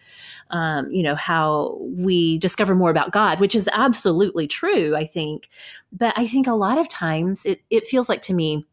um, 0.51 0.89
you 0.91 1.03
know 1.03 1.15
how 1.15 1.77
we 1.81 2.38
discover 2.39 2.75
more 2.75 2.89
about 2.89 3.12
God, 3.12 3.39
which 3.39 3.55
is 3.55 3.69
absolutely 3.73 4.47
true, 4.47 4.95
I 4.95 5.05
think. 5.05 5.49
But 5.91 6.13
I 6.17 6.27
think 6.27 6.47
a 6.47 6.53
lot 6.53 6.77
of 6.77 6.88
times 6.88 7.45
it 7.45 7.62
it 7.69 7.85
feels 7.85 8.09
like 8.09 8.21
to 8.23 8.33
me 8.33 8.65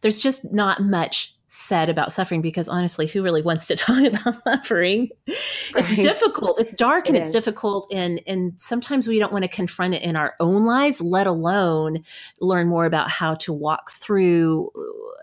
there's 0.00 0.20
just 0.20 0.52
not 0.52 0.80
much 0.80 1.36
said 1.52 1.88
about 1.88 2.12
suffering 2.12 2.40
because 2.40 2.68
honestly, 2.68 3.08
who 3.08 3.22
really 3.22 3.42
wants 3.42 3.66
to 3.66 3.76
talk 3.76 4.02
about 4.04 4.42
suffering? 4.44 5.10
Right. 5.74 5.84
It's 5.90 6.02
difficult. 6.02 6.60
It's 6.60 6.72
dark 6.72 7.08
and 7.08 7.16
it's 7.18 7.32
difficult 7.32 7.92
and 7.92 8.20
and 8.26 8.52
sometimes 8.56 9.06
we 9.06 9.18
don't 9.18 9.32
want 9.32 9.42
to 9.42 9.48
confront 9.48 9.94
it 9.94 10.02
in 10.02 10.16
our 10.16 10.34
own 10.40 10.64
lives, 10.64 11.02
let 11.02 11.26
alone 11.26 12.04
learn 12.40 12.68
more 12.68 12.86
about 12.86 13.10
how 13.10 13.34
to 13.34 13.52
walk 13.52 13.90
through 13.92 14.70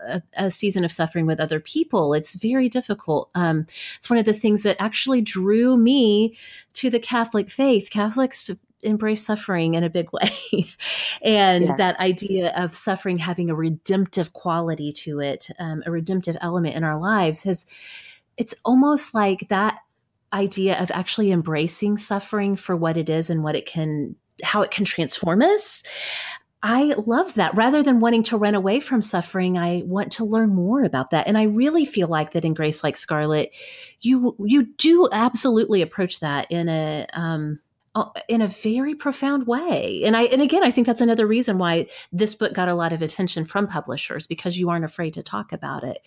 a, 0.06 0.22
a 0.34 0.50
season 0.50 0.84
of 0.84 0.92
suffering 0.92 1.26
with 1.26 1.40
other 1.40 1.60
people. 1.60 2.12
It's 2.12 2.34
very 2.34 2.68
difficult. 2.68 3.30
Um, 3.34 3.66
it's 3.96 4.10
one 4.10 4.18
of 4.18 4.26
the 4.26 4.34
things 4.34 4.62
that 4.64 4.76
actually 4.78 5.22
drew 5.22 5.76
me 5.76 6.36
to 6.74 6.90
the 6.90 7.00
Catholic 7.00 7.50
faith. 7.50 7.88
Catholics 7.90 8.50
embrace 8.82 9.24
suffering 9.24 9.74
in 9.74 9.84
a 9.84 9.90
big 9.90 10.12
way. 10.12 10.30
and 11.22 11.64
yes. 11.64 11.78
that 11.78 12.00
idea 12.00 12.52
of 12.56 12.74
suffering 12.74 13.18
having 13.18 13.50
a 13.50 13.54
redemptive 13.54 14.32
quality 14.32 14.92
to 14.92 15.20
it, 15.20 15.48
um, 15.58 15.82
a 15.86 15.90
redemptive 15.90 16.36
element 16.40 16.76
in 16.76 16.84
our 16.84 16.98
lives 16.98 17.42
has, 17.42 17.66
it's 18.36 18.54
almost 18.64 19.14
like 19.14 19.48
that 19.48 19.78
idea 20.32 20.78
of 20.78 20.90
actually 20.92 21.32
embracing 21.32 21.96
suffering 21.96 22.54
for 22.54 22.76
what 22.76 22.96
it 22.96 23.08
is 23.08 23.30
and 23.30 23.42
what 23.42 23.56
it 23.56 23.66
can, 23.66 24.14
how 24.42 24.62
it 24.62 24.70
can 24.70 24.84
transform 24.84 25.42
us. 25.42 25.82
I 26.62 26.94
love 27.06 27.34
that. 27.34 27.54
Rather 27.54 27.84
than 27.84 28.00
wanting 28.00 28.24
to 28.24 28.36
run 28.36 28.56
away 28.56 28.80
from 28.80 29.00
suffering, 29.00 29.56
I 29.56 29.82
want 29.86 30.12
to 30.12 30.24
learn 30.24 30.50
more 30.54 30.82
about 30.82 31.10
that. 31.10 31.28
And 31.28 31.38
I 31.38 31.44
really 31.44 31.84
feel 31.84 32.08
like 32.08 32.32
that 32.32 32.44
in 32.44 32.52
Grace 32.52 32.82
Like 32.82 32.96
Scarlet, 32.96 33.52
you 34.00 34.34
you 34.44 34.64
do 34.64 35.08
absolutely 35.12 35.82
approach 35.82 36.18
that 36.18 36.50
in 36.50 36.68
a 36.68 37.06
um, 37.12 37.60
in 38.28 38.42
a 38.42 38.46
very 38.46 38.94
profound 38.94 39.46
way. 39.46 40.02
And 40.04 40.16
I 40.16 40.22
and 40.24 40.42
again, 40.42 40.64
I 40.64 40.70
think 40.70 40.86
that's 40.86 41.00
another 41.00 41.26
reason 41.26 41.58
why 41.58 41.86
this 42.12 42.34
book 42.34 42.52
got 42.52 42.68
a 42.68 42.74
lot 42.74 42.92
of 42.92 43.02
attention 43.02 43.44
from 43.44 43.66
publishers 43.66 44.26
because 44.26 44.58
you 44.58 44.70
aren't 44.70 44.84
afraid 44.84 45.14
to 45.14 45.22
talk 45.22 45.52
about 45.52 45.84
it. 45.84 45.98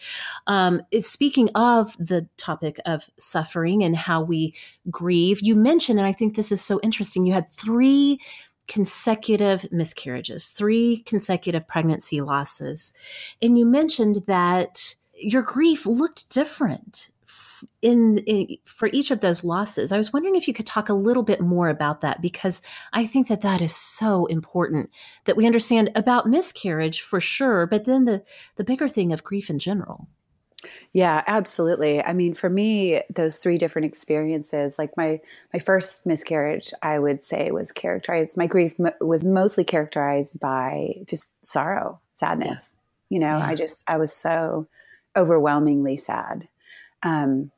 Um, 0.47 0.81
speaking 0.99 1.49
of 1.55 1.95
the 1.97 2.27
topic 2.37 2.79
of 2.85 3.09
suffering 3.17 3.83
and 3.83 3.95
how 3.95 4.21
we 4.21 4.53
grieve. 4.89 5.41
You 5.41 5.55
mentioned, 5.55 5.99
and 5.99 6.07
I 6.07 6.11
think 6.11 6.35
this 6.35 6.51
is 6.51 6.61
so 6.61 6.79
interesting. 6.81 7.25
You 7.25 7.33
had 7.33 7.49
three 7.49 8.19
consecutive 8.67 9.69
miscarriages, 9.71 10.49
three 10.49 10.97
consecutive 11.05 11.67
pregnancy 11.67 12.21
losses, 12.21 12.93
and 13.41 13.57
you 13.57 13.65
mentioned 13.65 14.23
that 14.27 14.95
your 15.13 15.43
grief 15.43 15.85
looked 15.85 16.29
different 16.29 17.10
in, 17.81 18.19
in, 18.19 18.57
for 18.65 18.89
each 18.91 19.11
of 19.11 19.21
those 19.21 19.43
losses. 19.43 19.91
I 19.91 19.97
was 19.97 20.13
wondering 20.13 20.35
if 20.35 20.47
you 20.47 20.53
could 20.53 20.65
talk 20.65 20.89
a 20.89 20.93
little 20.93 21.23
bit 21.23 21.41
more 21.41 21.69
about 21.69 22.01
that 22.01 22.21
because 22.21 22.61
I 22.93 23.05
think 23.05 23.27
that 23.27 23.41
that 23.41 23.61
is 23.61 23.75
so 23.75 24.25
important 24.27 24.89
that 25.25 25.35
we 25.35 25.45
understand 25.45 25.91
about 25.95 26.29
miscarriage 26.29 27.01
for 27.01 27.19
sure, 27.19 27.65
but 27.65 27.85
then 27.85 28.05
the 28.05 28.23
the 28.55 28.63
bigger 28.63 28.89
thing 28.89 29.13
of 29.13 29.23
grief 29.23 29.49
in 29.49 29.59
general. 29.59 30.07
Yeah, 30.93 31.23
absolutely. 31.27 32.03
I 32.03 32.13
mean, 32.13 32.33
for 32.33 32.49
me, 32.49 33.01
those 33.09 33.37
three 33.37 33.57
different 33.57 33.85
experiences, 33.85 34.77
like 34.77 34.95
my 34.95 35.19
my 35.53 35.59
first 35.59 36.05
miscarriage, 36.05 36.73
I 36.81 36.99
would 36.99 37.21
say 37.21 37.51
was 37.51 37.71
characterized. 37.71 38.37
My 38.37 38.47
grief 38.47 38.75
m- 38.79 38.93
was 38.99 39.23
mostly 39.23 39.63
characterized 39.63 40.39
by 40.39 40.95
just 41.07 41.31
sorrow, 41.43 41.99
sadness. 42.13 42.49
Yes. 42.49 42.71
You 43.09 43.19
know, 43.19 43.37
yeah. 43.37 43.45
I 43.45 43.55
just 43.55 43.83
I 43.87 43.97
was 43.97 44.13
so 44.13 44.67
overwhelmingly 45.15 45.97
sad. 45.97 46.47
Um, 47.03 47.51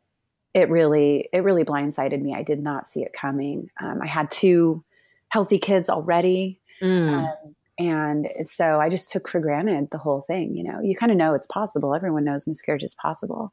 it 0.53 0.69
really 0.69 1.29
it 1.33 1.43
really 1.43 1.65
blindsided 1.65 2.21
me. 2.21 2.33
I 2.33 2.43
did 2.43 2.61
not 2.61 2.87
see 2.87 3.01
it 3.01 3.13
coming. 3.13 3.69
Um, 3.81 4.01
I 4.01 4.07
had 4.07 4.29
two 4.29 4.83
healthy 5.29 5.57
kids 5.57 5.89
already. 5.89 6.59
Mm. 6.81 7.09
Um, 7.09 7.55
and 7.79 8.27
so 8.43 8.79
I 8.79 8.89
just 8.89 9.11
took 9.11 9.27
for 9.27 9.39
granted 9.39 9.87
the 9.91 9.97
whole 9.97 10.21
thing. 10.21 10.55
You 10.55 10.63
know, 10.63 10.79
you 10.81 10.95
kind 10.95 11.11
of 11.11 11.17
know 11.17 11.33
it's 11.33 11.47
possible. 11.47 11.95
Everyone 11.95 12.23
knows 12.23 12.45
miscarriage 12.45 12.83
is 12.83 12.93
possible, 12.93 13.51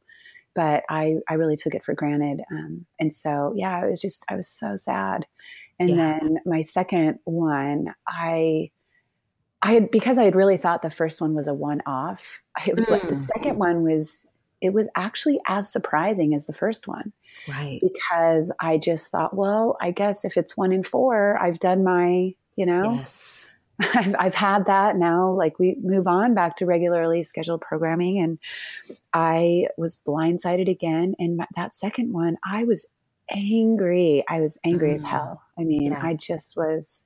but 0.55 0.85
I 0.91 1.17
I 1.29 1.35
really 1.35 1.57
took 1.57 1.75
it 1.75 1.85
for 1.85 1.95
granted. 1.95 2.43
Um, 2.53 2.85
and 2.99 3.15
so 3.15 3.55
yeah, 3.57 3.85
it 3.85 3.91
was 3.91 4.01
just 4.01 4.25
I 4.29 4.37
was 4.37 4.49
so 4.49 4.77
sad. 4.77 5.27
And 5.79 5.89
yeah. 5.89 5.97
then 5.97 6.41
my 6.45 6.61
second 6.61 7.19
one, 7.25 7.95
I 8.07 8.71
I 9.63 9.73
had 9.73 9.91
because 9.91 10.19
I 10.19 10.25
had 10.25 10.37
really 10.37 10.59
thought 10.59 10.83
the 10.83 10.91
first 10.91 11.23
one 11.23 11.35
was 11.35 11.49
a 11.49 11.55
one 11.55 11.81
off. 11.87 12.43
It 12.67 12.77
was 12.77 12.85
mm. 12.85 12.91
like 12.91 13.09
the 13.09 13.15
mm. 13.15 13.19
second 13.19 13.59
one 13.59 13.83
was 13.83 14.27
it 14.61 14.73
was 14.73 14.89
actually 14.95 15.41
as 15.47 15.71
surprising 15.71 16.35
as 16.35 16.47
the 16.47 16.53
first 16.53 16.87
one. 16.87 17.13
Right. 17.49 17.81
Because 17.83 18.53
I 18.61 18.79
just 18.79 19.11
thought, 19.11 19.35
well, 19.35 19.77
I 19.81 19.91
guess 19.91 20.25
if 20.25 20.37
it's 20.37 20.57
one 20.57 20.73
in 20.73 20.83
four, 20.83 21.39
I've 21.41 21.59
done 21.59 21.83
my, 21.83 22.35
you 22.57 22.67
know, 22.67 22.95
yes. 22.95 23.51
I've, 23.95 24.15
I've 24.19 24.35
had 24.35 24.67
that 24.67 24.97
now. 24.97 25.31
Like 25.31 25.59
we 25.59 25.77
move 25.83 26.07
on 26.07 26.35
back 26.35 26.57
to 26.57 26.67
regularly 26.67 27.23
scheduled 27.23 27.63
programming, 27.63 28.21
and 28.21 28.39
I 29.15 29.69
was 29.79 29.97
blindsided 29.97 30.69
again. 30.69 31.15
And 31.19 31.41
that 31.57 31.75
second 31.75 32.13
one, 32.13 32.37
I 32.45 32.65
was 32.65 32.87
angry. 33.31 34.23
I 34.29 34.41
was 34.41 34.59
angry 34.65 34.91
mm. 34.91 34.97
as 34.97 35.03
hell. 35.05 35.43
I 35.59 35.65
mean, 35.65 35.93
yeah. 35.93 36.01
I 36.03 36.15
just 36.15 36.57
was. 36.57 37.05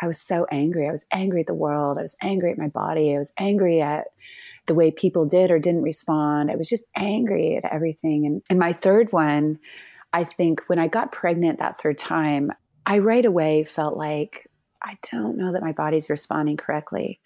I 0.00 0.08
was 0.08 0.20
so 0.20 0.46
angry. 0.50 0.88
I 0.88 0.92
was 0.92 1.06
angry 1.12 1.42
at 1.42 1.46
the 1.46 1.54
world. 1.54 1.96
I 1.96 2.02
was 2.02 2.16
angry 2.20 2.50
at 2.50 2.58
my 2.58 2.66
body. 2.66 3.14
I 3.14 3.18
was 3.18 3.32
angry 3.38 3.80
at 3.80 4.08
the 4.66 4.74
way 4.74 4.90
people 4.90 5.26
did 5.26 5.50
or 5.50 5.58
didn't 5.58 5.82
respond. 5.82 6.50
I 6.50 6.56
was 6.56 6.68
just 6.68 6.84
angry 6.96 7.56
at 7.56 7.72
everything. 7.72 8.26
And, 8.26 8.42
and 8.48 8.58
my 8.58 8.72
third 8.72 9.12
one, 9.12 9.58
I 10.12 10.24
think 10.24 10.62
when 10.66 10.78
I 10.78 10.88
got 10.88 11.12
pregnant 11.12 11.58
that 11.58 11.78
third 11.78 11.98
time, 11.98 12.52
I 12.86 12.98
right 12.98 13.24
away 13.24 13.64
felt 13.64 13.96
like 13.96 14.48
I 14.82 14.98
don't 15.10 15.36
know 15.36 15.52
that 15.52 15.62
my 15.62 15.72
body's 15.72 16.10
responding 16.10 16.56
correctly. 16.56 17.20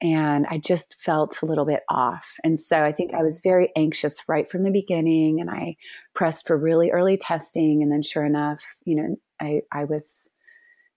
And 0.00 0.46
I 0.48 0.58
just 0.58 1.00
felt 1.00 1.42
a 1.42 1.46
little 1.46 1.64
bit 1.64 1.82
off. 1.88 2.34
And 2.42 2.58
so 2.58 2.82
I 2.82 2.90
think 2.90 3.14
I 3.14 3.22
was 3.22 3.38
very 3.38 3.70
anxious 3.76 4.28
right 4.28 4.50
from 4.50 4.64
the 4.64 4.70
beginning. 4.70 5.40
And 5.40 5.48
I 5.48 5.76
pressed 6.14 6.46
for 6.46 6.56
really 6.56 6.90
early 6.90 7.16
testing. 7.16 7.82
And 7.82 7.92
then, 7.92 8.02
sure 8.02 8.24
enough, 8.24 8.74
you 8.84 8.96
know, 8.96 9.16
I, 9.40 9.60
I 9.70 9.84
was, 9.84 10.28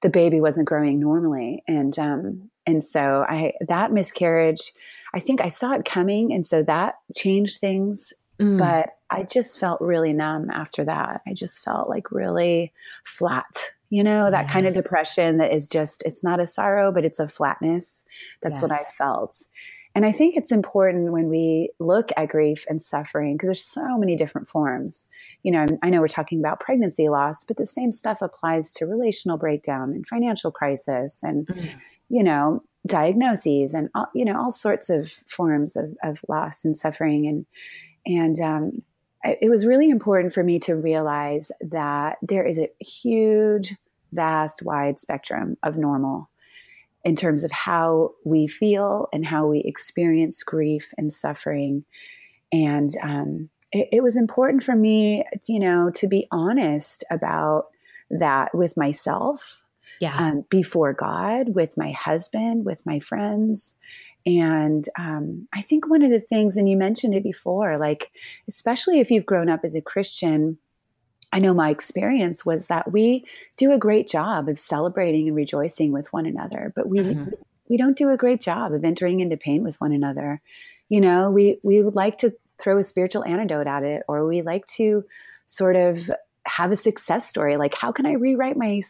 the 0.02 0.10
baby 0.10 0.42
wasn't 0.42 0.68
growing 0.68 1.00
normally. 1.00 1.64
And, 1.68 1.98
um, 2.00 2.50
and 2.66 2.84
so 2.84 3.24
I, 3.28 3.54
that 3.68 3.92
miscarriage, 3.92 4.72
I 5.16 5.20
think 5.20 5.42
I 5.42 5.48
saw 5.48 5.74
it 5.74 5.86
coming. 5.86 6.34
And 6.34 6.46
so 6.46 6.62
that 6.64 6.96
changed 7.16 7.60
things. 7.60 8.14
Mm. 8.40 8.58
But 8.58 8.90
I 9.10 9.24
just 9.24 9.58
felt 9.60 9.80
really 9.80 10.12
numb 10.12 10.50
after 10.50 10.84
that. 10.84 11.22
I 11.26 11.34
just 11.34 11.64
felt 11.64 11.90
like 11.90 12.12
really 12.12 12.74
flat 13.06 13.46
you 13.90 14.04
know, 14.04 14.30
that 14.32 14.46
yeah. 14.46 14.52
kind 14.52 14.68
of 14.68 14.74
depression 14.74 15.38
that 15.38 15.54
is 15.54 15.68
just, 15.68 16.04
it's 16.06 16.24
not 16.24 16.40
a 16.40 16.48
sorrow, 16.48 16.92
but 16.92 17.06
it's 17.06 17.20
a 17.20 17.28
flatness. 17.28 18.04
That's 18.42 18.56
yes. 18.56 18.62
what 18.62 18.72
I 18.72 18.84
felt. 18.98 19.42
And 19.94 20.06
I 20.06 20.12
think 20.12 20.36
it's 20.36 20.52
important 20.52 21.14
when 21.14 21.30
we 21.30 21.70
look 21.80 22.12
at 22.18 22.28
grief 22.28 22.66
and 22.68 22.82
suffering, 22.82 23.36
because 23.36 23.48
there's 23.48 23.64
so 23.64 23.98
many 23.98 24.18
different 24.18 24.48
forms. 24.48 25.08
You 25.44 25.54
know, 25.54 25.66
I 25.82 25.90
know 25.90 26.02
we're 26.02 26.10
talking 26.10 26.40
about 26.40 26.60
pregnancy 26.60 27.08
loss, 27.08 27.46
but 27.46 27.56
the 27.56 27.66
same 27.66 27.94
stuff 27.94 28.22
applies 28.22 28.74
to 28.74 28.86
relational 28.86 29.38
breakdown 29.38 29.92
and 29.92 30.06
financial 30.06 30.52
crisis 30.52 31.24
and, 31.24 31.48
mm. 31.48 31.74
you 32.10 32.24
know, 32.24 32.64
diagnoses 32.86 33.74
and, 33.74 33.90
all, 33.96 34.08
you 34.14 34.26
know, 34.26 34.40
all 34.40 34.52
sorts 34.52 34.90
of 34.90 35.12
forms 35.28 35.76
of, 35.76 35.98
of 36.04 36.24
loss 36.28 36.66
and 36.66 36.78
suffering. 36.78 37.28
And, 37.28 37.46
and, 38.06 38.40
um, 38.40 38.82
it 39.42 39.50
was 39.50 39.66
really 39.66 39.90
important 39.90 40.34
for 40.34 40.44
me 40.44 40.60
to 40.60 40.76
realize 40.76 41.52
that 41.60 42.18
there 42.22 42.46
is 42.46 42.60
a 42.60 42.70
huge, 42.80 43.76
vast, 44.12 44.62
wide 44.62 45.00
spectrum 45.00 45.58
of 45.64 45.78
normal 45.78 46.30
in 47.04 47.16
terms 47.16 47.44
of 47.44 47.52
how 47.52 48.12
we 48.24 48.48
feel 48.48 49.08
and 49.14 49.26
how 49.26 49.48
we 49.48 49.60
experience 49.60 50.44
grief 50.44 50.94
and 50.98 51.12
suffering. 51.12 51.86
And 52.52 52.92
um, 53.02 53.50
it, 53.72 53.90
it 53.94 54.04
was 54.04 54.18
important 54.18 54.64
for 54.64 54.76
me, 54.76 55.24
you 55.48 55.60
know, 55.60 55.92
to 55.96 56.08
be 56.08 56.28
honest 56.32 57.04
about 57.10 57.66
that 58.10 58.54
with 58.54 58.78
myself 58.78 59.64
yeah. 60.00 60.18
Um, 60.18 60.46
before 60.50 60.94
God, 60.94 61.56
with 61.56 61.78
my 61.78 61.92
husband, 61.92 62.66
with 62.66 62.86
my 62.86 63.00
friends, 63.00 63.76
and 64.26 64.88
um, 64.98 65.48
I 65.54 65.62
think 65.62 65.88
one 65.88 66.02
of 66.02 66.10
the 66.10 66.20
things, 66.20 66.58
and 66.58 66.68
you 66.68 66.76
mentioned 66.76 67.14
it 67.14 67.24
before, 67.24 67.78
like, 67.78 68.12
especially 68.48 69.00
if 69.00 69.12
you've 69.12 69.26
grown 69.26 69.50
up 69.50 69.62
as 69.64 69.76
a 69.76 69.82
Christian, 69.82 70.58
I 71.32 71.40
know 71.40 71.54
my 71.54 71.70
experience 71.70 72.46
was 72.46 72.68
that 72.68 72.92
we 72.92 73.26
do 73.58 73.72
a 73.72 73.78
great 73.78 74.08
job 74.08 74.50
of 74.50 74.58
celebrating 74.58 75.28
and 75.28 75.36
rejoicing 75.36 75.92
with 75.92 76.12
one 76.12 76.26
another, 76.26 76.72
but 76.76 76.88
we 76.88 77.00
mm-hmm. 77.00 77.32
we 77.68 77.78
don't 77.78 77.98
do 77.98 78.10
a 78.10 78.18
great 78.18 78.42
job 78.42 78.74
of 78.74 78.84
entering 78.84 79.20
into 79.20 79.38
pain 79.38 79.64
with 79.64 79.80
one 79.82 79.92
another. 79.92 80.42
You 80.90 81.02
know, 81.02 81.30
we 81.30 81.60
we 81.62 81.84
would 81.84 81.96
like 81.96 82.18
to 82.20 82.34
throw 82.58 82.78
a 82.78 82.84
spiritual 82.84 83.26
antidote 83.26 83.68
at 83.68 83.84
it, 83.84 84.04
or 84.08 84.26
we 84.26 84.42
like 84.42 84.66
to 84.68 85.04
sort 85.46 85.76
of 85.76 86.10
have 86.46 86.72
a 86.72 86.76
success 86.76 87.28
story. 87.28 87.58
Like, 87.58 87.76
how 87.76 87.92
can 87.92 88.06
I 88.06 88.14
rewrite 88.14 88.58
my 88.58 88.82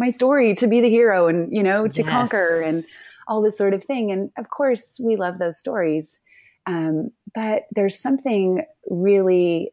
my 0.00 0.10
story 0.10 0.54
to 0.56 0.66
be 0.66 0.80
the 0.80 0.90
hero 0.90 1.28
and 1.28 1.54
you 1.54 1.62
know 1.62 1.86
to 1.86 2.02
yes. 2.02 2.10
conquer 2.10 2.62
and 2.62 2.84
all 3.28 3.40
this 3.40 3.56
sort 3.56 3.74
of 3.74 3.84
thing. 3.84 4.10
And 4.10 4.32
of 4.36 4.50
course, 4.50 4.98
we 4.98 5.14
love 5.14 5.38
those 5.38 5.56
stories. 5.56 6.18
Um, 6.66 7.12
but 7.32 7.66
there's 7.70 7.96
something 7.96 8.64
really 8.88 9.72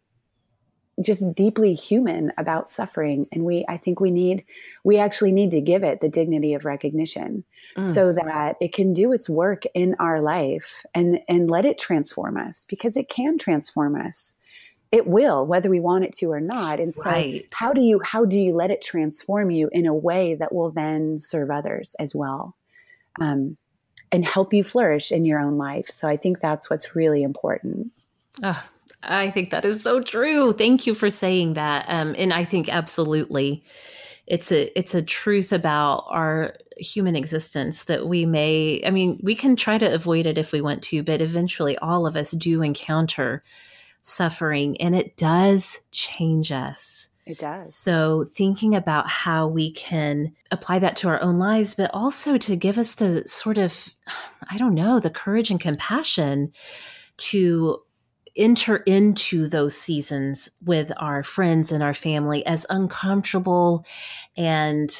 just 1.03 1.33
deeply 1.35 1.73
human 1.75 2.31
about 2.39 2.67
suffering 2.67 3.27
and 3.31 3.43
we 3.43 3.63
i 3.69 3.77
think 3.77 3.99
we 3.99 4.09
need 4.09 4.43
we 4.83 4.97
actually 4.97 5.31
need 5.31 5.51
to 5.51 5.61
give 5.61 5.83
it 5.83 6.01
the 6.01 6.09
dignity 6.09 6.55
of 6.55 6.65
recognition 6.65 7.43
mm. 7.77 7.85
so 7.85 8.11
that 8.11 8.55
it 8.59 8.73
can 8.73 8.93
do 8.95 9.11
its 9.11 9.29
work 9.29 9.61
in 9.75 9.95
our 9.99 10.21
life 10.21 10.83
and 10.95 11.19
and 11.27 11.51
let 11.51 11.65
it 11.65 11.77
transform 11.77 12.35
us 12.35 12.65
because 12.67 12.97
it 12.97 13.09
can 13.09 13.37
transform 13.37 13.95
us 13.95 14.37
it 14.91 15.07
will 15.07 15.45
whether 15.45 15.69
we 15.69 15.79
want 15.79 16.03
it 16.03 16.13
to 16.13 16.31
or 16.31 16.39
not 16.39 16.79
and 16.79 16.93
so 16.93 17.03
right. 17.03 17.45
how 17.53 17.73
do 17.73 17.81
you 17.81 17.99
how 18.03 18.23
do 18.25 18.39
you 18.39 18.53
let 18.53 18.71
it 18.71 18.81
transform 18.81 19.51
you 19.51 19.69
in 19.71 19.85
a 19.85 19.93
way 19.93 20.35
that 20.35 20.53
will 20.53 20.71
then 20.71 21.19
serve 21.19 21.51
others 21.51 21.95
as 21.99 22.15
well 22.15 22.55
um, 23.19 23.57
and 24.11 24.25
help 24.25 24.53
you 24.53 24.63
flourish 24.63 25.11
in 25.11 25.25
your 25.25 25.39
own 25.39 25.57
life. 25.57 25.89
So 25.89 26.07
I 26.07 26.17
think 26.17 26.39
that's 26.39 26.69
what's 26.69 26.95
really 26.95 27.23
important. 27.23 27.91
Oh, 28.43 28.63
I 29.03 29.29
think 29.31 29.49
that 29.49 29.65
is 29.65 29.81
so 29.81 30.01
true. 30.01 30.53
Thank 30.53 30.87
you 30.87 30.93
for 30.93 31.09
saying 31.09 31.53
that. 31.53 31.85
Um, 31.87 32.15
and 32.17 32.33
I 32.33 32.43
think 32.43 32.69
absolutely, 32.69 33.63
it's 34.25 34.51
a 34.51 34.77
it's 34.77 34.93
a 34.93 35.01
truth 35.01 35.51
about 35.51 36.05
our 36.09 36.55
human 36.77 37.15
existence 37.15 37.85
that 37.85 38.07
we 38.07 38.25
may. 38.25 38.81
I 38.85 38.91
mean, 38.91 39.19
we 39.23 39.35
can 39.35 39.55
try 39.55 39.77
to 39.77 39.93
avoid 39.93 40.25
it 40.25 40.37
if 40.37 40.51
we 40.51 40.61
want 40.61 40.83
to, 40.83 41.03
but 41.03 41.21
eventually, 41.21 41.77
all 41.77 42.05
of 42.05 42.15
us 42.15 42.31
do 42.31 42.61
encounter 42.61 43.43
suffering, 44.07 44.79
and 44.81 44.95
it 44.95 45.17
does 45.17 45.81
change 45.91 46.51
us. 46.51 47.09
It 47.25 47.39
does. 47.39 47.75
So, 47.75 48.29
thinking 48.33 48.73
about 48.73 49.07
how 49.09 49.47
we 49.47 49.71
can 49.71 50.33
apply 50.49 50.79
that 50.79 50.95
to 50.97 51.09
our 51.09 51.21
own 51.21 51.37
lives, 51.37 51.73
but 51.73 51.91
also 51.93 52.37
to 52.37 52.55
give 52.55 52.77
us 52.77 52.95
the 52.95 53.27
sort 53.27 53.57
of, 53.57 53.93
I 54.49 54.57
don't 54.57 54.73
know, 54.73 54.99
the 54.99 55.09
courage 55.09 55.51
and 55.51 55.59
compassion 55.59 56.53
to 57.17 57.81
enter 58.37 58.77
into 58.77 59.47
those 59.47 59.75
seasons 59.75 60.49
with 60.63 60.91
our 60.97 61.21
friends 61.21 61.71
and 61.71 61.83
our 61.83 61.93
family, 61.93 62.45
as 62.45 62.65
uncomfortable 62.69 63.85
and 64.37 64.95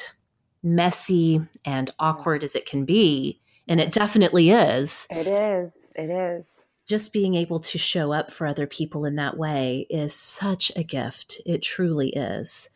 messy 0.62 1.40
and 1.64 1.90
awkward 1.98 2.42
yes. 2.42 2.50
as 2.50 2.54
it 2.56 2.66
can 2.66 2.84
be. 2.84 3.40
And 3.66 3.80
it 3.80 3.92
definitely 3.92 4.50
is. 4.50 5.06
It 5.10 5.26
is. 5.26 5.74
It 5.94 6.10
is 6.10 6.57
just 6.88 7.12
being 7.12 7.34
able 7.34 7.60
to 7.60 7.76
show 7.76 8.12
up 8.12 8.32
for 8.32 8.46
other 8.46 8.66
people 8.66 9.04
in 9.04 9.16
that 9.16 9.36
way 9.36 9.86
is 9.90 10.14
such 10.14 10.72
a 10.74 10.82
gift. 10.82 11.40
It 11.44 11.62
truly 11.62 12.08
is. 12.10 12.70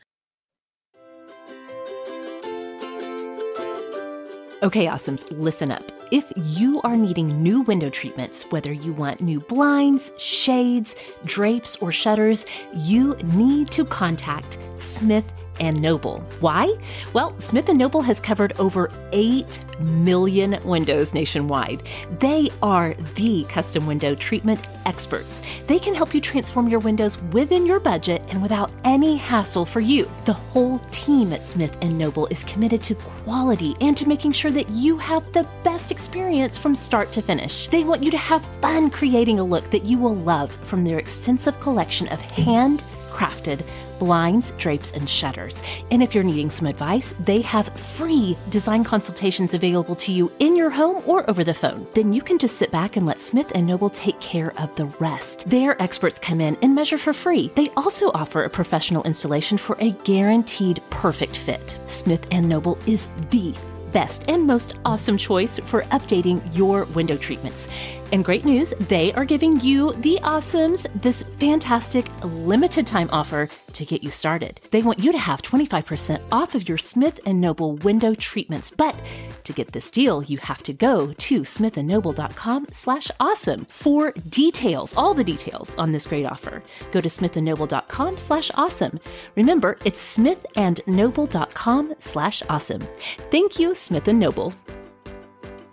Okay, 4.63 4.87
awesomes, 4.87 5.27
listen 5.31 5.73
up. 5.73 5.83
If 6.13 6.31
you 6.37 6.81
are 6.83 6.97
needing 6.97 7.43
new 7.43 7.63
window 7.63 7.89
treatments, 7.89 8.45
whether 8.51 8.73
you 8.73 8.93
want 8.93 9.21
new 9.21 9.41
blinds, 9.41 10.13
shades, 10.19 10.95
drapes, 11.25 11.75
or 11.77 11.91
shutters, 11.91 12.47
you 12.77 13.17
need 13.25 13.73
to 13.73 13.85
contact 13.85 14.59
Smith 14.77 15.33
& 15.52 15.52
Noble. 15.63 16.19
Why? 16.41 16.77
Well, 17.13 17.39
Smith 17.39 17.69
& 17.69 17.75
Noble 17.75 18.03
has 18.03 18.19
covered 18.19 18.53
over 18.59 18.91
8 19.13 19.59
million 19.81 20.59
windows 20.65 21.15
nationwide. 21.15 21.83
They 22.19 22.51
are 22.63 22.95
the 23.15 23.45
custom 23.45 23.87
window 23.87 24.15
treatment 24.15 24.61
experts. 24.87 25.43
They 25.67 25.79
can 25.79 25.95
help 25.95 26.15
you 26.15 26.21
transform 26.21 26.69
your 26.69 26.81
windows 26.81 27.21
within 27.33 27.67
your 27.67 27.81
budget 27.81 28.25
and 28.29 28.43
without 28.43 28.71
any 28.85 29.17
hassle 29.17 29.65
for 29.65 29.81
you. 29.81 30.11
The 30.25 30.33
whole 30.33 30.79
team 30.91 31.33
at 31.33 31.45
Smith 31.45 31.81
& 31.83 31.83
Noble 31.83 32.27
is 32.27 32.45
committed 32.45 32.83
to 32.83 32.95
quality 32.95 33.77
and 33.81 33.97
to 33.97 34.09
making 34.09 34.33
sure 34.33 34.51
that 34.51 34.69
you 34.71 34.99
have 34.99 35.33
the 35.33 35.47
best 35.65 35.91
experience 35.91 36.59
from 36.59 36.75
start 36.75 37.13
to 37.13 37.23
finish. 37.23 37.69
They 37.69 37.85
want 37.85 38.03
you 38.03 38.11
to 38.11 38.19
have 38.19 38.45
fun 38.61 38.91
creating 38.91 39.39
a 39.39 39.45
look 39.45 39.71
that 39.71 39.85
you 39.85 39.99
will 39.99 40.17
love 40.17 40.53
from 40.53 40.85
their 40.85 40.99
extensive 40.99 41.59
collection 41.61 42.09
of 42.09 42.21
handcrafted 42.21 43.65
blinds, 44.03 44.51
drapes, 44.59 44.91
and 44.91 45.09
shutters. 45.09 45.63
And 45.93 46.03
if 46.03 46.13
you're 46.13 46.25
needing 46.25 46.51
some 46.51 46.67
advice, 46.67 47.15
they 47.21 47.41
have 47.43 47.69
free 47.69 48.37
design 48.51 48.83
consultations 48.83 49.55
available 49.55 49.95
to 49.95 50.11
you 50.11 50.33
in 50.41 50.57
your 50.57 50.71
home 50.71 51.05
or 51.07 51.29
over 51.31 51.45
the 51.45 51.55
phone. 51.55 51.87
Then 51.95 52.13
you 52.13 52.21
can 52.21 52.37
just 52.37 52.57
sit 52.57 52.73
back 52.73 52.97
and 52.97 53.07
let 53.07 53.21
Smith 53.21 53.53
and 53.55 53.65
Noble 53.65 53.89
take 53.89 54.19
care 54.19 54.53
of 54.61 54.75
the 54.75 54.87
rest. 54.99 55.49
Their 55.49 55.81
experts 55.81 56.19
come 56.19 56.41
in 56.41 56.57
and 56.63 56.75
measure 56.75 56.99
for 56.99 57.13
free. 57.13 57.53
They 57.55 57.69
also 57.77 58.11
offer 58.13 58.43
a 58.43 58.51
professional 58.51 59.05
installation 59.05 59.57
for 59.57 59.77
a 59.79 59.93
guaranteed 60.03 60.83
perfect 60.91 61.37
fit. 61.37 61.79
Smith 61.87 62.27
and 62.33 62.49
Noble 62.49 62.77
is 62.89 63.07
the 63.31 63.55
best 63.93 64.29
and 64.29 64.45
most 64.45 64.81
awesome 64.85 65.17
choice 65.17 65.61
for 65.61 65.83
updating 65.93 66.43
your 66.57 66.87
window 66.87 67.17
treatments. 67.17 67.69
And 68.13 68.23
great 68.23 68.45
news, 68.45 68.75
they 68.79 69.11
are 69.15 69.25
giving 69.25 69.59
you, 69.61 69.95
the 69.95 70.19
awesomes, 70.23 70.87
this 71.01 71.23
fantastic 71.41 72.05
limited 72.23 72.87
time 72.87 73.09
offer 73.11 73.49
to 73.73 73.87
get 73.87 74.03
you 74.03 74.11
started. 74.11 74.61
They 74.71 74.83
want 74.83 74.99
you 74.99 75.13
to 75.13 75.19
have 75.19 75.41
25% 75.41 76.21
off 76.31 76.55
of 76.55 76.69
your 76.69 76.77
Smith 76.77 77.21
& 77.23 77.27
Noble 77.27 77.77
window 77.77 78.15
treatments. 78.15 78.71
But 78.71 78.95
to 79.45 79.55
get 79.55 79.73
this 79.73 79.91
deal, 79.91 80.23
you 80.23 80.37
have 80.39 80.63
to 80.65 80.75
go 80.75 81.15
to 81.15 81.41
smithandnoble.com 81.41 82.67
slash 82.71 83.11
awesome 83.19 83.65
for 83.71 84.13
details, 84.29 84.95
all 84.95 85.15
the 85.15 85.25
details 85.25 85.75
on 85.77 85.93
this 85.93 86.07
great 86.07 86.27
offer. 86.27 86.63
Go 86.93 87.01
to 87.01 87.09
smithandnoble.com 87.09 88.19
slash 88.19 88.51
awesome. 88.57 89.01
Remember, 89.37 89.79
it's 89.87 90.19
smithandnoble.com 90.19 91.95
slash 91.99 92.43
awesome. 92.51 92.81
Thank 93.31 93.59
you, 93.59 93.75
Smith 93.75 94.07
& 94.07 94.09
Noble. 94.09 94.53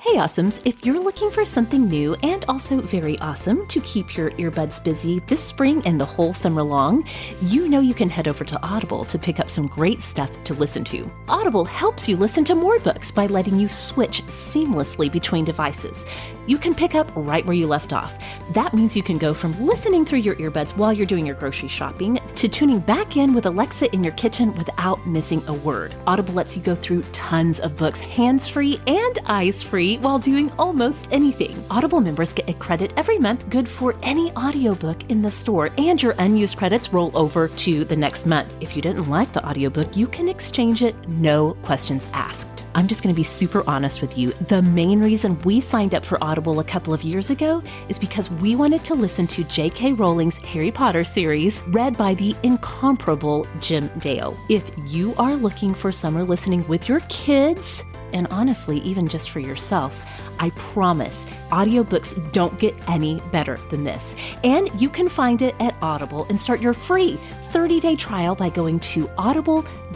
Hey 0.01 0.15
Awesomes, 0.15 0.61
if 0.63 0.85
you're 0.85 0.97
looking 0.97 1.29
for 1.29 1.45
something 1.45 1.89
new 1.89 2.15
and 2.23 2.45
also 2.47 2.79
very 2.79 3.19
awesome 3.19 3.67
to 3.67 3.81
keep 3.81 4.15
your 4.15 4.31
earbuds 4.31 4.81
busy 4.81 5.19
this 5.27 5.43
spring 5.43 5.85
and 5.85 5.99
the 5.99 6.05
whole 6.05 6.33
summer 6.33 6.63
long, 6.63 7.03
you 7.41 7.67
know 7.67 7.81
you 7.81 7.93
can 7.93 8.09
head 8.09 8.29
over 8.29 8.45
to 8.45 8.57
Audible 8.63 9.03
to 9.03 9.19
pick 9.19 9.41
up 9.41 9.49
some 9.49 9.67
great 9.67 10.01
stuff 10.01 10.31
to 10.45 10.53
listen 10.53 10.85
to. 10.85 11.11
Audible 11.27 11.65
helps 11.65 12.07
you 12.07 12.15
listen 12.15 12.45
to 12.45 12.55
more 12.55 12.79
books 12.79 13.11
by 13.11 13.25
letting 13.25 13.59
you 13.59 13.67
switch 13.67 14.23
seamlessly 14.27 15.11
between 15.11 15.43
devices. 15.43 16.05
You 16.49 16.57
can 16.57 16.73
pick 16.73 16.95
up 16.95 17.11
right 17.15 17.45
where 17.45 17.55
you 17.55 17.67
left 17.67 17.93
off. 17.93 18.17
That 18.55 18.73
means 18.73 18.95
you 18.95 19.03
can 19.03 19.19
go 19.19 19.35
from 19.35 19.53
listening 19.63 20.03
through 20.03 20.21
your 20.21 20.33
earbuds 20.37 20.75
while 20.75 20.91
you're 20.91 21.05
doing 21.05 21.23
your 21.23 21.35
grocery 21.35 21.67
shopping 21.67 22.19
to 22.37 22.49
tuning 22.49 22.79
back 22.79 23.17
in 23.17 23.33
with 23.33 23.45
Alexa 23.45 23.93
in 23.93 24.03
your 24.03 24.13
kitchen 24.13 24.55
without 24.55 25.05
missing 25.05 25.43
a 25.45 25.53
word. 25.53 25.93
Audible 26.07 26.33
lets 26.33 26.57
you 26.57 26.63
go 26.63 26.73
through 26.73 27.03
tons 27.11 27.59
of 27.59 27.77
books 27.77 28.01
hands 28.01 28.47
free 28.47 28.81
and 28.87 29.19
eyes 29.27 29.61
free 29.61 29.99
while 29.99 30.17
doing 30.17 30.51
almost 30.57 31.07
anything. 31.11 31.63
Audible 31.69 32.01
members 32.01 32.33
get 32.33 32.49
a 32.49 32.53
credit 32.53 32.93
every 32.97 33.19
month 33.19 33.47
good 33.51 33.69
for 33.69 33.95
any 34.01 34.31
audiobook 34.31 35.07
in 35.11 35.21
the 35.21 35.29
store, 35.29 35.69
and 35.77 36.01
your 36.01 36.15
unused 36.17 36.57
credits 36.57 36.91
roll 36.91 37.15
over 37.15 37.47
to 37.47 37.83
the 37.83 37.95
next 37.95 38.25
month. 38.25 38.51
If 38.59 38.75
you 38.75 38.81
didn't 38.81 39.07
like 39.07 39.31
the 39.33 39.47
audiobook, 39.47 39.95
you 39.95 40.07
can 40.07 40.27
exchange 40.27 40.81
it, 40.81 40.95
no 41.07 41.53
questions 41.61 42.07
asked. 42.11 42.58
I'm 42.75 42.87
just 42.87 43.03
going 43.03 43.13
to 43.13 43.19
be 43.19 43.23
super 43.23 43.63
honest 43.67 44.01
with 44.01 44.17
you. 44.17 44.31
The 44.47 44.61
main 44.61 45.01
reason 45.01 45.39
we 45.39 45.59
signed 45.59 45.95
up 45.95 46.05
for 46.05 46.23
Audible 46.23 46.59
a 46.59 46.63
couple 46.63 46.93
of 46.93 47.03
years 47.03 47.29
ago 47.29 47.63
is 47.87 47.97
because 47.97 48.29
we 48.29 48.55
wanted 48.55 48.83
to 48.85 48.93
listen 48.93 49.27
to 49.27 49.43
J.K. 49.45 49.93
Rowling's 49.93 50.37
Harry 50.45 50.71
Potter 50.71 51.03
series 51.03 51.63
read 51.67 51.97
by 51.97 52.13
the 52.13 52.35
incomparable 52.43 53.47
Jim 53.59 53.89
Dale. 53.99 54.37
If 54.49 54.69
you 54.85 55.15
are 55.17 55.35
looking 55.35 55.73
for 55.73 55.91
summer 55.91 56.23
listening 56.23 56.67
with 56.67 56.87
your 56.87 56.99
kids, 57.09 57.83
and 58.13 58.27
honestly, 58.27 58.79
even 58.79 59.07
just 59.07 59.29
for 59.29 59.39
yourself, 59.39 60.05
I 60.39 60.51
promise 60.51 61.25
audiobooks 61.49 62.31
don't 62.31 62.57
get 62.59 62.75
any 62.87 63.19
better 63.31 63.57
than 63.69 63.83
this. 63.83 64.15
And 64.43 64.69
you 64.81 64.89
can 64.89 65.09
find 65.09 65.41
it 65.41 65.55
at 65.59 65.75
Audible 65.81 66.25
and 66.29 66.39
start 66.39 66.61
your 66.61 66.73
free 66.73 67.19
30-day 67.51 67.95
trial 67.97 68.35
by 68.35 68.49
going 68.49 68.79
to 68.79 69.09
audible.com 69.17 69.88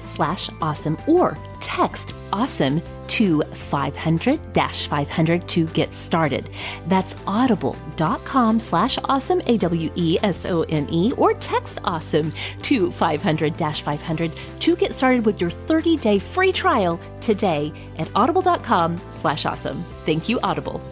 slash 0.00 0.50
awesome 0.60 0.98
or 1.06 1.38
text 1.60 2.12
awesome 2.32 2.82
to 3.08 3.38
500-500 3.38 5.46
to 5.46 5.66
get 5.68 5.92
started. 5.92 6.50
That's 6.86 7.16
audible.com 7.26 8.60
slash 8.60 8.98
awesome, 9.04 9.40
A-W-E-S-O-M-E, 9.46 11.12
or 11.16 11.32
text 11.34 11.80
awesome 11.84 12.32
to 12.62 12.90
500-500 12.90 14.60
to 14.60 14.76
get 14.76 14.92
started 14.92 15.24
with 15.24 15.40
your 15.40 15.50
30-day 15.50 16.18
free 16.18 16.52
trial 16.52 17.00
today 17.20 17.72
at 17.98 18.10
audible.com 18.14 19.00
slash 19.10 19.46
awesome. 19.46 19.78
Thank 20.04 20.28
you, 20.28 20.38
Audible. 20.42 20.82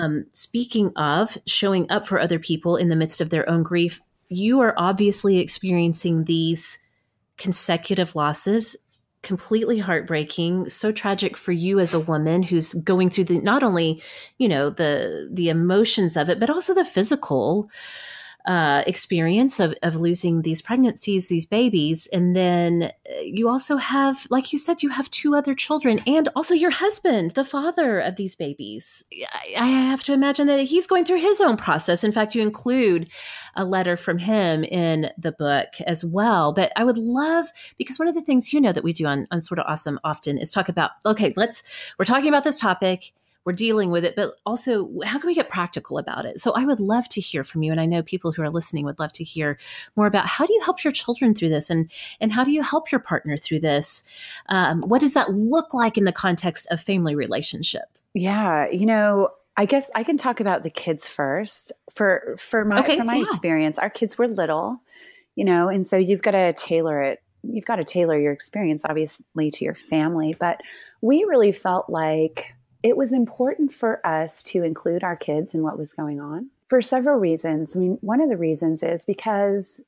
Um, 0.00 0.26
speaking 0.32 0.92
of 0.96 1.38
showing 1.46 1.90
up 1.90 2.06
for 2.06 2.20
other 2.20 2.38
people 2.38 2.76
in 2.76 2.88
the 2.88 2.96
midst 2.96 3.20
of 3.20 3.30
their 3.30 3.48
own 3.48 3.62
grief, 3.62 4.00
you 4.28 4.60
are 4.60 4.74
obviously 4.76 5.38
experiencing 5.38 6.24
these 6.24 6.78
consecutive 7.38 8.14
losses 8.14 8.76
completely 9.22 9.78
heartbreaking 9.78 10.68
so 10.68 10.92
tragic 10.92 11.36
for 11.36 11.50
you 11.50 11.80
as 11.80 11.92
a 11.92 12.00
woman 12.00 12.42
who's 12.42 12.74
going 12.74 13.10
through 13.10 13.24
the 13.24 13.38
not 13.40 13.64
only 13.64 14.00
you 14.38 14.48
know 14.48 14.70
the 14.70 15.28
the 15.32 15.48
emotions 15.48 16.16
of 16.16 16.28
it 16.28 16.38
but 16.38 16.48
also 16.48 16.72
the 16.72 16.84
physical 16.84 17.68
uh, 18.48 18.82
experience 18.86 19.60
of, 19.60 19.74
of 19.82 19.94
losing 19.94 20.40
these 20.40 20.62
pregnancies, 20.62 21.28
these 21.28 21.44
babies. 21.44 22.06
And 22.14 22.34
then 22.34 22.84
uh, 22.84 23.20
you 23.20 23.46
also 23.46 23.76
have, 23.76 24.26
like 24.30 24.54
you 24.54 24.58
said, 24.58 24.82
you 24.82 24.88
have 24.88 25.10
two 25.10 25.34
other 25.34 25.54
children 25.54 26.00
and 26.06 26.30
also 26.34 26.54
your 26.54 26.70
husband, 26.70 27.32
the 27.32 27.44
father 27.44 28.00
of 28.00 28.16
these 28.16 28.34
babies. 28.34 29.04
I 29.58 29.66
have 29.66 30.02
to 30.04 30.14
imagine 30.14 30.46
that 30.46 30.62
he's 30.62 30.86
going 30.86 31.04
through 31.04 31.20
his 31.20 31.42
own 31.42 31.58
process. 31.58 32.02
In 32.02 32.10
fact, 32.10 32.34
you 32.34 32.40
include 32.40 33.10
a 33.54 33.66
letter 33.66 33.98
from 33.98 34.16
him 34.16 34.64
in 34.64 35.10
the 35.18 35.32
book 35.32 35.68
as 35.86 36.02
well. 36.02 36.54
But 36.54 36.72
I 36.74 36.84
would 36.84 36.96
love, 36.96 37.48
because 37.76 37.98
one 37.98 38.08
of 38.08 38.14
the 38.14 38.22
things 38.22 38.54
you 38.54 38.62
know 38.62 38.72
that 38.72 38.84
we 38.84 38.94
do 38.94 39.04
on, 39.04 39.26
on 39.30 39.42
Sorta 39.42 39.64
Awesome 39.64 40.00
often 40.04 40.38
is 40.38 40.52
talk 40.52 40.70
about, 40.70 40.92
okay, 41.04 41.34
let's, 41.36 41.62
we're 41.98 42.06
talking 42.06 42.28
about 42.28 42.44
this 42.44 42.58
topic 42.58 43.12
we're 43.48 43.52
dealing 43.52 43.90
with 43.90 44.04
it, 44.04 44.14
but 44.14 44.34
also 44.44 44.90
how 45.06 45.18
can 45.18 45.26
we 45.26 45.34
get 45.34 45.48
practical 45.48 45.96
about 45.96 46.26
it? 46.26 46.38
So 46.38 46.52
I 46.52 46.66
would 46.66 46.80
love 46.80 47.08
to 47.08 47.18
hear 47.18 47.44
from 47.44 47.62
you. 47.62 47.72
And 47.72 47.80
I 47.80 47.86
know 47.86 48.02
people 48.02 48.30
who 48.30 48.42
are 48.42 48.50
listening 48.50 48.84
would 48.84 48.98
love 48.98 49.14
to 49.14 49.24
hear 49.24 49.56
more 49.96 50.06
about 50.06 50.26
how 50.26 50.44
do 50.44 50.52
you 50.52 50.60
help 50.60 50.84
your 50.84 50.92
children 50.92 51.34
through 51.34 51.48
this 51.48 51.70
and, 51.70 51.90
and 52.20 52.30
how 52.30 52.44
do 52.44 52.50
you 52.50 52.62
help 52.62 52.92
your 52.92 52.98
partner 52.98 53.38
through 53.38 53.60
this? 53.60 54.04
Um, 54.50 54.82
what 54.82 55.00
does 55.00 55.14
that 55.14 55.30
look 55.30 55.72
like 55.72 55.96
in 55.96 56.04
the 56.04 56.12
context 56.12 56.66
of 56.70 56.78
family 56.78 57.14
relationship? 57.14 57.84
Yeah. 58.12 58.68
You 58.68 58.84
know, 58.84 59.30
I 59.56 59.64
guess 59.64 59.90
I 59.94 60.02
can 60.02 60.18
talk 60.18 60.40
about 60.40 60.62
the 60.62 60.68
kids 60.68 61.08
first. 61.08 61.72
For 61.90 62.36
for 62.38 62.66
my 62.66 62.80
okay, 62.80 62.98
for 62.98 63.04
my 63.04 63.16
yeah. 63.16 63.22
experience, 63.22 63.78
our 63.78 63.88
kids 63.88 64.18
were 64.18 64.28
little, 64.28 64.82
you 65.36 65.46
know, 65.46 65.70
and 65.70 65.86
so 65.86 65.96
you've 65.96 66.20
got 66.20 66.32
to 66.32 66.52
tailor 66.52 67.00
it. 67.00 67.22
You've 67.44 67.64
got 67.64 67.76
to 67.76 67.84
tailor 67.84 68.18
your 68.18 68.32
experience 68.32 68.84
obviously 68.84 69.50
to 69.52 69.64
your 69.64 69.74
family, 69.74 70.36
but 70.38 70.60
we 71.00 71.24
really 71.24 71.52
felt 71.52 71.88
like 71.88 72.52
it 72.82 72.96
was 72.96 73.12
important 73.12 73.72
for 73.72 74.04
us 74.06 74.42
to 74.44 74.62
include 74.62 75.02
our 75.02 75.16
kids 75.16 75.54
in 75.54 75.62
what 75.62 75.78
was 75.78 75.92
going 75.92 76.20
on 76.20 76.50
for 76.66 76.80
several 76.80 77.16
reasons. 77.16 77.74
I 77.74 77.80
mean, 77.80 77.98
one 78.00 78.20
of 78.20 78.28
the 78.28 78.36
reasons 78.36 78.82
is 78.82 79.04
because 79.04 79.80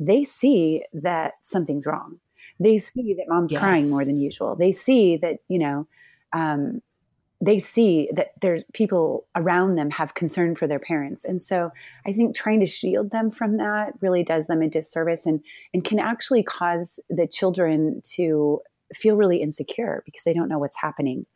they 0.00 0.24
see 0.24 0.84
that 0.92 1.34
something's 1.42 1.86
wrong. 1.86 2.20
They 2.60 2.78
see 2.78 3.14
that 3.14 3.28
mom's 3.28 3.52
yes. 3.52 3.60
crying 3.60 3.90
more 3.90 4.04
than 4.04 4.20
usual. 4.20 4.54
They 4.56 4.72
see 4.72 5.16
that, 5.16 5.38
you 5.48 5.58
know, 5.58 5.86
um, 6.32 6.82
they 7.40 7.58
see 7.58 8.10
that 8.14 8.32
there's 8.40 8.64
people 8.72 9.26
around 9.36 9.76
them 9.76 9.90
have 9.90 10.14
concern 10.14 10.56
for 10.56 10.66
their 10.66 10.80
parents. 10.80 11.24
And 11.24 11.40
so 11.40 11.70
I 12.04 12.12
think 12.12 12.34
trying 12.34 12.60
to 12.60 12.66
shield 12.66 13.10
them 13.10 13.30
from 13.30 13.58
that 13.58 13.92
really 14.00 14.24
does 14.24 14.48
them 14.48 14.60
a 14.60 14.68
disservice 14.68 15.24
and, 15.24 15.40
and 15.72 15.84
can 15.84 16.00
actually 16.00 16.42
cause 16.42 16.98
the 17.08 17.28
children 17.28 18.02
to 18.14 18.60
feel 18.92 19.16
really 19.16 19.40
insecure 19.40 20.02
because 20.04 20.24
they 20.24 20.34
don't 20.34 20.48
know 20.48 20.58
what's 20.58 20.80
happening. 20.80 21.26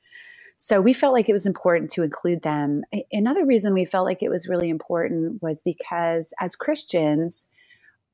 So 0.64 0.80
we 0.80 0.92
felt 0.92 1.12
like 1.12 1.28
it 1.28 1.32
was 1.32 1.44
important 1.44 1.90
to 1.90 2.04
include 2.04 2.42
them. 2.42 2.84
Another 3.10 3.44
reason 3.44 3.74
we 3.74 3.84
felt 3.84 4.04
like 4.04 4.22
it 4.22 4.28
was 4.28 4.46
really 4.46 4.68
important 4.68 5.42
was 5.42 5.60
because 5.60 6.32
as 6.38 6.54
Christians, 6.54 7.48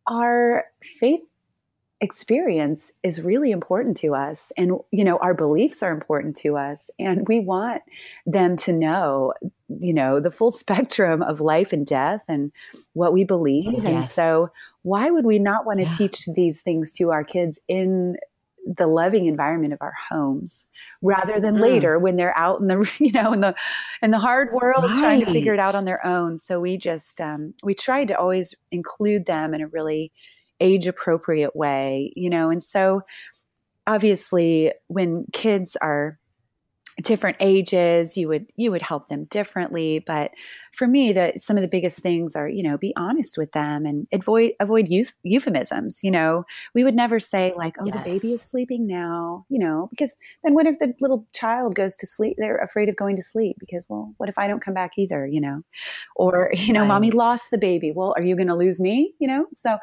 our 0.07 0.65
faith 0.83 1.21
experience 2.01 2.91
is 3.03 3.21
really 3.21 3.51
important 3.51 3.99
to 3.99 4.15
us 4.15 4.51
and 4.57 4.79
you 4.93 5.05
know 5.05 5.19
our 5.19 5.35
beliefs 5.35 5.83
are 5.83 5.91
important 5.91 6.37
to 6.37 6.57
us 6.57 6.91
and 6.99 7.27
we 7.27 7.41
want 7.41 7.83
them 8.25 8.57
to 8.57 8.73
know 8.73 9.35
you 9.69 9.93
know 9.93 10.21
the 10.21 10.31
full 10.31 10.51
spectrum 10.63 11.23
of 11.23 11.41
life 11.41 11.73
and 11.73 11.87
death 11.87 12.23
and 12.29 12.53
what 12.93 13.13
we 13.13 13.25
believe 13.25 13.67
oh, 13.67 13.83
yes. 13.83 13.85
and 13.85 14.05
so 14.05 14.49
why 14.83 15.11
would 15.11 15.25
we 15.27 15.41
not 15.41 15.67
want 15.67 15.81
to 15.81 15.87
yeah. 15.87 15.97
teach 15.97 16.25
these 16.37 16.63
things 16.63 16.93
to 16.93 17.11
our 17.11 17.25
kids 17.25 17.59
in 17.67 18.17
the 18.67 18.87
loving 18.87 19.27
environment 19.27 19.73
of 19.73 19.79
our 19.81 19.95
homes 20.11 20.67
rather 21.01 21.41
than 21.41 21.57
mm. 21.57 21.61
later 21.61 21.99
when 21.99 22.17
they're 22.17 22.37
out 22.37 22.61
in 22.61 22.67
the 22.67 22.93
you 22.99 23.13
know 23.13 23.33
in 23.33 23.41
the 23.41 23.55
in 24.03 24.11
the 24.11 24.19
hard 24.19 24.53
world 24.53 24.85
right. 24.85 24.99
trying 24.99 25.21
to 25.21 25.33
figure 25.33 25.55
it 25.55 25.61
out 25.61 25.75
on 25.75 25.85
their 25.85 26.05
own 26.07 26.39
so 26.39 26.61
we 26.61 26.77
just 26.77 27.21
um, 27.21 27.55
we 27.63 27.75
tried 27.75 28.09
to 28.09 28.19
always 28.19 28.55
include 28.71 29.27
them 29.27 29.55
in 29.55 29.61
a 29.61 29.69
really 29.69 30.13
age 30.61 30.87
appropriate 30.87 31.55
way, 31.55 32.13
you 32.17 32.31
know. 32.31 32.51
And 32.51 32.63
so 32.63 33.03
obviously 33.87 34.73
when 34.89 35.25
kids 35.33 35.77
are 35.81 36.19
different 37.03 37.37
ages 37.39 38.17
you 38.17 38.27
would 38.27 38.47
you 38.57 38.73
would 38.73 38.83
help 38.83 39.07
them 39.07 39.23
differently 39.27 40.01
but 40.01 40.33
for 40.79 40.87
me 40.87 41.13
that 41.13 41.41
some 41.41 41.57
of 41.57 41.63
the 41.63 41.69
biggest 41.69 41.99
things 41.99 42.37
are 42.37 42.49
you 42.49 42.63
know 42.63 42.79
be 42.79 42.93
honest 42.97 43.37
with 43.37 43.51
them 43.53 43.85
and 43.85 44.07
avoid 44.13 44.53
avoid 44.61 44.89
youth, 44.89 45.15
euphemisms 45.25 46.01
you 46.03 46.11
know? 46.11 46.45
We 46.75 46.85
would 46.85 46.95
never 46.95 47.19
say 47.19 47.53
like 47.57 47.75
oh 47.81 47.87
yes. 47.87 47.97
the 47.97 48.11
baby 48.11 48.33
is 48.33 48.43
sleeping 48.43 48.87
now 48.87 49.45
you 49.49 49.59
know? 49.59 49.89
Because 49.91 50.17
then 50.45 50.55
what 50.55 50.67
if 50.67 50.79
the 50.79 50.95
little 51.01 51.27
child 51.35 51.75
goes 51.75 51.97
to 51.97 52.07
sleep 52.07 52.37
they're 52.39 52.59
afraid 52.59 52.89
of 52.89 52.97
going 52.97 53.17
to 53.17 53.23
sleep 53.23 53.57
because 53.59 53.85
well 53.89 54.15
what 54.19 54.29
if 54.29 54.39
i 54.39 54.47
don't 54.47 54.65
come 54.65 54.75
back 54.75 54.93
either 54.97 55.27
you 55.27 55.41
know? 55.41 55.63
Or 56.15 56.51
you 56.55 56.73
know 56.73 56.81
right. 56.81 56.89
mommy 56.89 57.11
lost 57.11 57.51
the 57.51 57.59
baby. 57.59 57.91
Well 57.91 58.15
are 58.17 58.23
you 58.23 58.37
going 58.37 58.49
to 58.49 58.55
lose 58.55 58.81
me? 58.81 59.15
you 59.19 59.27
know? 59.27 59.47
So 59.55 59.79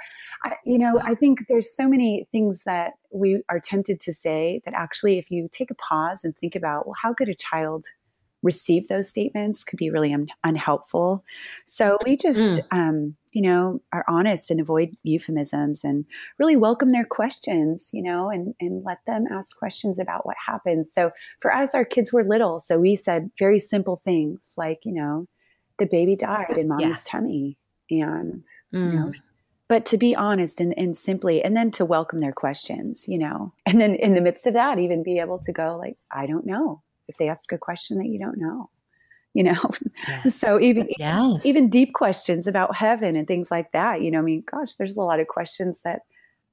i 0.46 0.54
you 0.66 0.78
know 0.78 1.00
i 1.04 1.14
think 1.14 1.46
there's 1.50 1.76
so 1.76 1.88
many 1.88 2.28
things 2.32 2.64
that 2.66 2.94
we 3.16 3.42
are 3.50 3.60
tempted 3.60 4.00
to 4.02 4.14
say 4.14 4.62
that 4.66 4.74
actually, 4.74 5.18
if 5.18 5.32
you 5.32 5.48
take 5.52 5.72
a 5.72 5.76
pause 5.76 6.24
and 6.24 6.36
think 6.36 6.56
about, 6.56 6.86
well, 6.86 6.96
how 7.02 7.14
could 7.14 7.30
a 7.30 7.36
child 7.36 7.86
receive 8.46 8.88
those 8.88 9.10
statements 9.10 9.64
could 9.64 9.78
be 9.78 9.90
really 9.90 10.14
un- 10.14 10.28
unhelpful. 10.44 11.26
So 11.66 11.98
we 12.06 12.16
just, 12.16 12.62
mm. 12.62 12.66
um, 12.72 13.16
you 13.34 13.42
know, 13.42 13.82
are 13.92 14.06
honest 14.08 14.52
and 14.52 14.62
avoid 14.62 14.92
euphemisms 15.04 15.84
and 15.84 16.06
really 16.38 16.56
welcome 16.56 16.92
their 16.92 17.04
questions, 17.04 17.90
you 17.92 18.04
know, 18.04 18.30
and, 18.30 18.54
and 18.62 18.86
let 18.86 19.00
them 19.08 19.26
ask 19.32 19.58
questions 19.58 20.00
about 20.00 20.26
what 20.26 20.38
happened. 20.46 20.88
So 20.88 21.12
for 21.42 21.54
us, 21.54 21.74
our 21.74 21.84
kids 21.84 22.14
were 22.14 22.24
little. 22.24 22.60
So 22.60 22.78
we 22.78 22.96
said 22.96 23.32
very 23.38 23.60
simple 23.60 23.98
things 23.98 24.54
like, 24.56 24.80
you 24.84 24.94
know, 24.94 25.28
the 25.80 25.88
baby 25.88 26.16
died 26.16 26.56
in 26.58 26.68
mommy's 26.70 26.88
yeah. 26.88 26.96
tummy. 27.06 27.58
And, 27.90 28.44
mm. 28.74 28.94
you 28.94 29.00
know, 29.00 29.06
mm 29.08 29.14
but 29.68 29.86
to 29.88 29.98
be 29.98 30.16
honest 30.16 30.62
and, 30.62 30.78
and 30.78 30.96
simply 30.96 31.44
and 31.44 31.58
then 31.58 31.72
to 31.72 31.86
welcome 31.86 32.20
their 32.20 32.32
questions 32.32 33.08
you 33.08 33.18
know 33.18 33.54
and 33.66 33.82
then 33.82 33.96
in 33.96 34.14
the 34.14 34.22
midst 34.22 34.48
of 34.48 34.54
that 34.54 34.80
even 34.80 35.04
be 35.04 35.20
able 35.20 35.40
to 35.40 35.52
go 35.52 35.76
like 35.78 35.98
i 36.12 36.26
don't 36.26 36.46
know 36.46 36.82
if 37.08 37.18
they 37.18 37.30
ask 37.30 37.52
a 37.52 37.58
question 37.58 37.98
that 37.98 38.08
you 38.08 38.20
don't 38.20 38.38
know 38.38 38.70
you 39.34 39.44
know 39.44 39.70
yes. 40.08 40.36
so 40.36 40.60
even 40.60 40.88
yes. 40.98 41.46
even 41.46 41.70
deep 41.70 41.94
questions 41.94 42.48
about 42.48 42.76
heaven 42.76 43.16
and 43.16 43.28
things 43.28 43.52
like 43.52 43.72
that 43.74 44.02
you 44.02 44.10
know 44.10 44.20
i 44.20 44.24
mean 44.24 44.44
gosh 44.50 44.76
there's 44.76 44.98
a 44.98 45.02
lot 45.02 45.20
of 45.20 45.28
questions 45.28 45.82
that 45.82 46.02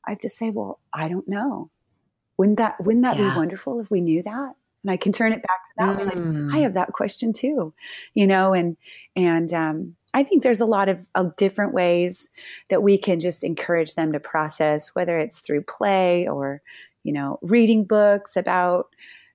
i 0.06 0.10
have 0.10 0.20
to 0.20 0.28
say 0.28 0.50
well 0.50 0.78
i 0.92 1.08
don't 1.08 1.28
know 1.28 1.70
wouldn't 2.36 2.58
that 2.58 2.78
wouldn't 2.84 3.04
that 3.04 3.16
yeah. 3.16 3.30
be 3.30 3.36
wonderful 3.36 3.80
if 3.80 3.90
we 3.90 4.00
knew 4.00 4.22
that 4.22 4.52
and 4.82 4.90
i 4.90 4.96
can 4.96 5.12
turn 5.12 5.32
it 5.32 5.42
back 5.42 5.64
to 5.64 5.70
that 5.78 5.98
mm. 5.98 6.04
like 6.04 6.54
i 6.54 6.58
mm. 6.58 6.62
have 6.62 6.74
that 6.74 6.92
question 6.92 7.32
too 7.32 7.72
you 8.14 8.26
know 8.26 8.52
and 8.52 8.76
and 9.16 9.52
um 9.52 9.96
I 10.14 10.22
think 10.22 10.42
there's 10.42 10.60
a 10.60 10.66
lot 10.66 10.88
of, 10.88 10.98
of, 11.14 11.36
different 11.36 11.72
ways 11.72 12.28
that 12.68 12.82
we 12.82 12.98
can 12.98 13.18
just 13.18 13.42
encourage 13.42 13.94
them 13.94 14.12
to 14.12 14.20
process, 14.20 14.94
whether 14.94 15.18
it's 15.18 15.40
through 15.40 15.62
play 15.62 16.28
or, 16.28 16.60
you 17.02 17.12
know, 17.12 17.38
reading 17.40 17.84
books 17.84 18.36
about 18.36 18.88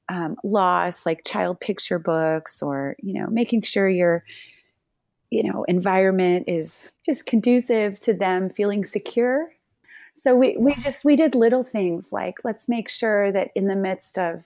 um, 0.10 0.36
loss, 0.44 1.06
like 1.06 1.26
child 1.26 1.60
picture 1.60 2.00
books, 2.00 2.62
or 2.62 2.96
you 3.00 3.14
know, 3.14 3.28
making 3.28 3.62
sure 3.64 3.90
your, 3.90 4.24
you 5.30 5.44
know, 5.44 5.64
environment 5.68 6.46
is 6.48 6.92
just 7.06 7.26
conducive 7.26 8.00
to 8.02 8.14
them 8.14 8.50
feeling 8.50 8.86
secure. 8.86 9.52
So 10.14 10.36
we 10.36 10.56
we 10.58 10.76
just 10.76 11.06
we 11.06 11.16
did 11.16 11.36
little 11.36 11.64
things 11.64 12.12
like 12.12 12.36
let's 12.44 12.68
make 12.68 12.90
sure 12.90 13.32
that 13.32 13.52
in 13.56 13.68
the 13.68 13.76
midst 13.76 14.18
of 14.18 14.44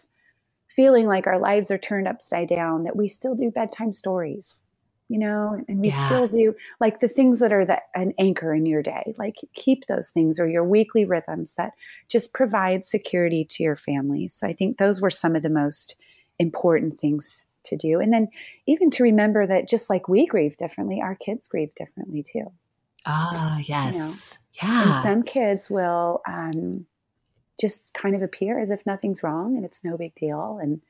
feeling 0.68 1.08
like 1.08 1.28
our 1.28 1.40
lives 1.40 1.70
are 1.72 1.78
turned 1.78 2.08
upside 2.08 2.50
down, 2.50 2.84
that 2.84 2.96
we 2.96 3.08
still 3.08 3.36
do 3.36 3.52
bedtime 3.52 3.94
stories 3.94 4.64
you 5.12 5.18
know, 5.18 5.62
and 5.68 5.82
we 5.82 5.90
yeah. 5.90 6.06
still 6.06 6.26
do 6.30 6.56
like 6.80 7.02
the 7.02 7.08
things 7.10 7.40
that 7.40 7.52
are 7.52 7.66
the, 7.66 7.82
an 7.96 8.14
anchor 8.18 8.54
in 8.54 8.66
your 8.66 8.82
day, 8.82 9.14
like 9.18 9.36
keep 9.54 9.86
those 9.88 10.10
things 10.10 10.40
or 10.40 10.48
your 10.48 10.64
weekly 10.64 11.04
rhythms 11.04 11.56
that 11.56 11.74
just 12.08 12.34
provide 12.34 12.86
security 12.86 13.44
to 13.44 13.62
your 13.62 13.76
family. 13.76 14.30
So 14.30 14.48
I 14.48 14.54
think 14.54 14.78
those 14.78 15.02
were 15.02 15.10
some 15.10 15.36
of 15.36 15.44
the 15.44 15.50
most 15.50 15.98
important 16.40 16.98
things 16.98 17.46
to 17.66 17.76
do. 17.76 18.00
And 18.00 18.14
then 18.14 18.30
even 18.68 18.90
to 18.92 19.04
remember 19.04 19.46
that 19.46 19.68
just 19.68 19.90
like 19.90 20.08
we 20.08 20.26
grieve 20.26 20.56
differently, 20.56 21.02
our 21.02 21.16
kids 21.16 21.50
grieve 21.50 21.76
differently 21.76 22.24
too. 22.24 22.50
Ah, 23.06 23.60
yes. 23.66 23.94
You 23.94 24.00
know? 24.70 24.74
Yeah. 24.74 24.94
And 24.94 25.04
some 25.04 25.24
kids 25.24 25.70
will 25.70 26.22
um, 26.26 26.86
just 27.60 27.94
kind 27.94 28.16
of 28.16 28.22
appear 28.22 28.60
as 28.60 28.72
if 28.72 28.86
nothing's 28.86 29.24
wrong 29.24 29.58
and 29.58 29.66
it's 29.66 29.84
no 29.84 29.98
big 29.98 30.16
deal. 30.16 30.58
And 30.62 30.82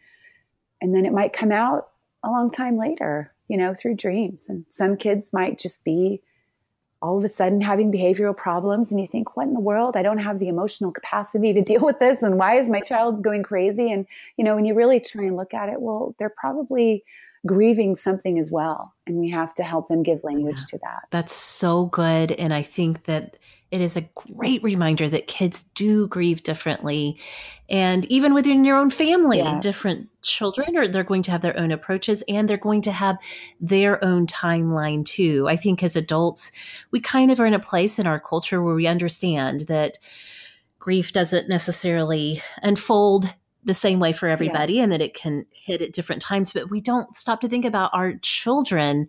and 0.80 0.93
then 0.93 1.07
it 1.07 1.11
might 1.11 1.34
come 1.34 1.51
out 1.51 1.89
a 2.24 2.30
long 2.30 2.51
time 2.51 2.78
later 2.78 3.31
you 3.48 3.58
know, 3.58 3.74
through 3.74 3.96
dreams. 3.96 4.46
And 4.48 4.66
some 4.70 4.98
kids 4.98 5.34
might 5.34 5.60
just 5.60 5.84
be 5.84 6.22
all 7.02 7.18
of 7.18 7.24
a 7.24 7.30
sudden 7.30 7.62
having 7.62 7.92
behavioral 7.92 8.38
problems 8.38 8.92
and 8.92 9.00
you 9.00 9.08
think 9.08 9.36
what 9.36 9.48
in 9.48 9.54
the 9.54 9.60
world? 9.60 9.98
I 9.98 10.04
don't 10.04 10.20
have 10.20 10.39
the 10.39 10.48
emotional 10.48 10.92
capacity 10.92 11.52
to 11.54 11.62
deal 11.72 11.82
with 11.82 12.00
this. 12.00 12.22
And 12.22 12.38
why 12.38 12.60
is 12.60 12.70
my 12.70 12.80
child 12.80 13.24
going 13.24 13.44
crazy? 13.44 13.92
And 13.92 14.06
you 14.38 14.44
know 14.44 14.56
when 14.56 14.66
you 14.66 14.74
really 14.74 15.00
try 15.00 15.24
and 15.24 15.36
look 15.36 15.54
at 15.54 15.70
it 15.70 15.82
well 15.82 16.16
they're 16.18 16.30
probably 16.30 17.04
grieving 17.46 17.96
something 17.96 18.39
as 18.39 18.52
well 18.52 18.94
and 19.08 19.18
we 19.18 19.30
have 19.30 19.54
to 19.54 19.64
help 19.64 19.88
them 19.88 20.04
give 20.04 20.24
language 20.24 20.58
yeah, 20.58 20.66
to 20.70 20.78
that 20.80 21.04
that's 21.10 21.34
so 21.34 21.88
good 21.88 22.32
and 22.34 22.54
i 22.54 22.62
think 22.62 23.06
that 23.06 23.36
it 23.72 23.80
is 23.80 23.96
a 23.96 24.08
great 24.36 24.62
reminder 24.64 25.10
that 25.10 25.28
kids 25.28 25.64
do 25.76 26.06
grieve 26.08 26.44
differently. 26.44 27.18
And 27.70 28.06
even 28.06 28.34
within 28.34 28.66
your 28.66 28.76
own 28.76 28.89
family, 28.89 29.38
yes. 29.38 29.64
different 29.64 30.10
children 30.22 30.76
are 30.76 30.89
they're 30.89 31.06
going 31.06 31.24
to 31.24 31.32
have 31.32 31.42
their 31.42 31.58
own 31.58 31.72
approaches 31.72 32.22
and 32.28 32.48
they're 32.48 32.58
going 32.58 32.82
to 32.82 32.92
have 32.92 33.18
their 33.62 34.04
own 34.04 34.28
timeline 34.28 35.06
too. 35.06 35.48
I 35.48 35.56
think 35.56 35.82
as 35.84 35.96
adults, 35.96 36.52
we 36.92 37.00
kind 37.00 37.32
of 37.32 37.39
are 37.39 37.46
in 37.46 37.54
a 37.54 37.60
place 37.60 37.98
in 37.98 38.06
our 38.06 38.20
culture 38.20 38.62
where 38.62 38.76
we 38.76 38.88
understand 38.88 39.62
that 39.62 39.98
grief 40.78 41.14
doesn't 41.14 41.48
necessarily 41.48 42.42
unfold 42.62 43.34
the 43.64 43.74
same 43.74 43.99
way 43.99 44.14
for 44.14 44.28
everybody 44.28 44.74
yes. 44.74 44.84
and 44.84 44.91
that 44.91 45.01
it 45.01 45.14
can 45.14 45.45
hit 45.51 45.82
at 45.82 45.93
different 45.93 46.22
times, 46.22 46.53
but 46.53 46.70
we 46.70 46.82
don't 46.82 47.16
stop 47.16 47.41
to 47.41 47.49
think 47.49 47.66
about 47.66 47.91
our 47.93 48.16
children 48.22 49.07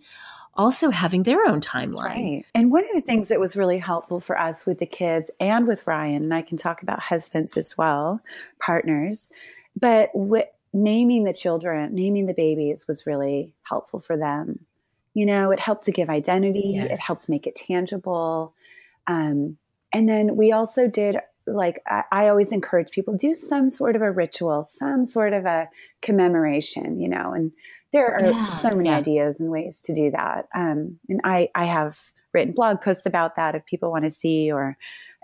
also 0.54 0.90
having 0.90 1.22
their 1.22 1.46
own 1.46 1.60
timeline. 1.60 2.04
Right. 2.04 2.46
And 2.54 2.70
one 2.70 2.84
of 2.84 2.90
the 2.94 3.00
things 3.00 3.28
that 3.28 3.40
was 3.40 3.56
really 3.56 3.78
helpful 3.78 4.20
for 4.20 4.38
us 4.38 4.66
with 4.66 4.78
the 4.78 4.86
kids 4.86 5.30
and 5.40 5.66
with 5.66 5.86
Ryan, 5.86 6.24
and 6.24 6.34
I 6.34 6.42
can 6.42 6.58
talk 6.58 6.82
about 6.82 7.00
husbands 7.00 7.56
as 7.56 7.78
well, 7.78 8.20
partners, 8.58 9.30
but 9.78 10.10
naming 10.74 11.24
the 11.24 11.32
children, 11.32 11.94
naming 11.94 12.26
the 12.26 12.34
babies 12.34 12.86
was 12.86 13.06
really 13.06 13.54
helpful 13.62 13.98
for 13.98 14.16
them. 14.16 14.60
You 15.14 15.26
know, 15.26 15.50
it 15.50 15.60
helped 15.60 15.84
to 15.84 15.92
give 15.92 16.10
identity, 16.10 16.72
yes. 16.74 16.90
it 16.90 16.98
helped 16.98 17.28
make 17.28 17.46
it 17.46 17.56
tangible. 17.56 18.54
Um, 19.06 19.56
and 19.92 20.08
then 20.08 20.36
we 20.36 20.52
also 20.52 20.86
did 20.86 21.16
like 21.46 21.82
I, 21.86 22.02
I, 22.12 22.28
always 22.28 22.52
encourage 22.52 22.90
people 22.90 23.14
do 23.14 23.34
some 23.34 23.70
sort 23.70 23.96
of 23.96 24.02
a 24.02 24.10
ritual 24.10 24.64
some 24.64 25.04
sort 25.04 25.32
of 25.32 25.44
a 25.44 25.68
commemoration 26.00 27.00
you 27.00 27.08
know 27.08 27.32
and 27.32 27.52
there 27.92 28.14
are 28.14 28.26
yeah, 28.26 28.52
so 28.52 28.70
many 28.70 28.88
yeah. 28.88 28.96
ideas 28.96 29.38
and 29.38 29.50
ways 29.50 29.82
to 29.82 29.94
do 29.94 30.10
that. 30.10 30.48
Um, 30.54 30.98
and 31.08 31.20
I, 31.24 31.50
I 31.54 31.66
have 31.66 32.10
written 32.32 32.54
blog 32.54 32.80
posts 32.80 33.06
about 33.06 33.36
that 33.36 33.54
if 33.54 33.66
people 33.66 33.90
want 33.90 34.06
to 34.06 34.10
see, 34.10 34.50
or, 34.50 34.78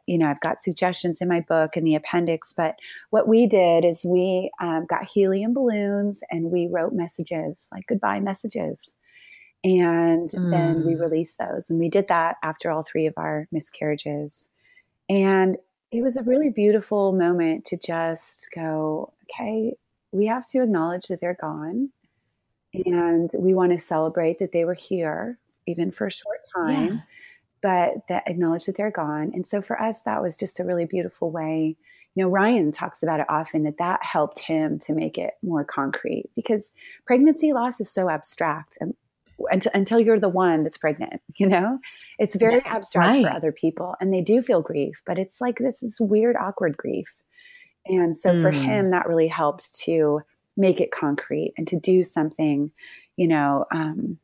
you 0.06 0.18
know, 0.18 0.26
I've 0.26 0.40
got 0.40 0.60
suggestions 0.60 1.20
in 1.20 1.28
my 1.28 1.40
book 1.40 1.76
in 1.76 1.84
the 1.84 1.94
appendix. 1.94 2.52
But 2.52 2.78
what 3.08 3.26
we 3.26 3.46
did 3.46 3.86
is 3.86 4.04
we 4.04 4.50
um, 4.60 4.84
got 4.86 5.04
helium 5.04 5.54
balloons 5.54 6.22
and 6.30 6.50
we 6.50 6.68
wrote 6.70 6.92
messages, 6.92 7.66
like 7.72 7.86
goodbye 7.86 8.20
messages. 8.20 8.90
And 9.64 10.30
mm. 10.30 10.50
then 10.50 10.86
we 10.86 10.92
mm. 10.92 11.00
released 11.00 11.38
those. 11.38 11.70
And 11.70 11.80
we 11.80 11.88
did 11.88 12.08
that 12.08 12.36
after 12.42 12.70
all 12.70 12.82
three 12.82 13.06
of 13.06 13.14
our 13.16 13.48
miscarriages. 13.50 14.50
And 15.08 15.56
it 15.90 16.02
was 16.02 16.16
a 16.16 16.22
really 16.22 16.50
beautiful 16.50 17.12
moment 17.12 17.64
to 17.66 17.76
just 17.76 18.48
go, 18.54 19.12
okay, 19.24 19.74
we 20.12 20.26
have 20.26 20.46
to 20.48 20.62
acknowledge 20.62 21.06
that 21.06 21.20
they're 21.20 21.38
gone 21.40 21.90
and 22.74 23.30
we 23.34 23.54
want 23.54 23.72
to 23.72 23.78
celebrate 23.78 24.38
that 24.38 24.52
they 24.52 24.64
were 24.64 24.74
here 24.74 25.38
even 25.66 25.90
for 25.90 26.06
a 26.06 26.10
short 26.10 26.40
time 26.54 26.94
yeah. 26.94 27.00
but 27.62 28.06
that 28.08 28.22
acknowledge 28.26 28.66
that 28.66 28.76
they're 28.76 28.90
gone 28.90 29.30
and 29.34 29.46
so 29.46 29.62
for 29.62 29.80
us 29.80 30.02
that 30.02 30.22
was 30.22 30.36
just 30.36 30.60
a 30.60 30.64
really 30.64 30.84
beautiful 30.84 31.30
way 31.30 31.76
you 32.14 32.22
know 32.22 32.28
ryan 32.28 32.70
talks 32.70 33.02
about 33.02 33.20
it 33.20 33.26
often 33.28 33.64
that 33.64 33.78
that 33.78 34.02
helped 34.02 34.38
him 34.38 34.78
to 34.78 34.92
make 34.92 35.16
it 35.16 35.34
more 35.42 35.64
concrete 35.64 36.26
because 36.36 36.72
pregnancy 37.06 37.52
loss 37.52 37.80
is 37.80 37.90
so 37.90 38.10
abstract 38.10 38.76
and 38.80 38.94
until, 39.50 39.72
until 39.74 40.00
you're 40.00 40.20
the 40.20 40.28
one 40.28 40.64
that's 40.64 40.78
pregnant, 40.78 41.20
you 41.36 41.48
know? 41.48 41.78
It's 42.18 42.36
very 42.36 42.56
yeah, 42.56 42.76
abstract 42.76 43.08
right. 43.08 43.24
for 43.24 43.32
other 43.32 43.52
people 43.52 43.94
and 44.00 44.12
they 44.12 44.20
do 44.20 44.42
feel 44.42 44.62
grief, 44.62 45.02
but 45.06 45.18
it's 45.18 45.40
like 45.40 45.58
this 45.58 45.82
is 45.82 46.00
weird, 46.00 46.36
awkward 46.36 46.76
grief. 46.76 47.12
And 47.86 48.16
so 48.16 48.30
mm. 48.30 48.42
for 48.42 48.50
him, 48.50 48.90
that 48.90 49.08
really 49.08 49.28
helped 49.28 49.78
to 49.80 50.20
make 50.56 50.80
it 50.80 50.90
concrete 50.90 51.54
and 51.56 51.66
to 51.68 51.78
do 51.78 52.02
something, 52.02 52.70
you 53.16 53.28
know, 53.28 53.64
um, 53.70 54.18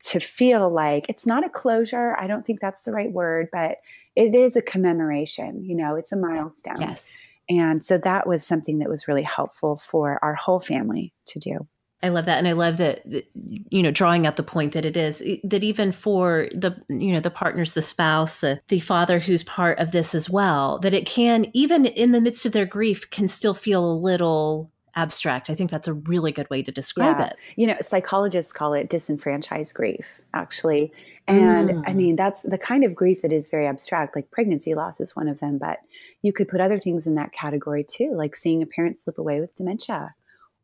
to 0.00 0.20
feel 0.20 0.70
like 0.70 1.06
it's 1.08 1.26
not 1.26 1.44
a 1.44 1.48
closure. 1.48 2.16
I 2.18 2.26
don't 2.26 2.44
think 2.44 2.60
that's 2.60 2.82
the 2.82 2.92
right 2.92 3.12
word, 3.12 3.48
but 3.52 3.78
it 4.16 4.34
is 4.34 4.56
a 4.56 4.62
commemoration, 4.62 5.64
you 5.64 5.76
know, 5.76 5.96
it's 5.96 6.12
a 6.12 6.16
milestone. 6.16 6.80
Yes. 6.80 7.28
And 7.48 7.84
so 7.84 7.98
that 7.98 8.26
was 8.26 8.46
something 8.46 8.78
that 8.78 8.88
was 8.88 9.06
really 9.06 9.22
helpful 9.22 9.76
for 9.76 10.18
our 10.22 10.34
whole 10.34 10.60
family 10.60 11.12
to 11.26 11.38
do. 11.38 11.66
I 12.04 12.10
love 12.10 12.26
that, 12.26 12.36
and 12.36 12.46
I 12.46 12.52
love 12.52 12.76
that, 12.76 13.02
you 13.34 13.82
know 13.82 13.90
drawing 13.90 14.26
out 14.26 14.36
the 14.36 14.42
point 14.42 14.74
that 14.74 14.84
it 14.84 14.96
is 14.96 15.22
that 15.42 15.64
even 15.64 15.90
for 15.90 16.48
the 16.52 16.76
you 16.90 17.12
know 17.12 17.20
the 17.20 17.30
partners, 17.30 17.72
the 17.72 17.80
spouse, 17.80 18.36
the 18.36 18.60
the 18.68 18.80
father 18.80 19.18
who's 19.18 19.42
part 19.42 19.78
of 19.78 19.90
this 19.92 20.14
as 20.14 20.28
well, 20.28 20.78
that 20.80 20.92
it 20.92 21.06
can 21.06 21.46
even 21.54 21.86
in 21.86 22.12
the 22.12 22.20
midst 22.20 22.44
of 22.44 22.52
their 22.52 22.66
grief 22.66 23.08
can 23.10 23.26
still 23.26 23.54
feel 23.54 23.82
a 23.82 23.96
little 23.96 24.70
abstract. 24.96 25.48
I 25.48 25.54
think 25.54 25.70
that's 25.70 25.88
a 25.88 25.94
really 25.94 26.30
good 26.30 26.48
way 26.50 26.62
to 26.62 26.70
describe 26.70 27.18
yeah. 27.18 27.28
it. 27.28 27.36
You 27.56 27.68
know, 27.68 27.76
psychologists 27.80 28.52
call 28.52 28.74
it 28.74 28.90
disenfranchised 28.90 29.74
grief, 29.74 30.20
actually. 30.34 30.92
And 31.26 31.70
mm. 31.70 31.84
I 31.86 31.94
mean, 31.94 32.16
that's 32.16 32.42
the 32.42 32.58
kind 32.58 32.84
of 32.84 32.94
grief 32.94 33.22
that 33.22 33.32
is 33.32 33.48
very 33.48 33.66
abstract, 33.66 34.14
like 34.14 34.30
pregnancy 34.30 34.74
loss 34.74 35.00
is 35.00 35.16
one 35.16 35.26
of 35.26 35.40
them, 35.40 35.56
but 35.56 35.78
you 36.20 36.34
could 36.34 36.48
put 36.48 36.60
other 36.60 36.78
things 36.78 37.06
in 37.06 37.14
that 37.14 37.32
category 37.32 37.82
too, 37.82 38.12
like 38.14 38.36
seeing 38.36 38.62
a 38.62 38.66
parent 38.66 38.98
slip 38.98 39.16
away 39.16 39.40
with 39.40 39.54
dementia 39.54 40.14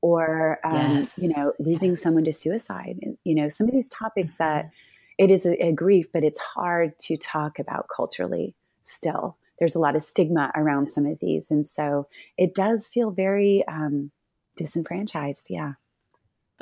or, 0.02 0.58
um, 0.64 0.96
yes. 0.96 1.18
you 1.18 1.32
know, 1.36 1.52
losing 1.58 1.90
yes. 1.90 2.02
someone 2.02 2.24
to 2.24 2.32
suicide. 2.32 2.98
You 3.24 3.34
know, 3.34 3.48
some 3.48 3.66
of 3.66 3.72
these 3.72 3.88
topics 3.88 4.34
mm-hmm. 4.34 4.44
that 4.44 4.70
it 5.18 5.30
is 5.30 5.46
a, 5.46 5.54
a 5.66 5.72
grief, 5.72 6.06
but 6.12 6.24
it's 6.24 6.38
hard 6.38 6.98
to 7.00 7.16
talk 7.16 7.58
about 7.58 7.88
culturally 7.94 8.54
still. 8.82 9.36
There's 9.58 9.74
a 9.74 9.80
lot 9.80 9.96
of 9.96 10.02
stigma 10.02 10.50
around 10.54 10.88
some 10.90 11.04
of 11.04 11.18
these. 11.20 11.50
And 11.50 11.66
so 11.66 12.08
it 12.38 12.54
does 12.54 12.88
feel 12.88 13.10
very, 13.10 13.62
um, 13.68 14.10
disenfranchised. 14.56 15.46
Yeah. 15.50 15.74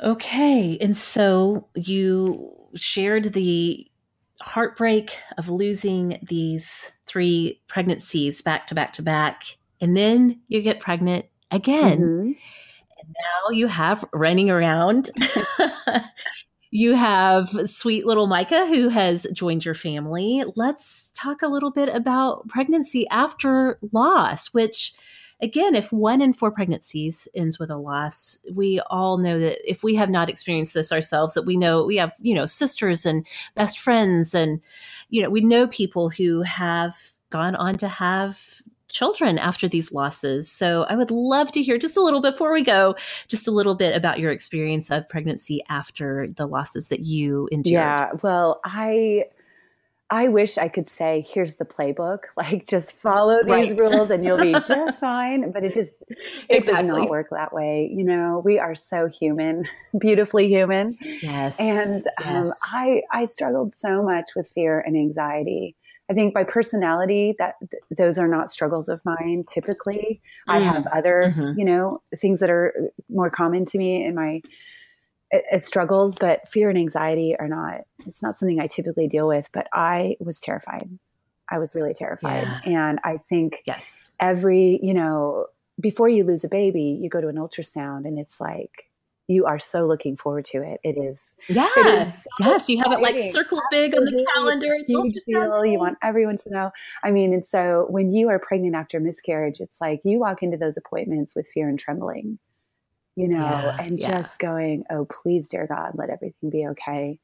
Okay. 0.01 0.77
And 0.79 0.95
so 0.95 1.67
you 1.75 2.53
shared 2.75 3.33
the 3.33 3.87
heartbreak 4.41 5.17
of 5.37 5.49
losing 5.49 6.19
these 6.21 6.91
three 7.05 7.61
pregnancies 7.67 8.41
back 8.41 8.67
to 8.67 8.75
back 8.75 8.93
to 8.93 9.01
back. 9.01 9.43
And 9.81 9.97
then 9.97 10.41
you 10.47 10.61
get 10.61 10.79
pregnant 10.79 11.25
again. 11.51 11.99
Mm-hmm. 11.99 12.31
And 13.01 13.15
now 13.15 13.55
you 13.55 13.67
have 13.67 14.05
running 14.13 14.49
around. 14.49 15.09
you 16.71 16.93
have 16.95 17.49
sweet 17.69 18.05
little 18.05 18.27
Micah 18.27 18.65
who 18.67 18.89
has 18.89 19.25
joined 19.33 19.65
your 19.65 19.75
family. 19.75 20.43
Let's 20.55 21.11
talk 21.15 21.41
a 21.41 21.47
little 21.47 21.71
bit 21.71 21.89
about 21.89 22.47
pregnancy 22.47 23.07
after 23.09 23.79
loss, 23.91 24.53
which 24.53 24.93
again, 25.41 25.73
if 25.73 25.91
one 25.91 26.21
in 26.21 26.33
four 26.33 26.51
pregnancies 26.51 27.27
ends 27.33 27.59
with 27.59 27.69
a 27.69 27.77
loss, 27.77 28.37
we 28.53 28.81
all 28.89 29.17
know 29.17 29.39
that 29.39 29.57
if 29.69 29.83
we 29.83 29.95
have 29.95 30.09
not 30.09 30.29
experienced 30.29 30.73
this 30.73 30.91
ourselves, 30.91 31.33
that 31.33 31.45
we 31.45 31.55
know 31.55 31.85
we 31.85 31.97
have, 31.97 32.13
you 32.19 32.35
know, 32.35 32.45
sisters 32.45 33.05
and 33.05 33.25
best 33.55 33.79
friends, 33.79 34.35
and, 34.35 34.61
you 35.09 35.21
know, 35.21 35.29
we 35.29 35.41
know 35.41 35.67
people 35.67 36.09
who 36.09 36.41
have 36.41 36.95
gone 37.29 37.55
on 37.55 37.75
to 37.77 37.87
have 37.87 38.61
children 38.89 39.37
after 39.37 39.67
these 39.67 39.91
losses. 39.91 40.51
So 40.51 40.85
I 40.89 40.95
would 40.95 41.11
love 41.11 41.51
to 41.53 41.63
hear 41.63 41.77
just 41.77 41.97
a 41.97 42.01
little 42.01 42.21
before 42.21 42.51
we 42.51 42.63
go, 42.63 42.95
just 43.27 43.47
a 43.47 43.51
little 43.51 43.75
bit 43.75 43.95
about 43.95 44.19
your 44.19 44.31
experience 44.31 44.89
of 44.91 45.07
pregnancy 45.07 45.61
after 45.69 46.27
the 46.27 46.47
losses 46.47 46.87
that 46.89 47.01
you 47.01 47.47
endured. 47.51 47.73
Yeah, 47.73 48.09
well, 48.21 48.59
I 48.63 49.25
I 50.11 50.27
wish 50.27 50.57
I 50.57 50.69
could 50.69 50.89
say, 50.89 51.27
here's 51.29 51.55
the 51.55 51.65
playbook, 51.65 52.19
like 52.37 52.67
just 52.67 52.95
follow 52.95 53.43
these 53.43 53.71
right. 53.71 53.77
rules 53.77 54.09
and 54.09 54.23
you'll 54.25 54.39
be 54.39 54.53
just 54.67 54.99
fine. 54.99 55.51
But 55.51 55.63
it 55.63 55.73
just, 55.73 55.93
it 56.09 56.17
exactly. 56.49 56.89
does 56.89 56.99
not 56.99 57.09
work 57.09 57.27
that 57.31 57.53
way. 57.53 57.91
You 57.93 58.03
know, 58.03 58.41
we 58.43 58.57
are 58.57 58.75
so 58.75 59.07
human, 59.07 59.67
beautifully 59.99 60.47
human. 60.47 60.97
Yes. 61.01 61.55
And 61.59 62.07
um. 62.23 62.51
I, 62.65 63.03
I 63.11 63.25
struggled 63.25 63.73
so 63.73 64.01
much 64.01 64.29
with 64.35 64.49
fear 64.49 64.79
and 64.79 64.95
anxiety. 64.95 65.75
I 66.09 66.13
think 66.13 66.33
by 66.33 66.43
personality, 66.43 67.35
that 67.37 67.55
th- 67.59 67.83
those 67.95 68.17
are 68.17 68.27
not 68.27 68.49
struggles 68.49 68.89
of 68.89 68.99
mine. 69.05 69.43
Typically, 69.47 70.21
mm. 70.47 70.53
I 70.53 70.59
have 70.59 70.87
other, 70.87 71.33
mm-hmm. 71.35 71.59
you 71.59 71.65
know, 71.65 72.01
things 72.17 72.39
that 72.39 72.49
are 72.49 72.73
more 73.09 73.29
common 73.29 73.65
to 73.65 73.77
me 73.77 74.03
in 74.03 74.15
my 74.15 74.41
as 75.51 75.63
struggles, 75.63 76.17
but 76.19 76.47
fear 76.47 76.69
and 76.69 76.77
anxiety 76.79 77.35
are 77.37 77.47
not, 77.47 77.81
it's 78.07 78.23
not 78.23 78.35
something 78.35 78.59
I 78.59 78.65
typically 78.65 79.07
deal 79.07 79.27
with, 79.27 79.47
but 79.53 79.67
I 79.71 80.17
was 80.19 80.39
terrified. 80.39 80.89
I 81.51 81.59
was 81.59 81.75
really 81.75 81.93
terrified. 81.93 82.47
Yeah. 82.65 82.87
And 82.87 82.99
I 83.03 83.17
think 83.17 83.61
yes, 83.67 84.09
every, 84.19 84.79
you 84.81 84.95
know, 84.95 85.45
before 85.79 86.09
you 86.09 86.23
lose 86.23 86.43
a 86.43 86.49
baby, 86.49 86.99
you 86.99 87.09
go 87.09 87.21
to 87.21 87.27
an 87.27 87.35
ultrasound 87.35 88.05
and 88.05 88.17
it's 88.17 88.41
like, 88.41 88.88
you 89.29 89.45
are 89.45 89.59
so 89.59 89.85
looking 89.85 90.17
forward 90.17 90.43
to 90.45 90.61
it. 90.63 90.79
It 90.83 90.97
is. 90.97 91.35
Yes. 91.47 91.71
It 91.77 92.07
is 92.07 92.13
so 92.23 92.29
yes. 92.39 92.69
You 92.69 92.77
have 92.83 92.91
it 92.91 92.99
like 92.99 93.31
circled 93.31 93.61
big 93.71 93.95
on 93.95 94.03
the 94.03 94.25
calendar. 94.33 94.75
It's 94.79 94.87
deal. 94.87 95.65
You 95.65 95.79
want 95.79 95.97
everyone 96.01 96.37
to 96.37 96.49
know. 96.49 96.71
I 97.03 97.11
mean, 97.11 97.33
and 97.33 97.45
so 97.45 97.85
when 97.89 98.11
you 98.11 98.29
are 98.29 98.39
pregnant 98.39 98.75
after 98.75 98.99
miscarriage, 98.99 99.61
it's 99.61 99.79
like 99.79 100.01
you 100.03 100.19
walk 100.19 100.41
into 100.41 100.57
those 100.57 100.77
appointments 100.77 101.35
with 101.35 101.47
fear 101.47 101.69
and 101.69 101.79
trembling 101.79 102.39
you 103.15 103.27
know, 103.27 103.37
yeah, 103.37 103.81
and 103.81 103.99
yeah. 103.99 104.21
just 104.21 104.39
going, 104.39 104.85
oh, 104.89 105.03
please, 105.03 105.49
dear 105.49 105.67
God, 105.67 105.91
let 105.95 106.09
everything 106.09 106.49
be 106.49 106.65
okay. 106.67 107.19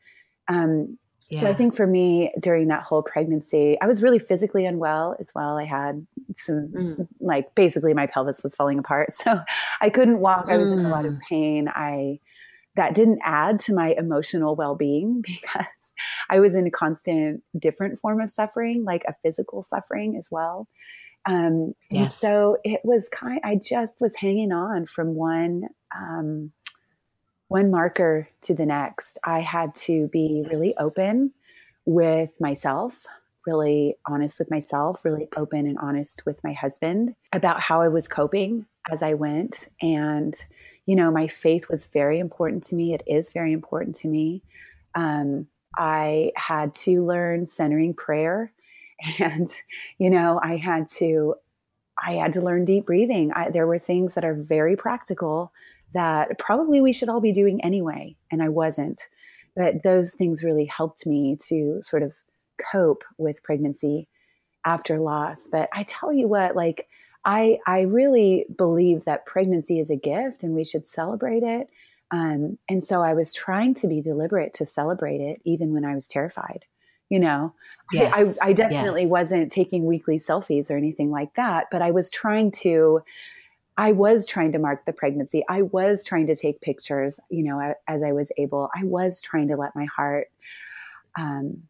Um, 0.49 0.97
yeah. 1.29 1.41
So 1.41 1.47
I 1.47 1.53
think 1.53 1.75
for 1.75 1.87
me 1.87 2.31
during 2.39 2.67
that 2.67 2.83
whole 2.83 3.01
pregnancy, 3.01 3.77
I 3.81 3.87
was 3.87 4.03
really 4.03 4.19
physically 4.19 4.65
unwell 4.65 5.15
as 5.19 5.31
well. 5.33 5.57
I 5.57 5.65
had 5.65 6.05
some, 6.37 6.67
mm. 6.67 7.07
like, 7.19 7.55
basically 7.55 7.93
my 7.93 8.05
pelvis 8.05 8.43
was 8.43 8.55
falling 8.55 8.79
apart. 8.79 9.15
So 9.25 9.39
I 9.81 9.89
couldn't 9.89 10.19
walk. 10.19 10.47
I 10.49 10.57
was 10.57 10.69
mm. 10.69 10.79
in 10.79 10.85
a 10.85 10.89
lot 10.89 11.05
of 11.05 11.13
mm. 11.13 11.19
pain. 11.27 11.67
I, 11.67 12.19
that 12.75 12.93
didn't 12.93 13.19
add 13.23 13.59
to 13.61 13.73
my 13.73 13.95
emotional 13.97 14.55
well 14.55 14.75
being 14.75 15.21
because 15.25 15.65
I 16.29 16.39
was 16.39 16.53
in 16.53 16.67
a 16.67 16.71
constant 16.71 17.41
different 17.57 17.97
form 17.99 18.21
of 18.21 18.29
suffering, 18.29 18.83
like 18.83 19.03
a 19.07 19.13
physical 19.23 19.63
suffering 19.63 20.17
as 20.17 20.27
well. 20.29 20.67
Um, 21.25 21.73
yes. 21.89 22.15
so 22.15 22.57
it 22.63 22.81
was 22.83 23.09
kind. 23.09 23.41
I 23.43 23.55
just 23.55 23.99
was 23.99 24.13
hanging 24.15 24.51
on 24.51 24.85
from 24.85 25.15
one 25.15 25.63
um, 25.95 26.51
one 27.47 27.71
marker 27.71 28.27
to 28.41 28.53
the 28.53 28.65
next. 28.65 29.19
I 29.23 29.41
had 29.41 29.75
to 29.75 30.07
be 30.07 30.45
really 30.49 30.75
open 30.77 31.31
with 31.85 32.39
myself, 32.39 33.05
really 33.45 33.95
honest 34.07 34.39
with 34.39 34.49
myself, 34.49 35.05
really 35.05 35.27
open 35.37 35.67
and 35.67 35.77
honest 35.77 36.25
with 36.25 36.43
my 36.43 36.53
husband 36.53 37.15
about 37.31 37.61
how 37.61 37.81
I 37.81 37.87
was 37.87 38.07
coping 38.07 38.65
as 38.91 39.03
I 39.03 39.13
went. 39.13 39.67
And 39.81 40.35
you 40.85 40.95
know, 40.95 41.11
my 41.11 41.27
faith 41.27 41.67
was 41.69 41.85
very 41.85 42.19
important 42.19 42.63
to 42.65 42.75
me. 42.75 42.93
It 42.93 43.03
is 43.07 43.31
very 43.31 43.53
important 43.53 43.95
to 43.97 44.07
me. 44.07 44.43
Um, 44.93 45.47
I 45.77 46.31
had 46.35 46.73
to 46.75 47.03
learn 47.03 47.47
centering 47.47 47.93
prayer 47.93 48.51
and 49.19 49.49
you 49.97 50.09
know 50.09 50.39
i 50.43 50.55
had 50.55 50.87
to 50.87 51.35
i 52.03 52.13
had 52.13 52.33
to 52.33 52.41
learn 52.41 52.65
deep 52.65 52.85
breathing 52.85 53.31
I, 53.33 53.49
there 53.49 53.67
were 53.67 53.79
things 53.79 54.13
that 54.15 54.25
are 54.25 54.33
very 54.33 54.75
practical 54.75 55.51
that 55.93 56.37
probably 56.37 56.81
we 56.81 56.93
should 56.93 57.09
all 57.09 57.21
be 57.21 57.31
doing 57.31 57.63
anyway 57.63 58.15
and 58.31 58.41
i 58.41 58.49
wasn't 58.49 59.01
but 59.55 59.83
those 59.83 60.13
things 60.13 60.43
really 60.43 60.65
helped 60.65 61.05
me 61.05 61.37
to 61.47 61.79
sort 61.81 62.03
of 62.03 62.13
cope 62.71 63.03
with 63.17 63.43
pregnancy 63.43 64.07
after 64.65 64.99
loss 64.99 65.47
but 65.51 65.69
i 65.73 65.83
tell 65.83 66.11
you 66.11 66.27
what 66.27 66.55
like 66.55 66.87
i 67.23 67.59
i 67.67 67.81
really 67.81 68.45
believe 68.57 69.05
that 69.05 69.25
pregnancy 69.25 69.79
is 69.79 69.89
a 69.89 69.95
gift 69.95 70.43
and 70.43 70.55
we 70.55 70.63
should 70.63 70.87
celebrate 70.87 71.43
it 71.43 71.69
um, 72.11 72.57
and 72.69 72.83
so 72.83 73.01
i 73.01 73.13
was 73.13 73.33
trying 73.33 73.73
to 73.73 73.87
be 73.87 74.01
deliberate 74.01 74.53
to 74.53 74.65
celebrate 74.65 75.21
it 75.21 75.41
even 75.43 75.73
when 75.73 75.85
i 75.85 75.93
was 75.93 76.07
terrified 76.07 76.65
you 77.09 77.19
know 77.19 77.53
yes. 77.91 78.39
I, 78.41 78.49
I 78.49 78.53
definitely 78.53 79.03
yes. 79.03 79.11
wasn't 79.11 79.51
taking 79.51 79.85
weekly 79.85 80.17
selfies 80.17 80.71
or 80.71 80.77
anything 80.77 81.11
like 81.11 81.35
that 81.35 81.67
but 81.71 81.81
i 81.81 81.91
was 81.91 82.09
trying 82.09 82.51
to 82.51 83.01
i 83.77 83.91
was 83.91 84.25
trying 84.25 84.51
to 84.51 84.59
mark 84.59 84.85
the 84.85 84.93
pregnancy 84.93 85.43
i 85.49 85.61
was 85.61 86.03
trying 86.03 86.25
to 86.25 86.35
take 86.35 86.61
pictures 86.61 87.19
you 87.29 87.43
know 87.43 87.73
as 87.87 88.03
i 88.03 88.11
was 88.11 88.31
able 88.37 88.69
i 88.75 88.83
was 88.83 89.21
trying 89.21 89.47
to 89.47 89.55
let 89.55 89.75
my 89.75 89.85
heart 89.85 90.29
um, 91.17 91.63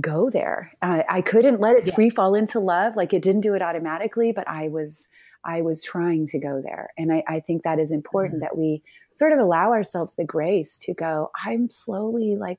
go 0.00 0.30
there 0.30 0.72
uh, 0.82 1.02
i 1.08 1.20
couldn't 1.20 1.60
let 1.60 1.76
it 1.76 1.86
yeah. 1.86 1.94
free 1.94 2.10
fall 2.10 2.34
into 2.34 2.60
love 2.60 2.96
like 2.96 3.12
it 3.12 3.22
didn't 3.22 3.42
do 3.42 3.54
it 3.54 3.62
automatically 3.62 4.32
but 4.32 4.46
i 4.48 4.68
was 4.68 5.08
i 5.44 5.60
was 5.60 5.82
trying 5.82 6.26
to 6.26 6.38
go 6.38 6.60
there 6.62 6.90
and 6.96 7.12
i, 7.12 7.22
I 7.26 7.40
think 7.40 7.62
that 7.64 7.78
is 7.78 7.92
important 7.92 8.36
mm-hmm. 8.36 8.40
that 8.40 8.56
we 8.56 8.82
sort 9.12 9.32
of 9.32 9.38
allow 9.38 9.72
ourselves 9.72 10.14
the 10.14 10.24
grace 10.24 10.78
to 10.78 10.94
go 10.94 11.30
i'm 11.44 11.68
slowly 11.70 12.36
like 12.36 12.58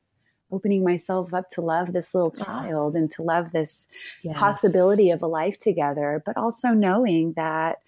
opening 0.51 0.83
myself 0.83 1.33
up 1.33 1.49
to 1.49 1.61
love 1.61 1.93
this 1.93 2.13
little 2.13 2.31
child 2.31 2.95
and 2.95 3.09
to 3.11 3.23
love 3.23 3.51
this 3.51 3.87
yes. 4.21 4.37
possibility 4.37 5.09
of 5.09 5.21
a 5.21 5.27
life 5.27 5.57
together, 5.57 6.21
but 6.25 6.37
also 6.37 6.69
knowing 6.69 7.33
that, 7.33 7.79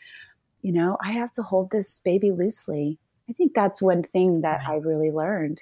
you 0.63 0.71
know, 0.71 0.97
I 1.03 1.11
have 1.11 1.31
to 1.33 1.43
hold 1.43 1.69
this 1.69 1.99
baby 2.03 2.31
loosely. 2.31 2.97
I 3.29 3.33
think 3.33 3.53
that's 3.53 3.81
one 3.81 4.03
thing 4.03 4.41
that 4.41 4.61
right. 4.61 4.69
I 4.69 4.75
really 4.77 5.11
learned 5.11 5.61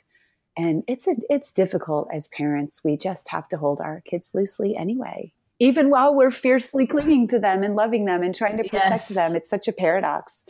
and 0.58 0.84
it's 0.88 1.08
a 1.08 1.16
it's 1.30 1.52
difficult 1.52 2.08
as 2.14 2.28
parents 2.30 2.84
we 2.84 2.98
just 2.98 3.30
have 3.30 3.48
to 3.48 3.58
hold 3.58 3.80
our 3.80 4.02
kids 4.02 4.32
loosely 4.34 4.76
anyway 4.76 5.32
even 5.60 5.90
while 5.90 6.16
we're 6.16 6.32
fiercely 6.32 6.86
clinging 6.88 7.28
to 7.28 7.40
them 7.40 7.64
and 7.64 7.76
loving 7.76 8.06
them 8.06 8.24
and 8.24 8.36
trying 8.36 8.58
to 8.58 8.64
protect 8.64 8.90
yes. 8.90 9.08
them 9.10 9.36
it's 9.36 9.50
such 9.50 9.68
a 9.68 9.74
paradox 9.74 10.44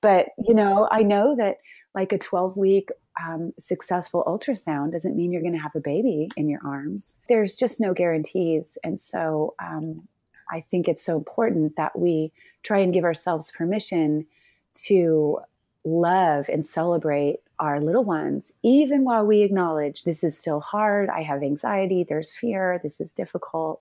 but 0.00 0.26
you 0.46 0.54
know 0.54 0.88
i 0.90 1.02
know 1.02 1.34
that 1.36 1.58
like 1.94 2.12
a 2.12 2.18
12 2.18 2.56
week 2.56 2.88
um, 3.20 3.52
successful 3.58 4.22
ultrasound 4.28 4.92
doesn't 4.92 5.16
mean 5.16 5.32
you're 5.32 5.42
going 5.42 5.54
to 5.54 5.58
have 5.58 5.74
a 5.74 5.80
baby 5.80 6.28
in 6.36 6.48
your 6.48 6.60
arms 6.64 7.16
there's 7.28 7.56
just 7.56 7.80
no 7.80 7.92
guarantees 7.92 8.78
and 8.84 9.00
so 9.00 9.54
um, 9.60 10.06
i 10.52 10.60
think 10.70 10.86
it's 10.86 11.04
so 11.04 11.16
important 11.16 11.74
that 11.76 11.98
we 11.98 12.32
try 12.62 12.78
and 12.78 12.92
give 12.92 13.04
ourselves 13.04 13.50
permission 13.50 14.26
to 14.86 15.38
love 15.84 16.48
and 16.48 16.64
celebrate 16.66 17.38
our 17.58 17.80
little 17.80 18.04
ones, 18.04 18.52
even 18.62 19.04
while 19.04 19.26
we 19.26 19.42
acknowledge 19.42 20.04
this 20.04 20.22
is 20.22 20.38
still 20.38 20.60
hard, 20.60 21.08
I 21.08 21.22
have 21.22 21.42
anxiety, 21.42 22.04
there's 22.08 22.32
fear, 22.32 22.80
this 22.82 23.00
is 23.00 23.10
difficult, 23.10 23.80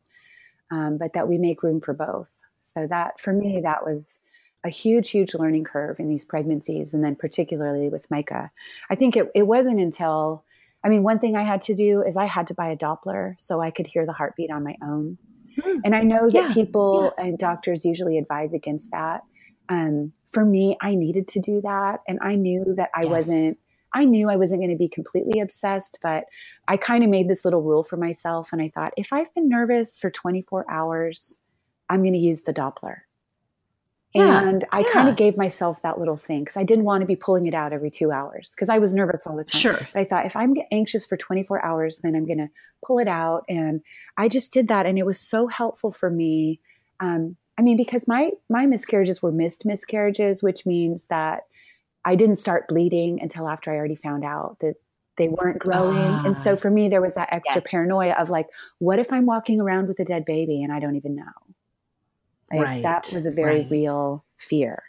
um, 0.72 0.98
but 0.98 1.14
that 1.14 1.28
we 1.28 1.38
make 1.38 1.64
room 1.64 1.80
for 1.80 1.94
both. 1.94 2.32
So, 2.60 2.88
that 2.88 3.20
for 3.20 3.34
me, 3.34 3.62
that 3.62 3.86
was 3.86 4.22
a 4.64 4.70
huge, 4.70 5.12
huge 5.12 5.36
learning 5.36 5.64
curve 5.64 6.00
in 6.00 6.10
these 6.10 6.26
pregnancies, 6.26 6.94
and 6.94 7.04
then 7.04 7.16
particularly 7.16 7.90
with 7.90 8.10
Micah. 8.10 8.52
I 8.90 8.96
think 8.96 9.16
it, 9.16 9.32
it 9.36 9.44
wasn't 9.44 9.80
until, 9.80 10.44
I 10.84 10.90
mean, 10.90 11.04
one 11.04 11.20
thing 11.20 11.36
I 11.36 11.44
had 11.44 11.62
to 11.64 11.76
do 11.76 12.02
is 12.02 12.18
I 12.18 12.26
had 12.26 12.48
to 12.48 12.54
buy 12.54 12.70
a 12.70 12.78
Doppler 12.78 13.36
so 13.38 13.62
I 13.62 13.72
could 13.72 13.88
hear 13.88 14.06
the 14.06 14.14
heartbeat 14.14 14.52
on 14.52 14.64
my 14.64 14.76
own. 14.84 15.18
Mm. 15.60 15.82
And 15.86 15.96
I 15.96 16.02
know 16.02 16.30
that 16.30 16.50
yeah, 16.50 16.54
people 16.54 17.14
yeah. 17.18 17.26
and 17.26 17.38
doctors 17.38 17.86
usually 17.86 18.18
advise 18.18 18.54
against 18.54 18.92
that. 18.92 19.24
Um, 19.70 20.14
for 20.30 20.46
me, 20.46 20.78
I 20.82 20.96
needed 20.96 21.28
to 21.30 21.40
do 21.40 21.62
that. 21.62 22.02
And 22.08 22.20
I 22.22 22.36
knew 22.36 22.74
that 22.78 22.90
I 22.96 23.04
yes. 23.04 23.10
wasn't, 23.10 23.60
I 23.94 24.06
knew 24.06 24.30
I 24.30 24.36
wasn't 24.36 24.62
going 24.62 24.72
to 24.72 24.78
be 24.78 24.90
completely 24.90 25.40
obsessed, 25.40 26.00
but 26.02 26.26
I 26.68 26.78
kind 26.78 27.04
of 27.04 27.10
made 27.10 27.30
this 27.30 27.46
little 27.46 27.62
rule 27.62 27.84
for 27.84 27.98
myself. 27.98 28.52
And 28.52 28.62
I 28.62 28.70
thought, 28.70 28.94
if 28.98 29.14
I've 29.14 29.34
been 29.34 29.50
nervous 29.50 29.98
for 29.98 30.10
24 30.10 30.70
hours, 30.70 31.42
I'm 31.90 32.02
going 32.02 32.14
to 32.14 32.20
use 32.20 32.44
the 32.44 32.54
Doppler. 32.54 33.07
Yeah, 34.18 34.48
and 34.48 34.66
I 34.72 34.80
yeah. 34.80 34.92
kind 34.92 35.10
of 35.10 35.16
gave 35.16 35.38
myself 35.38 35.82
that 35.82 36.00
little 36.00 36.18
thing 36.18 36.42
because 36.42 36.58
I 36.58 36.64
didn't 36.64 36.86
want 36.86 37.02
to 37.02 37.06
be 37.06 37.16
pulling 37.16 37.46
it 37.46 37.54
out 37.54 37.74
every 37.74 37.92
two 37.92 38.12
hours 38.12 38.54
because 38.56 38.70
I 38.70 38.78
was 38.78 38.94
nervous 38.94 39.26
all 39.28 39.36
the 39.36 39.44
time. 39.44 39.62
Sure. 39.62 39.88
But 39.94 40.00
I 40.00 40.04
thought 40.04 40.26
if 40.26 40.36
I'm 40.36 40.56
anxious 40.72 41.06
for 41.06 41.18
24 41.18 41.64
hours, 41.64 42.00
then 42.00 42.16
I'm 42.16 42.26
going 42.26 42.40
to 42.40 42.50
pull 42.86 43.00
it 43.00 43.08
out. 43.08 43.46
And 43.50 43.82
I 44.18 44.28
just 44.28 44.54
did 44.54 44.68
that. 44.68 44.86
And 44.86 44.98
it 44.98 45.06
was 45.06 45.20
so 45.20 45.48
helpful 45.48 45.92
for 45.92 46.10
me. 46.10 46.60
Um, 47.00 47.36
I 47.58 47.62
mean, 47.62 47.78
because 47.78 48.08
my 48.08 48.32
my 48.50 48.66
miscarriages 48.66 49.22
were 49.22 49.32
missed 49.32 49.66
miscarriages, 49.66 50.44
which 50.44 50.66
means 50.66 51.08
that 51.08 51.44
I 52.06 52.16
didn't 52.16 52.38
start 52.38 52.68
bleeding 52.68 53.22
until 53.22 53.48
after 53.48 53.72
I 53.72 53.76
already 53.76 53.96
found 53.96 54.24
out 54.24 54.58
that 54.62 54.76
they 55.18 55.28
weren't 55.28 55.60
growing. 55.60 56.26
And 56.26 56.38
so 56.38 56.56
for 56.56 56.70
me, 56.70 56.90
there 56.90 57.02
was 57.02 57.16
that 57.16 57.30
extra 57.32 57.62
yeah. 57.62 57.70
paranoia 57.70 58.14
of 58.14 58.30
like, 58.30 58.48
what 58.78 59.00
if 59.00 59.12
I'm 59.12 59.26
walking 59.26 59.60
around 59.60 59.88
with 59.88 60.00
a 60.00 60.06
dead 60.06 60.24
baby 60.26 60.64
and 60.64 60.72
I 60.72 60.80
don't 60.80 60.96
even 60.96 61.16
know? 61.16 61.24
Like, 62.52 62.62
right. 62.62 62.84
That 62.84 63.10
was 63.14 63.26
a 63.26 63.32
very 63.32 63.62
right. 63.62 63.72
real 63.72 64.24
fear. 64.38 64.84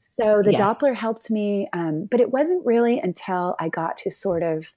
So 0.00 0.42
the 0.44 0.52
yes. 0.52 0.60
Doppler 0.60 0.94
helped 0.94 1.28
me, 1.28 1.68
um, 1.72 2.06
but 2.08 2.20
it 2.20 2.30
wasn't 2.30 2.64
really 2.64 3.00
until 3.00 3.56
I 3.58 3.68
got 3.68 3.98
to 3.98 4.12
sort 4.12 4.44
of 4.44 4.72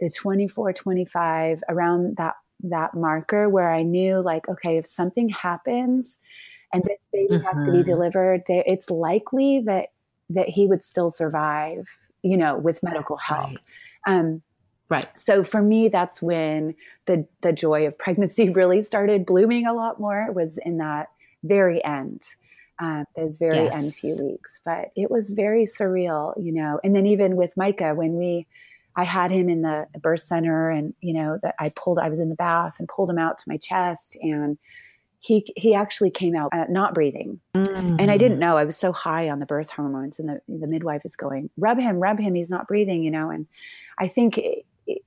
the 0.00 0.10
24, 0.10 0.74
25, 0.74 1.64
around 1.68 2.16
that 2.16 2.34
that 2.64 2.94
marker 2.94 3.48
where 3.48 3.72
I 3.72 3.82
knew 3.82 4.20
like, 4.20 4.48
okay, 4.48 4.76
if 4.76 4.86
something 4.86 5.28
happens 5.30 6.18
and 6.72 6.82
this 6.84 6.98
baby 7.12 7.34
mm-hmm. 7.34 7.44
has 7.44 7.64
to 7.64 7.72
be 7.72 7.78
mm-hmm. 7.78 7.86
delivered, 7.86 8.42
there, 8.46 8.64
it's 8.66 8.90
likely 8.90 9.60
that 9.64 9.92
that 10.30 10.48
he 10.48 10.66
would 10.66 10.84
still 10.84 11.10
survive, 11.10 11.86
you 12.22 12.36
know, 12.36 12.56
with 12.56 12.82
medical 12.82 13.16
help. 13.16 13.50
Right. 13.50 13.58
Um, 14.06 14.42
right. 14.88 15.16
So 15.16 15.44
for 15.44 15.62
me, 15.62 15.88
that's 15.88 16.20
when 16.20 16.74
the 17.06 17.26
the 17.40 17.52
joy 17.52 17.86
of 17.86 17.96
pregnancy 17.96 18.50
really 18.54 18.82
started 18.82 19.24
blooming 19.24 19.66
a 19.66 19.72
lot 19.72 20.00
more. 20.00 20.22
It 20.28 20.34
was 20.34 20.58
in 20.58 20.78
that 20.78 21.08
very 21.42 21.84
end, 21.84 22.22
uh, 22.78 23.04
those 23.16 23.36
very 23.36 23.56
yes. 23.56 23.74
end 23.74 23.94
few 23.94 24.16
weeks. 24.22 24.60
But 24.64 24.90
it 24.96 25.10
was 25.10 25.30
very 25.30 25.64
surreal, 25.64 26.34
you 26.42 26.52
know. 26.52 26.80
And 26.82 26.94
then 26.94 27.06
even 27.06 27.36
with 27.36 27.56
Micah, 27.56 27.94
when 27.94 28.14
we 28.14 28.46
I 28.94 29.04
had 29.04 29.30
him 29.30 29.48
in 29.48 29.62
the 29.62 29.86
birth 30.00 30.20
center 30.20 30.68
and, 30.68 30.92
you 31.00 31.14
know, 31.14 31.38
that 31.42 31.54
I 31.58 31.70
pulled, 31.70 31.98
I 31.98 32.10
was 32.10 32.18
in 32.18 32.28
the 32.28 32.34
bath 32.34 32.76
and 32.78 32.86
pulled 32.86 33.08
him 33.08 33.18
out 33.18 33.38
to 33.38 33.44
my 33.48 33.56
chest 33.56 34.18
and 34.20 34.58
he 35.22 35.52
he 35.56 35.74
actually 35.74 36.10
came 36.10 36.34
out 36.34 36.50
uh, 36.52 36.64
not 36.68 36.94
breathing, 36.94 37.40
mm. 37.54 37.96
and 38.00 38.10
I 38.10 38.18
didn't 38.18 38.40
know. 38.40 38.56
I 38.56 38.64
was 38.64 38.76
so 38.76 38.92
high 38.92 39.30
on 39.30 39.38
the 39.38 39.46
birth 39.46 39.70
hormones, 39.70 40.18
and 40.18 40.28
the 40.28 40.40
the 40.48 40.66
midwife 40.66 41.04
is 41.04 41.14
going, 41.14 41.48
"Rub 41.56 41.78
him, 41.78 42.00
rub 42.00 42.18
him. 42.18 42.34
He's 42.34 42.50
not 42.50 42.66
breathing," 42.66 43.04
you 43.04 43.12
know. 43.12 43.30
And 43.30 43.46
I 43.98 44.08
think, 44.08 44.36
it, 44.36 44.66
it, 44.84 45.02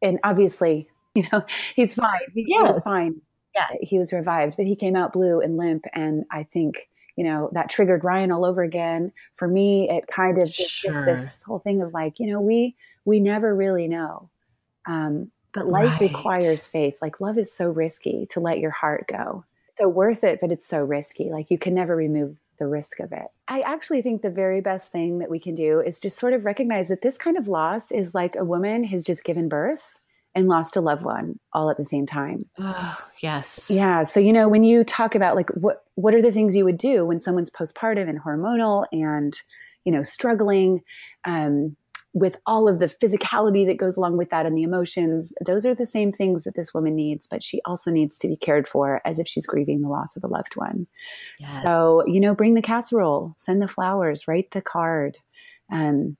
and 0.00 0.20
obviously, 0.22 0.88
you 1.16 1.24
know, 1.32 1.44
he's 1.74 1.94
fine. 1.94 2.20
He, 2.32 2.44
yes. 2.46 2.84
fine. 2.84 3.20
Yeah, 3.54 3.68
he 3.80 3.98
was 3.98 4.12
revived, 4.12 4.56
but 4.56 4.66
he 4.66 4.76
came 4.76 4.96
out 4.96 5.12
blue 5.12 5.40
and 5.40 5.56
limp, 5.56 5.84
and 5.94 6.24
I 6.30 6.44
think 6.44 6.88
you 7.16 7.24
know 7.24 7.50
that 7.52 7.70
triggered 7.70 8.04
Ryan 8.04 8.30
all 8.30 8.44
over 8.44 8.62
again. 8.62 9.12
For 9.34 9.48
me, 9.48 9.88
it 9.90 10.06
kind 10.06 10.40
of 10.40 10.52
sure. 10.52 10.92
just 10.92 11.04
this 11.04 11.42
whole 11.46 11.58
thing 11.58 11.82
of 11.82 11.92
like, 11.92 12.20
you 12.20 12.30
know, 12.30 12.40
we 12.40 12.76
we 13.04 13.20
never 13.20 13.54
really 13.54 13.88
know. 13.88 14.28
Um, 14.86 15.30
but 15.52 15.66
life 15.66 15.92
right. 15.92 16.12
requires 16.12 16.66
faith. 16.66 16.96
Like 17.00 17.20
love 17.20 17.38
is 17.38 17.52
so 17.52 17.68
risky 17.70 18.26
to 18.30 18.40
let 18.40 18.58
your 18.58 18.70
heart 18.70 19.06
go. 19.08 19.44
So 19.76 19.88
worth 19.88 20.24
it, 20.24 20.40
but 20.40 20.52
it's 20.52 20.66
so 20.66 20.84
risky. 20.84 21.30
Like 21.30 21.50
you 21.50 21.58
can 21.58 21.74
never 21.74 21.96
remove 21.96 22.36
the 22.58 22.66
risk 22.66 23.00
of 23.00 23.12
it. 23.12 23.26
I 23.46 23.60
actually 23.60 24.02
think 24.02 24.22
the 24.22 24.30
very 24.30 24.60
best 24.60 24.92
thing 24.92 25.18
that 25.18 25.30
we 25.30 25.38
can 25.38 25.54
do 25.54 25.80
is 25.80 26.00
just 26.00 26.18
sort 26.18 26.32
of 26.32 26.44
recognize 26.44 26.88
that 26.88 27.02
this 27.02 27.16
kind 27.16 27.36
of 27.36 27.48
loss 27.48 27.90
is 27.92 28.14
like 28.14 28.36
a 28.36 28.44
woman 28.44 28.84
has 28.84 29.04
just 29.04 29.24
given 29.24 29.48
birth 29.48 29.97
and 30.38 30.46
lost 30.46 30.76
a 30.76 30.80
loved 30.80 31.04
one 31.04 31.36
all 31.52 31.68
at 31.68 31.76
the 31.76 31.84
same 31.84 32.06
time. 32.06 32.48
Oh, 32.58 32.96
yes. 33.18 33.68
Yeah. 33.72 34.04
So, 34.04 34.20
you 34.20 34.32
know, 34.32 34.48
when 34.48 34.62
you 34.62 34.84
talk 34.84 35.16
about 35.16 35.34
like 35.34 35.50
what 35.50 35.84
what 35.96 36.14
are 36.14 36.22
the 36.22 36.30
things 36.30 36.54
you 36.54 36.64
would 36.64 36.78
do 36.78 37.04
when 37.04 37.18
someone's 37.18 37.50
postpartum 37.50 38.08
and 38.08 38.22
hormonal 38.22 38.86
and, 38.92 39.36
you 39.84 39.90
know, 39.90 40.04
struggling, 40.04 40.82
um, 41.24 41.76
with 42.14 42.38
all 42.46 42.68
of 42.68 42.78
the 42.78 42.86
physicality 42.86 43.66
that 43.66 43.76
goes 43.76 43.96
along 43.96 44.16
with 44.16 44.30
that 44.30 44.46
and 44.46 44.56
the 44.56 44.62
emotions, 44.62 45.32
those 45.44 45.66
are 45.66 45.74
the 45.74 45.84
same 45.84 46.10
things 46.10 46.44
that 46.44 46.54
this 46.54 46.72
woman 46.72 46.94
needs, 46.94 47.26
but 47.26 47.42
she 47.42 47.60
also 47.64 47.90
needs 47.90 48.16
to 48.18 48.28
be 48.28 48.36
cared 48.36 48.66
for 48.66 49.02
as 49.04 49.18
if 49.18 49.28
she's 49.28 49.46
grieving 49.46 49.82
the 49.82 49.88
loss 49.88 50.16
of 50.16 50.24
a 50.24 50.28
loved 50.28 50.54
one. 50.54 50.86
Yes. 51.38 51.62
So, 51.62 52.06
you 52.06 52.20
know, 52.20 52.34
bring 52.34 52.54
the 52.54 52.62
casserole, 52.62 53.34
send 53.36 53.60
the 53.60 53.68
flowers, 53.68 54.26
write 54.26 54.52
the 54.52 54.62
card, 54.62 55.18
um, 55.70 56.16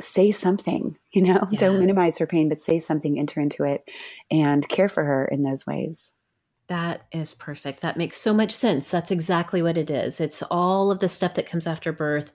say 0.00 0.30
something, 0.30 0.96
you 1.12 1.22
know, 1.22 1.48
yeah. 1.50 1.58
don't 1.58 1.80
minimize 1.80 2.18
her 2.18 2.26
pain, 2.26 2.48
but 2.48 2.60
say 2.60 2.78
something, 2.78 3.18
enter 3.18 3.40
into 3.40 3.64
it, 3.64 3.88
and 4.30 4.68
care 4.68 4.88
for 4.88 5.04
her 5.04 5.24
in 5.24 5.42
those 5.42 5.66
ways. 5.66 6.14
That 6.68 7.02
is 7.12 7.32
perfect. 7.32 7.80
That 7.80 7.96
makes 7.96 8.18
so 8.18 8.34
much 8.34 8.52
sense. 8.52 8.90
That's 8.90 9.10
exactly 9.10 9.62
what 9.62 9.78
it 9.78 9.90
is. 9.90 10.20
It's 10.20 10.42
all 10.50 10.90
of 10.90 10.98
the 11.00 11.08
stuff 11.08 11.34
that 11.34 11.48
comes 11.48 11.66
after 11.66 11.92
birth 11.92 12.32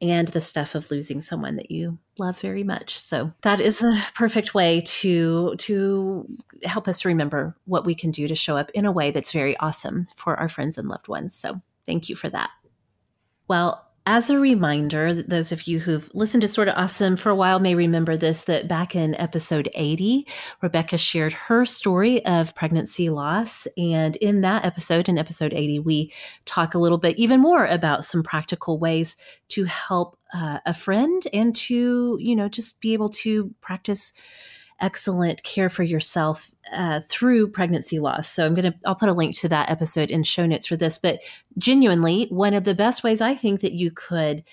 and 0.00 0.26
the 0.28 0.40
stuff 0.40 0.74
of 0.74 0.90
losing 0.90 1.20
someone 1.20 1.56
that 1.56 1.70
you 1.70 1.98
love 2.18 2.38
very 2.40 2.64
much. 2.64 2.98
So 2.98 3.32
that 3.42 3.60
is 3.60 3.78
the 3.78 4.00
perfect 4.14 4.54
way 4.54 4.80
to 4.80 5.54
to 5.56 6.26
help 6.64 6.88
us 6.88 7.04
remember 7.04 7.56
what 7.66 7.84
we 7.84 7.94
can 7.94 8.10
do 8.10 8.26
to 8.26 8.34
show 8.34 8.56
up 8.56 8.70
in 8.72 8.84
a 8.84 8.92
way 8.92 9.12
that's 9.12 9.32
very 9.32 9.56
awesome 9.58 10.06
for 10.16 10.38
our 10.38 10.48
friends 10.48 10.76
and 10.76 10.88
loved 10.88 11.08
ones. 11.08 11.34
So 11.34 11.60
thank 11.86 12.08
you 12.08 12.16
for 12.16 12.28
that. 12.30 12.50
Well, 13.48 13.86
as 14.04 14.30
a 14.30 14.38
reminder, 14.38 15.14
those 15.14 15.52
of 15.52 15.68
you 15.68 15.78
who've 15.78 16.10
listened 16.12 16.42
to 16.42 16.48
Sorta 16.48 16.76
Awesome 16.76 17.16
for 17.16 17.30
a 17.30 17.36
while 17.36 17.60
may 17.60 17.76
remember 17.76 18.16
this 18.16 18.42
that 18.44 18.66
back 18.66 18.96
in 18.96 19.14
episode 19.14 19.68
80, 19.74 20.26
Rebecca 20.60 20.98
shared 20.98 21.32
her 21.32 21.64
story 21.64 22.24
of 22.26 22.54
pregnancy 22.56 23.10
loss. 23.10 23.68
And 23.76 24.16
in 24.16 24.40
that 24.40 24.64
episode, 24.64 25.08
in 25.08 25.18
episode 25.18 25.52
80, 25.52 25.78
we 25.80 26.12
talk 26.46 26.74
a 26.74 26.78
little 26.78 26.98
bit 26.98 27.16
even 27.16 27.40
more 27.40 27.64
about 27.64 28.04
some 28.04 28.24
practical 28.24 28.76
ways 28.78 29.16
to 29.50 29.64
help 29.64 30.18
uh, 30.34 30.58
a 30.66 30.74
friend 30.74 31.22
and 31.32 31.54
to, 31.54 32.18
you 32.20 32.34
know, 32.34 32.48
just 32.48 32.80
be 32.80 32.94
able 32.94 33.10
to 33.10 33.54
practice 33.60 34.12
excellent 34.82 35.42
care 35.44 35.70
for 35.70 35.82
yourself 35.82 36.50
uh, 36.72 37.00
through 37.08 37.48
pregnancy 37.48 37.98
loss. 37.98 38.28
So 38.28 38.44
I'm 38.44 38.54
going 38.54 38.70
to, 38.70 38.78
I'll 38.84 38.94
put 38.94 39.08
a 39.08 39.14
link 39.14 39.36
to 39.38 39.48
that 39.48 39.70
episode 39.70 40.10
in 40.10 40.22
show 40.24 40.44
notes 40.44 40.66
for 40.66 40.76
this. 40.76 40.98
But 40.98 41.20
genuinely, 41.56 42.26
one 42.30 42.52
of 42.52 42.64
the 42.64 42.74
best 42.74 43.02
ways 43.02 43.20
I 43.20 43.34
think 43.34 43.60
that 43.60 43.72
you 43.72 43.90
could 43.90 44.44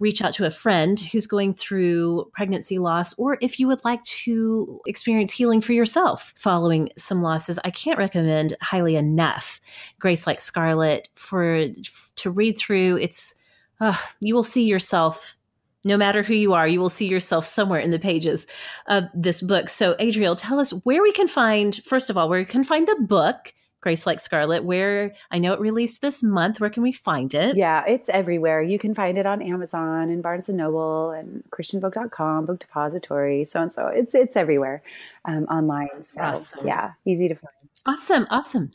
reach 0.00 0.20
out 0.22 0.34
to 0.34 0.46
a 0.46 0.50
friend 0.50 0.98
who's 0.98 1.26
going 1.26 1.54
through 1.54 2.30
pregnancy 2.32 2.78
loss, 2.78 3.14
or 3.14 3.38
if 3.40 3.60
you 3.60 3.68
would 3.68 3.84
like 3.84 4.02
to 4.02 4.80
experience 4.86 5.30
healing 5.30 5.60
for 5.60 5.72
yourself 5.72 6.34
following 6.36 6.88
some 6.98 7.22
losses, 7.22 7.60
I 7.64 7.70
can't 7.70 7.98
recommend 7.98 8.56
highly 8.60 8.96
enough 8.96 9.60
Grace 10.00 10.26
Like 10.26 10.40
Scarlet 10.40 11.08
for 11.14 11.68
to 12.16 12.30
read 12.30 12.58
through. 12.58 12.98
It's 12.98 13.34
uh, 13.80 13.96
you 14.20 14.34
will 14.34 14.42
see 14.42 14.64
yourself 14.64 15.36
no 15.84 15.96
matter 15.96 16.22
who 16.22 16.34
you 16.34 16.52
are, 16.52 16.66
you 16.66 16.80
will 16.80 16.88
see 16.88 17.06
yourself 17.06 17.44
somewhere 17.46 17.80
in 17.80 17.90
the 17.90 17.98
pages 17.98 18.46
of 18.86 19.04
this 19.14 19.42
book. 19.42 19.68
So, 19.68 19.94
Adriel, 19.98 20.36
tell 20.36 20.60
us 20.60 20.70
where 20.84 21.02
we 21.02 21.12
can 21.12 21.28
find, 21.28 21.74
first 21.84 22.10
of 22.10 22.16
all, 22.16 22.28
where 22.28 22.40
we 22.40 22.44
can 22.44 22.64
find 22.64 22.88
the 22.88 22.96
book, 23.00 23.52
Grace 23.80 24.06
Like 24.06 24.18
Scarlet, 24.18 24.64
where 24.64 25.14
I 25.30 25.38
know 25.38 25.52
it 25.52 25.60
released 25.60 26.00
this 26.00 26.22
month. 26.22 26.58
Where 26.58 26.70
can 26.70 26.82
we 26.82 26.90
find 26.90 27.34
it? 27.34 27.54
Yeah, 27.54 27.84
it's 27.86 28.08
everywhere. 28.08 28.62
You 28.62 28.78
can 28.78 28.94
find 28.94 29.18
it 29.18 29.26
on 29.26 29.42
Amazon 29.42 30.08
and 30.08 30.22
Barnes 30.22 30.48
and 30.48 30.56
Noble 30.56 31.10
and 31.10 31.44
ChristianBook.com, 31.50 32.46
Book 32.46 32.60
Depository, 32.60 33.44
so 33.44 33.60
and 33.60 33.72
so. 33.72 33.88
It's 33.88 34.14
it's 34.14 34.36
everywhere 34.36 34.82
um, 35.26 35.44
online. 35.44 36.02
So 36.02 36.20
awesome. 36.22 36.66
yeah, 36.66 36.92
easy 37.04 37.28
to 37.28 37.34
find. 37.34 37.52
Awesome, 37.86 38.26
awesome. 38.30 38.70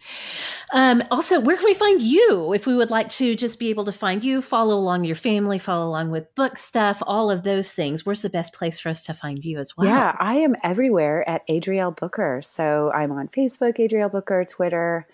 Um, 0.71 1.01
also, 1.09 1.39
where 1.39 1.55
can 1.55 1.65
we 1.65 1.73
find 1.73 1.99
you 1.99 2.53
if 2.53 2.67
we 2.67 2.75
would 2.75 2.91
like 2.91 3.09
to 3.09 3.33
just 3.33 3.57
be 3.57 3.71
able 3.71 3.85
to 3.85 3.91
find 3.91 4.23
you, 4.23 4.39
follow 4.39 4.75
along 4.75 5.03
your 5.03 5.15
family, 5.15 5.57
follow 5.57 5.87
along 5.87 6.11
with 6.11 6.33
book 6.35 6.59
stuff, 6.59 7.01
all 7.07 7.31
of 7.31 7.41
those 7.41 7.73
things? 7.73 8.05
Where's 8.05 8.21
the 8.21 8.29
best 8.29 8.53
place 8.53 8.79
for 8.79 8.89
us 8.89 9.01
to 9.03 9.15
find 9.15 9.43
you 9.43 9.57
as 9.57 9.75
well? 9.75 9.87
Yeah, 9.87 10.15
I 10.19 10.35
am 10.35 10.55
everywhere 10.63 11.27
at 11.27 11.41
Adriel 11.47 11.89
Booker. 11.89 12.41
So 12.43 12.91
I'm 12.91 13.11
on 13.11 13.29
Facebook, 13.29 13.79
Adriel 13.79 14.09
Booker, 14.09 14.45
Twitter, 14.45 15.07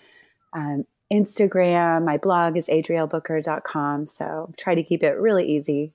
um, 0.52 0.84
Instagram. 1.10 2.04
My 2.04 2.18
blog 2.18 2.58
is 2.58 2.68
adrielbooker.com. 2.68 4.06
So 4.08 4.52
try 4.58 4.74
to 4.74 4.82
keep 4.82 5.02
it 5.02 5.16
really 5.18 5.46
easy 5.46 5.94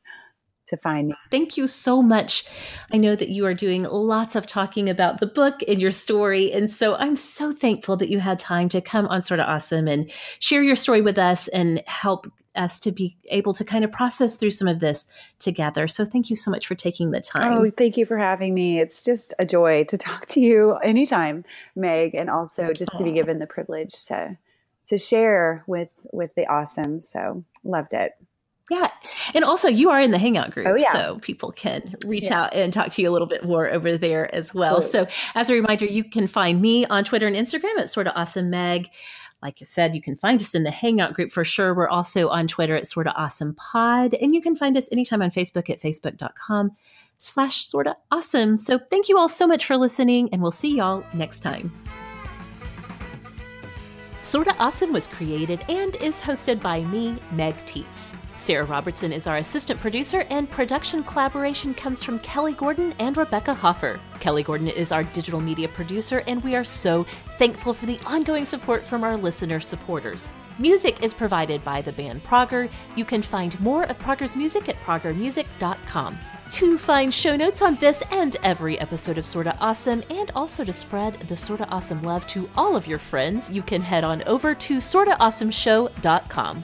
to 0.71 0.77
find 0.77 1.09
me. 1.09 1.15
Thank 1.29 1.57
you 1.57 1.67
so 1.67 2.01
much. 2.01 2.45
I 2.91 2.97
know 2.97 3.15
that 3.15 3.29
you 3.29 3.45
are 3.45 3.53
doing 3.53 3.83
lots 3.83 4.35
of 4.35 4.47
talking 4.47 4.89
about 4.89 5.19
the 5.19 5.27
book 5.27 5.61
and 5.67 5.79
your 5.79 5.91
story. 5.91 6.51
And 6.51 6.69
so 6.69 6.95
I'm 6.95 7.15
so 7.15 7.53
thankful 7.53 7.95
that 7.97 8.09
you 8.09 8.19
had 8.19 8.39
time 8.39 8.67
to 8.69 8.81
come 8.81 9.05
on 9.07 9.21
Sorta 9.21 9.47
Awesome 9.47 9.87
and 9.87 10.09
share 10.39 10.63
your 10.63 10.75
story 10.75 11.01
with 11.01 11.19
us 11.19 11.47
and 11.49 11.83
help 11.85 12.31
us 12.55 12.79
to 12.79 12.91
be 12.91 13.17
able 13.29 13.53
to 13.53 13.63
kind 13.63 13.85
of 13.85 13.91
process 13.91 14.35
through 14.35 14.51
some 14.51 14.67
of 14.67 14.79
this 14.79 15.07
together. 15.39 15.87
So 15.87 16.05
thank 16.05 16.29
you 16.29 16.35
so 16.35 16.51
much 16.51 16.67
for 16.67 16.75
taking 16.75 17.11
the 17.11 17.21
time. 17.21 17.53
Oh, 17.53 17.69
thank 17.69 17.97
you 17.97 18.05
for 18.05 18.17
having 18.17 18.53
me. 18.53 18.79
It's 18.79 19.03
just 19.03 19.33
a 19.39 19.45
joy 19.45 19.85
to 19.85 19.97
talk 19.97 20.25
to 20.27 20.39
you 20.39 20.75
anytime, 20.77 21.45
Meg, 21.75 22.15
and 22.15 22.29
also 22.29 22.73
just 22.73 22.91
to 22.97 23.03
be 23.03 23.13
given 23.13 23.39
the 23.39 23.47
privilege 23.47 24.05
to 24.05 24.37
to 24.87 24.97
share 24.97 25.63
with 25.67 25.89
with 26.11 26.35
the 26.35 26.47
awesome. 26.47 26.99
So 26.99 27.45
loved 27.63 27.93
it. 27.93 28.13
Yeah. 28.71 28.89
And 29.33 29.43
also, 29.43 29.67
you 29.67 29.89
are 29.89 29.99
in 29.99 30.11
the 30.11 30.17
Hangout 30.17 30.51
group. 30.51 30.65
Oh, 30.65 30.77
yeah. 30.77 30.93
So 30.93 31.19
people 31.21 31.51
can 31.51 31.93
reach 32.05 32.25
yeah. 32.25 32.43
out 32.43 32.53
and 32.53 32.71
talk 32.71 32.89
to 32.91 33.01
you 33.01 33.09
a 33.09 33.11
little 33.11 33.27
bit 33.27 33.43
more 33.43 33.69
over 33.69 33.97
there 33.97 34.33
as 34.33 34.53
well. 34.53 34.81
So, 34.81 35.07
as 35.35 35.49
a 35.49 35.53
reminder, 35.53 35.83
you 35.83 36.05
can 36.05 36.25
find 36.25 36.61
me 36.61 36.85
on 36.85 37.03
Twitter 37.03 37.27
and 37.27 37.35
Instagram 37.35 37.77
at 37.79 37.89
Sorta 37.89 38.15
Awesome 38.15 38.49
Meg. 38.49 38.87
Like 39.43 39.57
I 39.61 39.65
said, 39.65 39.93
you 39.93 40.01
can 40.01 40.15
find 40.15 40.39
us 40.39 40.55
in 40.55 40.63
the 40.63 40.71
Hangout 40.71 41.15
group 41.15 41.33
for 41.33 41.43
sure. 41.43 41.73
We're 41.73 41.89
also 41.89 42.29
on 42.29 42.47
Twitter 42.47 42.77
at 42.77 42.87
Sorta 42.87 43.13
Awesome 43.13 43.55
Pod. 43.55 44.13
And 44.13 44.33
you 44.33 44.41
can 44.41 44.55
find 44.55 44.77
us 44.77 44.87
anytime 44.89 45.21
on 45.21 45.31
Facebook 45.31 45.69
at 45.69 45.81
facebook.com 45.81 46.71
slash 47.17 47.65
sorta 47.65 47.97
awesome. 48.09 48.57
So, 48.57 48.79
thank 48.79 49.09
you 49.09 49.17
all 49.17 49.27
so 49.27 49.47
much 49.47 49.65
for 49.65 49.75
listening, 49.75 50.29
and 50.31 50.41
we'll 50.41 50.51
see 50.51 50.77
y'all 50.77 51.03
next 51.13 51.41
time. 51.41 51.73
Sorta 54.21 54.55
Awesome 54.59 54.93
was 54.93 55.07
created 55.07 55.59
and 55.67 55.97
is 55.97 56.21
hosted 56.21 56.61
by 56.61 56.85
me, 56.85 57.17
Meg 57.33 57.57
Tietz. 57.65 58.13
Sarah 58.41 58.65
Robertson 58.65 59.13
is 59.13 59.27
our 59.27 59.37
assistant 59.37 59.79
producer, 59.79 60.25
and 60.31 60.49
production 60.49 61.03
collaboration 61.03 61.75
comes 61.75 62.01
from 62.01 62.17
Kelly 62.19 62.53
Gordon 62.53 62.91
and 62.97 63.15
Rebecca 63.15 63.53
Hoffer. 63.53 63.99
Kelly 64.19 64.41
Gordon 64.41 64.67
is 64.67 64.91
our 64.91 65.03
digital 65.03 65.39
media 65.39 65.67
producer, 65.67 66.23
and 66.25 66.43
we 66.43 66.55
are 66.55 66.63
so 66.63 67.05
thankful 67.37 67.71
for 67.71 67.85
the 67.85 67.99
ongoing 68.03 68.45
support 68.45 68.81
from 68.81 69.03
our 69.03 69.15
listener 69.15 69.59
supporters. 69.59 70.33
Music 70.57 71.03
is 71.03 71.13
provided 71.13 71.63
by 71.63 71.83
the 71.83 71.91
band 71.91 72.23
Prager. 72.23 72.67
You 72.95 73.05
can 73.05 73.21
find 73.21 73.59
more 73.59 73.83
of 73.83 73.99
Prager's 73.99 74.35
music 74.35 74.69
at 74.69 74.77
pragermusic.com. 74.77 76.17
To 76.53 76.77
find 76.79 77.13
show 77.13 77.35
notes 77.35 77.61
on 77.61 77.75
this 77.75 78.01
and 78.11 78.37
every 78.41 78.79
episode 78.79 79.19
of 79.19 79.25
Sorta 79.25 79.55
Awesome, 79.61 80.01
and 80.09 80.31
also 80.35 80.63
to 80.63 80.73
spread 80.73 81.13
the 81.13 81.37
Sorta 81.37 81.67
Awesome 81.69 82.01
love 82.01 82.25
to 82.29 82.49
all 82.57 82.75
of 82.75 82.87
your 82.87 82.99
friends, 82.99 83.51
you 83.51 83.61
can 83.61 83.83
head 83.83 84.03
on 84.03 84.23
over 84.23 84.55
to 84.55 84.77
sortaawesomeshow.com. 84.77 86.63